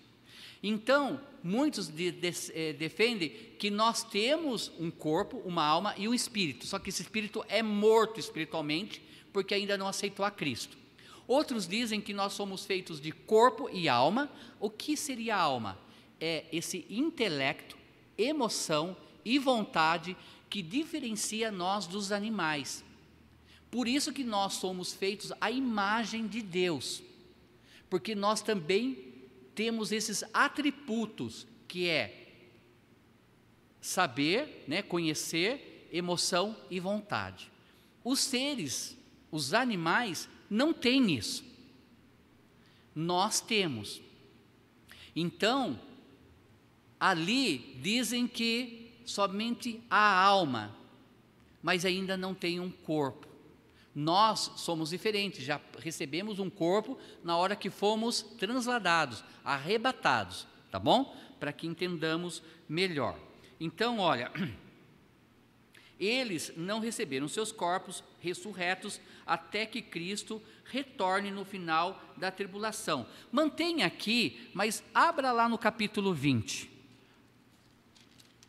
Então, 0.62 1.20
muitos 1.42 1.88
de, 1.88 2.10
de, 2.10 2.32
eh, 2.52 2.72
defendem 2.72 3.28
que 3.58 3.70
nós 3.70 4.02
temos 4.02 4.72
um 4.78 4.90
corpo, 4.90 5.38
uma 5.44 5.64
alma 5.64 5.94
e 5.96 6.08
um 6.08 6.14
espírito, 6.14 6.66
só 6.66 6.78
que 6.78 6.88
esse 6.88 7.02
espírito 7.02 7.44
é 7.48 7.62
morto 7.62 8.18
espiritualmente 8.18 9.00
porque 9.32 9.54
ainda 9.54 9.76
não 9.76 9.86
aceitou 9.86 10.24
a 10.24 10.30
Cristo. 10.30 10.76
Outros 11.28 11.66
dizem 11.66 12.00
que 12.00 12.14
nós 12.14 12.32
somos 12.32 12.64
feitos 12.64 13.00
de 13.00 13.12
corpo 13.12 13.68
e 13.70 13.88
alma. 13.88 14.30
O 14.60 14.70
que 14.70 14.96
seria 14.96 15.36
a 15.36 15.40
alma? 15.40 15.78
É 16.20 16.44
esse 16.52 16.86
intelecto, 16.88 17.76
emoção 18.16 18.96
e 19.24 19.38
vontade 19.38 20.16
que 20.48 20.62
diferencia 20.62 21.50
nós 21.50 21.86
dos 21.86 22.12
animais. 22.12 22.84
Por 23.70 23.88
isso 23.88 24.12
que 24.12 24.24
nós 24.24 24.54
somos 24.54 24.92
feitos 24.92 25.32
à 25.40 25.50
imagem 25.50 26.26
de 26.26 26.40
Deus, 26.40 27.02
porque 27.90 28.14
nós 28.14 28.40
também 28.40 29.14
temos 29.54 29.92
esses 29.92 30.24
atributos 30.32 31.46
que 31.66 31.88
é 31.88 32.26
saber, 33.80 34.64
né, 34.66 34.82
conhecer, 34.82 35.88
emoção 35.92 36.56
e 36.70 36.80
vontade. 36.80 37.50
Os 38.02 38.20
seres, 38.20 38.96
os 39.30 39.54
animais 39.54 40.28
não 40.50 40.72
têm 40.72 41.16
isso. 41.16 41.44
Nós 42.94 43.40
temos. 43.40 44.00
Então, 45.14 45.78
ali 46.98 47.78
dizem 47.82 48.26
que 48.26 48.92
somente 49.04 49.80
a 49.88 50.22
alma, 50.22 50.76
mas 51.62 51.84
ainda 51.84 52.16
não 52.16 52.34
tem 52.34 52.60
um 52.60 52.70
corpo. 52.70 53.25
Nós 53.98 54.52
somos 54.56 54.90
diferentes, 54.90 55.42
já 55.42 55.58
recebemos 55.78 56.38
um 56.38 56.50
corpo 56.50 56.98
na 57.24 57.34
hora 57.34 57.56
que 57.56 57.70
fomos 57.70 58.20
transladados, 58.20 59.24
arrebatados, 59.42 60.46
tá 60.70 60.78
bom? 60.78 61.16
Para 61.40 61.50
que 61.50 61.66
entendamos 61.66 62.42
melhor. 62.68 63.18
Então, 63.58 63.98
olha, 63.98 64.30
eles 65.98 66.52
não 66.58 66.78
receberam 66.78 67.26
seus 67.26 67.50
corpos 67.50 68.04
ressurretos 68.20 69.00
até 69.24 69.64
que 69.64 69.80
Cristo 69.80 70.42
retorne 70.66 71.30
no 71.30 71.46
final 71.46 71.98
da 72.18 72.30
tribulação. 72.30 73.06
Mantenha 73.32 73.86
aqui, 73.86 74.50
mas 74.52 74.84
abra 74.94 75.32
lá 75.32 75.48
no 75.48 75.56
capítulo 75.56 76.12
20. 76.12 76.70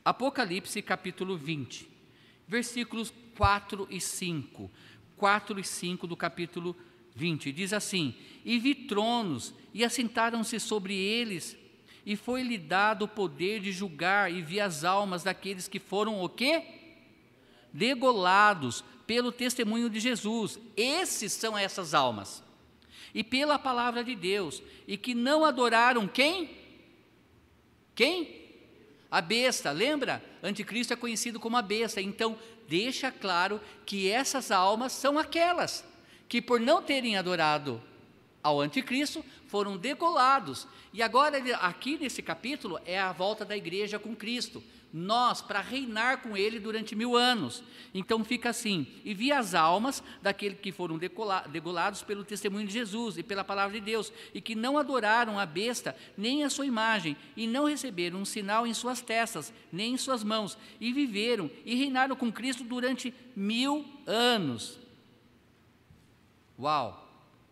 Apocalipse, 0.03 0.81
capítulo 0.81 1.37
20, 1.37 1.89
versículos 2.45 3.13
4 3.37 3.87
e 3.89 4.01
5. 4.01 4.69
4 5.17 5.59
e 5.59 5.63
5 5.63 6.07
do 6.07 6.15
capítulo 6.15 6.75
20. 7.15 7.51
Diz 7.51 7.73
assim: 7.73 8.15
E 8.45 8.57
vi 8.59 8.73
tronos, 8.73 9.53
e 9.73 9.83
assentaram-se 9.83 10.59
sobre 10.59 10.95
eles, 10.95 11.57
e 12.05 12.15
foi-lhe 12.15 12.57
dado 12.57 13.05
o 13.05 13.07
poder 13.07 13.59
de 13.59 13.71
julgar, 13.71 14.31
e 14.31 14.41
vi 14.41 14.59
as 14.61 14.83
almas 14.83 15.23
daqueles 15.23 15.67
que 15.67 15.79
foram 15.79 16.21
o 16.21 16.29
quê? 16.29 16.63
Degolados 17.73 18.83
pelo 19.05 19.31
testemunho 19.31 19.89
de 19.89 19.99
Jesus. 19.99 20.59
Esses 20.75 21.33
são 21.33 21.57
essas 21.57 21.93
almas. 21.93 22.43
E 23.13 23.23
pela 23.23 23.57
palavra 23.57 24.03
de 24.03 24.15
Deus, 24.15 24.61
e 24.87 24.95
que 24.95 25.15
não 25.15 25.43
adoraram 25.43 26.07
quem? 26.07 26.49
Quem? 27.95 28.45
A 29.09 29.21
besta, 29.21 29.71
lembra? 29.71 30.23
Anticristo 30.43 30.93
é 30.93 30.95
conhecido 30.95 31.39
como 31.39 31.57
a 31.57 31.61
besta. 31.61 32.01
Então, 32.01 32.37
deixa 32.67 33.11
claro 33.11 33.61
que 33.85 34.09
essas 34.09 34.51
almas 34.51 34.91
são 34.91 35.17
aquelas 35.17 35.83
que, 36.27 36.41
por 36.41 36.59
não 36.59 36.81
terem 36.81 37.17
adorado 37.17 37.81
ao 38.43 38.59
anticristo, 38.59 39.23
foram 39.47 39.77
degolados. 39.77 40.67
E 40.93 41.01
agora, 41.01 41.37
aqui 41.61 41.97
nesse 41.97 42.21
capítulo, 42.21 42.79
é 42.85 42.99
a 42.99 43.11
volta 43.11 43.45
da 43.45 43.55
igreja 43.55 43.97
com 43.97 44.15
Cristo 44.15 44.63
nós 44.93 45.41
para 45.41 45.59
reinar 45.59 46.21
com 46.21 46.35
ele 46.35 46.59
durante 46.59 46.95
mil 46.95 47.15
anos. 47.15 47.63
Então 47.93 48.23
fica 48.23 48.49
assim: 48.49 48.87
e 49.03 49.13
vi 49.13 49.31
as 49.31 49.53
almas 49.53 50.03
daqueles 50.21 50.59
que 50.59 50.71
foram 50.71 50.97
degolados 50.97 52.03
pelo 52.03 52.23
testemunho 52.23 52.67
de 52.67 52.73
Jesus 52.73 53.17
e 53.17 53.23
pela 53.23 53.43
palavra 53.43 53.79
de 53.79 53.85
Deus, 53.85 54.11
e 54.33 54.41
que 54.41 54.55
não 54.55 54.77
adoraram 54.77 55.37
a 55.37 55.45
besta 55.45 55.95
nem 56.17 56.43
a 56.43 56.49
sua 56.49 56.65
imagem, 56.65 57.17
e 57.35 57.47
não 57.47 57.65
receberam 57.65 58.19
um 58.19 58.25
sinal 58.25 58.65
em 58.65 58.73
suas 58.73 59.01
testas, 59.01 59.53
nem 59.71 59.93
em 59.93 59.97
suas 59.97 60.23
mãos, 60.23 60.57
e 60.79 60.91
viveram 60.93 61.49
e 61.65 61.75
reinaram 61.75 62.15
com 62.15 62.31
Cristo 62.31 62.63
durante 62.63 63.13
mil 63.35 63.85
anos. 64.05 64.79
Uau! 66.59 67.05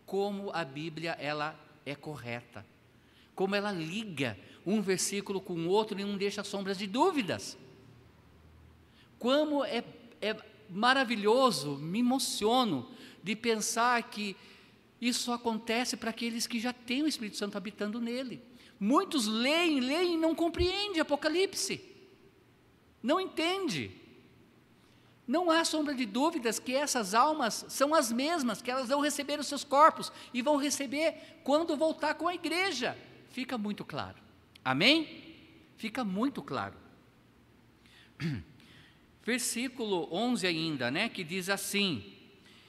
Como 0.04 0.50
a 0.52 0.64
Bíblia 0.64 1.16
ela 1.20 1.58
é 1.84 1.94
correta, 1.94 2.64
como 3.34 3.54
ela 3.54 3.72
liga 3.72 4.38
um 4.66 4.82
versículo 4.82 5.40
com 5.40 5.54
o 5.54 5.68
outro 5.68 5.98
e 5.98 6.04
não 6.04 6.18
deixa 6.18 6.42
sombras 6.42 6.76
de 6.76 6.88
dúvidas. 6.88 7.56
Como 9.18 9.64
é, 9.64 9.84
é 10.20 10.36
maravilhoso, 10.68 11.76
me 11.76 12.00
emociono 12.00 12.90
de 13.22 13.36
pensar 13.36 14.02
que 14.10 14.36
isso 15.00 15.30
acontece 15.30 15.96
para 15.96 16.10
aqueles 16.10 16.46
que 16.46 16.58
já 16.58 16.72
têm 16.72 17.02
o 17.02 17.08
Espírito 17.08 17.36
Santo 17.36 17.56
habitando 17.56 18.00
nele. 18.00 18.42
Muitos 18.78 19.26
leem, 19.26 19.80
leem 19.80 20.14
e 20.14 20.16
não 20.16 20.34
compreendem 20.34 21.00
Apocalipse. 21.00 21.80
Não 23.02 23.20
entende. 23.20 23.92
Não 25.26 25.50
há 25.50 25.64
sombra 25.64 25.94
de 25.94 26.04
dúvidas 26.06 26.58
que 26.58 26.74
essas 26.74 27.14
almas 27.14 27.64
são 27.68 27.94
as 27.94 28.12
mesmas, 28.12 28.60
que 28.60 28.70
elas 28.70 28.88
vão 28.88 29.00
receber 29.00 29.38
os 29.38 29.46
seus 29.46 29.64
corpos 29.64 30.12
e 30.32 30.42
vão 30.42 30.56
receber 30.56 31.40
quando 31.42 31.76
voltar 31.76 32.14
com 32.14 32.26
a 32.28 32.34
igreja. 32.34 32.96
Fica 33.30 33.56
muito 33.56 33.84
claro. 33.84 34.25
Amém? 34.66 35.06
Fica 35.76 36.02
muito 36.02 36.42
claro. 36.42 36.74
Versículo 39.22 40.08
11 40.12 40.44
ainda, 40.44 40.90
né, 40.90 41.08
que 41.08 41.22
diz 41.22 41.48
assim: 41.48 42.02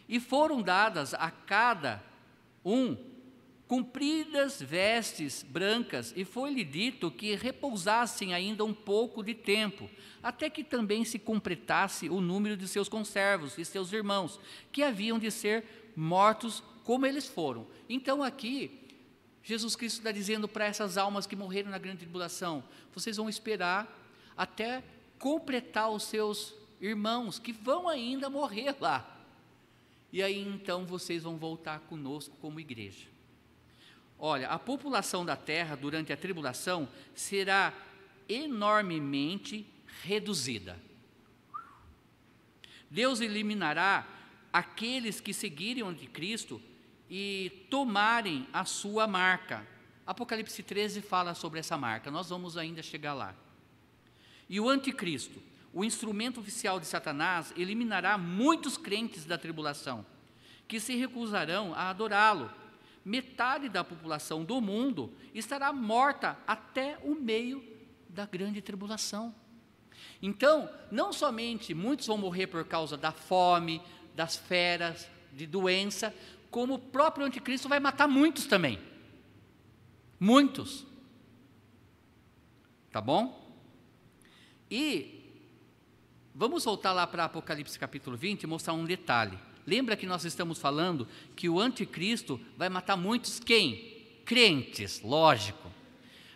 E 0.08 0.20
foram 0.20 0.62
dadas 0.62 1.16
a 1.16 1.32
cada 1.32 2.04
um 2.64 2.96
compridas 3.68 4.62
vestes 4.62 5.42
brancas, 5.42 6.14
e 6.16 6.24
foi-lhe 6.24 6.64
dito 6.64 7.10
que 7.10 7.34
repousassem 7.34 8.32
ainda 8.32 8.64
um 8.64 8.76
pouco 8.76 9.24
de 9.24 9.34
tempo, 9.34 9.90
até 10.22 10.52
que 10.52 10.64
também 10.64 11.04
se 11.04 11.18
completasse 11.18 12.10
o 12.10 12.22
número 12.22 12.56
de 12.56 12.68
seus 12.68 12.88
conservos 12.88 13.58
e 13.58 13.66
seus 13.66 13.92
irmãos, 13.92 14.40
que 14.72 14.84
haviam 14.84 15.18
de 15.18 15.32
ser 15.32 15.92
mortos 15.96 16.64
como 16.84 17.08
eles 17.08 17.28
foram. 17.28 17.66
Então 17.90 18.22
aqui 18.22 18.87
Jesus 19.48 19.78
Cristo 19.78 20.00
está 20.00 20.12
dizendo 20.12 20.46
para 20.46 20.66
essas 20.66 20.98
almas 20.98 21.26
que 21.26 21.34
morreram 21.34 21.72
na 21.72 21.78
grande 21.78 22.00
tribulação: 22.00 22.62
vocês 22.94 23.16
vão 23.16 23.30
esperar 23.30 23.88
até 24.36 24.84
completar 25.18 25.90
os 25.90 26.04
seus 26.04 26.54
irmãos 26.82 27.40
que 27.40 27.54
vão 27.54 27.88
ainda 27.88 28.30
morrer 28.30 28.76
lá. 28.82 29.24
E 30.12 30.22
aí 30.22 30.38
então 30.38 30.86
vocês 30.86 31.24
vão 31.24 31.38
voltar 31.38 31.80
conosco 31.80 32.36
como 32.42 32.60
igreja. 32.60 33.08
Olha, 34.20 34.50
a 34.50 34.60
população 34.60 35.26
da 35.26 35.38
terra 35.38 35.78
durante 35.78 36.12
a 36.12 36.18
tribulação 36.18 36.90
será 37.16 37.74
enormemente 38.28 39.66
reduzida. 40.04 40.78
Deus 42.92 43.22
eliminará 43.22 44.06
aqueles 44.52 45.22
que 45.22 45.34
seguirem 45.34 45.84
o 45.84 45.96
Cristo 46.10 46.62
e 47.10 47.68
tomarem 47.70 48.48
a 48.52 48.66
sua 48.66 49.08
marca. 49.08 49.66
Apocalipse 50.06 50.64
13 50.64 51.02
fala 51.02 51.34
sobre 51.34 51.60
essa 51.60 51.78
marca, 51.78 52.10
nós 52.10 52.30
vamos 52.30 52.58
ainda 52.58 52.82
chegar 52.82 53.14
lá. 53.14 53.36
E 54.50 54.60
o 54.60 54.70
anticristo, 54.70 55.42
o 55.74 55.84
instrumento 55.84 56.40
oficial 56.40 56.80
de 56.80 56.88
Satanás, 56.88 57.54
eliminará 57.58 58.18
muitos 58.18 58.78
crentes 58.78 59.26
da 59.26 59.38
tribulação, 59.38 60.06
que 60.68 60.80
se 60.80 60.96
recusarão 60.96 61.74
a 61.74 61.90
adorá-lo. 61.90 62.50
Metade 63.04 63.70
da 63.70 63.84
população 63.84 64.44
do 64.44 64.60
mundo 64.60 65.14
estará 65.34 65.72
morta 65.72 66.38
até 66.46 66.98
o 67.04 67.16
meio 67.16 67.64
da 68.10 68.26
grande 68.26 68.62
tribulação. 68.62 69.34
Então, 70.22 70.70
não 70.92 71.14
somente 71.14 71.74
muitos 71.74 72.08
vão 72.08 72.18
morrer 72.18 72.48
por 72.48 72.66
causa 72.66 72.98
da 72.98 73.12
fome, 73.12 73.82
das 74.16 74.36
feras, 74.36 75.08
de 75.32 75.46
doença, 75.46 76.14
como 76.58 76.74
o 76.74 76.80
próprio 76.80 77.24
anticristo 77.24 77.70
vai 77.70 77.80
matar 77.80 78.08
muitos 78.08 78.48
também. 78.48 78.80
Muitos. 80.20 80.88
Tá 82.92 83.00
bom? 83.00 83.56
E 84.68 85.22
vamos 86.34 86.66
voltar 86.66 86.94
lá 86.94 87.06
para 87.06 87.26
Apocalipse 87.26 87.78
capítulo 87.78 88.18
20 88.18 88.42
e 88.42 88.48
mostrar 88.48 88.74
um 88.74 88.86
detalhe. 88.86 89.38
Lembra 89.68 89.96
que 89.96 90.08
nós 90.08 90.26
estamos 90.26 90.58
falando 90.58 91.08
que 91.36 91.48
o 91.48 91.60
anticristo 91.60 92.42
vai 92.58 92.70
matar 92.70 92.98
muitos 92.98 93.40
quem? 93.40 94.20
Crentes, 94.26 95.00
lógico. 95.04 95.72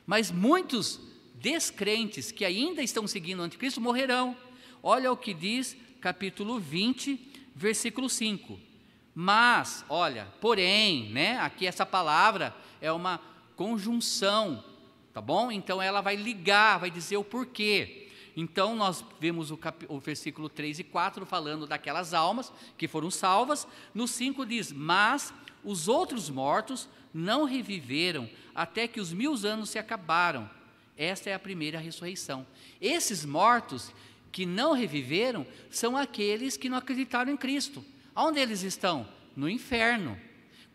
Mas 0.06 0.30
muitos 0.30 1.00
descrentes 1.34 2.32
que 2.32 2.46
ainda 2.46 2.84
estão 2.84 3.08
seguindo 3.08 3.40
o 3.40 3.44
anticristo 3.44 3.82
morrerão. 3.82 4.38
Olha 4.84 5.12
o 5.12 5.18
que 5.18 5.34
diz 5.34 5.76
capítulo 6.00 6.60
20, 6.60 7.50
versículo 7.56 8.08
5. 8.08 8.70
Mas, 9.14 9.84
olha, 9.90 10.28
porém, 10.40 11.10
né? 11.10 11.38
Aqui 11.40 11.68
essa 11.68 11.86
palavra 11.86 12.56
é 12.80 12.92
uma 12.92 13.20
conjunção, 13.56 14.64
tá 15.14 15.22
bom? 15.22 15.52
Então 15.52 15.82
ela 15.82 16.02
vai 16.02 16.16
ligar, 16.16 16.80
vai 16.80 16.90
dizer 16.90 17.18
o 17.18 17.24
porquê. 17.24 18.10
Então 18.36 18.76
nós 18.76 19.04
vemos 19.20 19.52
o, 19.52 19.58
cap... 19.58 19.86
o, 19.90 20.00
versículo 20.00 20.48
3 20.48 20.80
e 20.80 20.84
4 20.84 21.26
falando 21.26 21.68
daquelas 21.68 22.14
almas 22.14 22.52
que 22.78 22.88
foram 22.88 23.12
salvas. 23.12 23.68
No 23.94 24.08
5 24.08 24.46
diz: 24.46 24.72
Mas 24.72 25.34
os 25.64 25.88
outros 25.88 26.30
mortos 26.30 26.88
não 27.14 27.44
reviveram 27.44 28.30
até 28.56 28.88
que 28.88 29.00
os 29.00 29.12
mil 29.12 29.36
anos 29.46 29.70
se 29.70 29.78
acabaram. 29.78 30.50
Esta 30.98 31.30
é 31.30 31.34
a 31.34 31.40
primeira 31.40 31.80
ressurreição. 31.80 32.46
Esses 32.80 33.26
mortos 33.26 33.92
que 34.32 34.46
não 34.46 34.72
reviveram 34.72 35.46
são 35.70 35.98
aqueles 35.98 36.56
que 36.56 36.70
não 36.70 36.78
acreditaram 36.78 37.32
em 37.32 37.38
Cristo. 37.38 37.84
Onde 38.16 38.40
eles 38.40 38.62
estão? 38.64 39.08
No 39.36 39.50
inferno. 39.50 40.20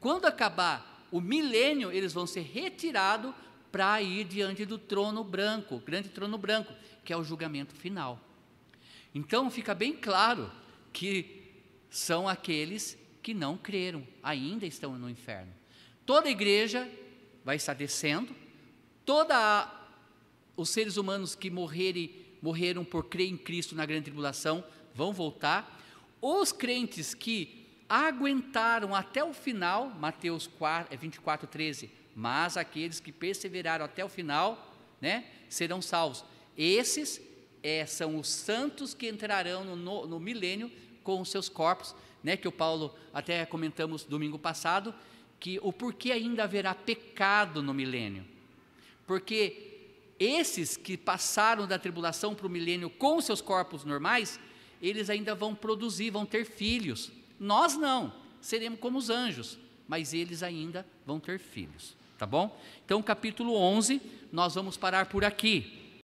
Quando 0.00 0.26
acabar 0.26 1.06
o 1.10 1.20
milênio, 1.20 1.92
eles 1.92 2.12
vão 2.12 2.26
ser 2.26 2.42
retirados 2.42 3.34
para 3.70 4.00
ir 4.00 4.24
diante 4.24 4.64
do 4.64 4.78
trono 4.78 5.22
branco, 5.22 5.78
grande 5.80 6.08
trono 6.08 6.38
branco, 6.38 6.72
que 7.04 7.12
é 7.12 7.16
o 7.16 7.24
julgamento 7.24 7.74
final. 7.74 8.20
Então 9.14 9.50
fica 9.50 9.74
bem 9.74 9.92
claro 9.92 10.50
que 10.92 11.52
são 11.90 12.28
aqueles 12.28 12.98
que 13.22 13.34
não 13.34 13.56
creram, 13.56 14.06
ainda 14.22 14.66
estão 14.66 14.98
no 14.98 15.10
inferno. 15.10 15.52
Toda 16.04 16.28
a 16.28 16.30
igreja 16.30 16.88
vai 17.44 17.56
estar 17.56 17.74
descendo, 17.74 18.34
toda 19.04 19.72
os 20.56 20.70
seres 20.70 20.96
humanos 20.96 21.34
que 21.34 21.50
morrerem, 21.50 22.10
morreram 22.40 22.84
por 22.84 23.04
crer 23.06 23.28
em 23.28 23.36
Cristo 23.36 23.74
na 23.74 23.84
grande 23.84 24.04
tribulação 24.04 24.64
vão 24.94 25.12
voltar. 25.12 25.75
Os 26.20 26.52
crentes 26.52 27.14
que 27.14 27.66
aguentaram 27.88 28.94
até 28.94 29.22
o 29.22 29.32
final, 29.32 29.90
Mateus 29.90 30.46
4, 30.46 30.96
24, 30.98 31.46
13, 31.46 31.90
mas 32.14 32.56
aqueles 32.56 32.98
que 32.98 33.12
perseveraram 33.12 33.84
até 33.84 34.04
o 34.04 34.08
final, 34.08 34.74
né, 35.00 35.24
serão 35.48 35.80
salvos. 35.80 36.24
Esses 36.56 37.20
é, 37.62 37.84
são 37.86 38.18
os 38.18 38.28
santos 38.28 38.94
que 38.94 39.08
entrarão 39.08 39.64
no, 39.64 39.76
no, 39.76 40.06
no 40.06 40.20
milênio 40.20 40.70
com 41.04 41.20
os 41.20 41.28
seus 41.28 41.48
corpos, 41.48 41.94
né, 42.22 42.36
que 42.36 42.48
o 42.48 42.52
Paulo 42.52 42.94
até 43.12 43.44
comentamos 43.46 44.04
domingo 44.04 44.38
passado, 44.38 44.94
que 45.38 45.60
o 45.62 45.72
porquê 45.72 46.12
ainda 46.12 46.44
haverá 46.44 46.74
pecado 46.74 47.62
no 47.62 47.74
milênio. 47.74 48.24
Porque 49.06 49.76
esses 50.18 50.76
que 50.76 50.96
passaram 50.96 51.66
da 51.66 51.78
tribulação 51.78 52.34
para 52.34 52.46
o 52.46 52.50
milênio 52.50 52.88
com 52.88 53.20
seus 53.20 53.40
corpos 53.40 53.84
normais, 53.84 54.40
eles 54.80 55.10
ainda 55.10 55.34
vão 55.34 55.54
produzir, 55.54 56.10
vão 56.10 56.26
ter 56.26 56.44
filhos. 56.44 57.10
Nós 57.38 57.76
não, 57.76 58.12
seremos 58.40 58.80
como 58.80 58.98
os 58.98 59.10
anjos, 59.10 59.58
mas 59.88 60.12
eles 60.14 60.42
ainda 60.42 60.86
vão 61.04 61.20
ter 61.20 61.38
filhos, 61.38 61.96
tá 62.18 62.26
bom? 62.26 62.58
Então, 62.84 63.02
capítulo 63.02 63.54
11, 63.54 64.00
nós 64.32 64.54
vamos 64.54 64.76
parar 64.76 65.06
por 65.06 65.24
aqui. 65.24 65.75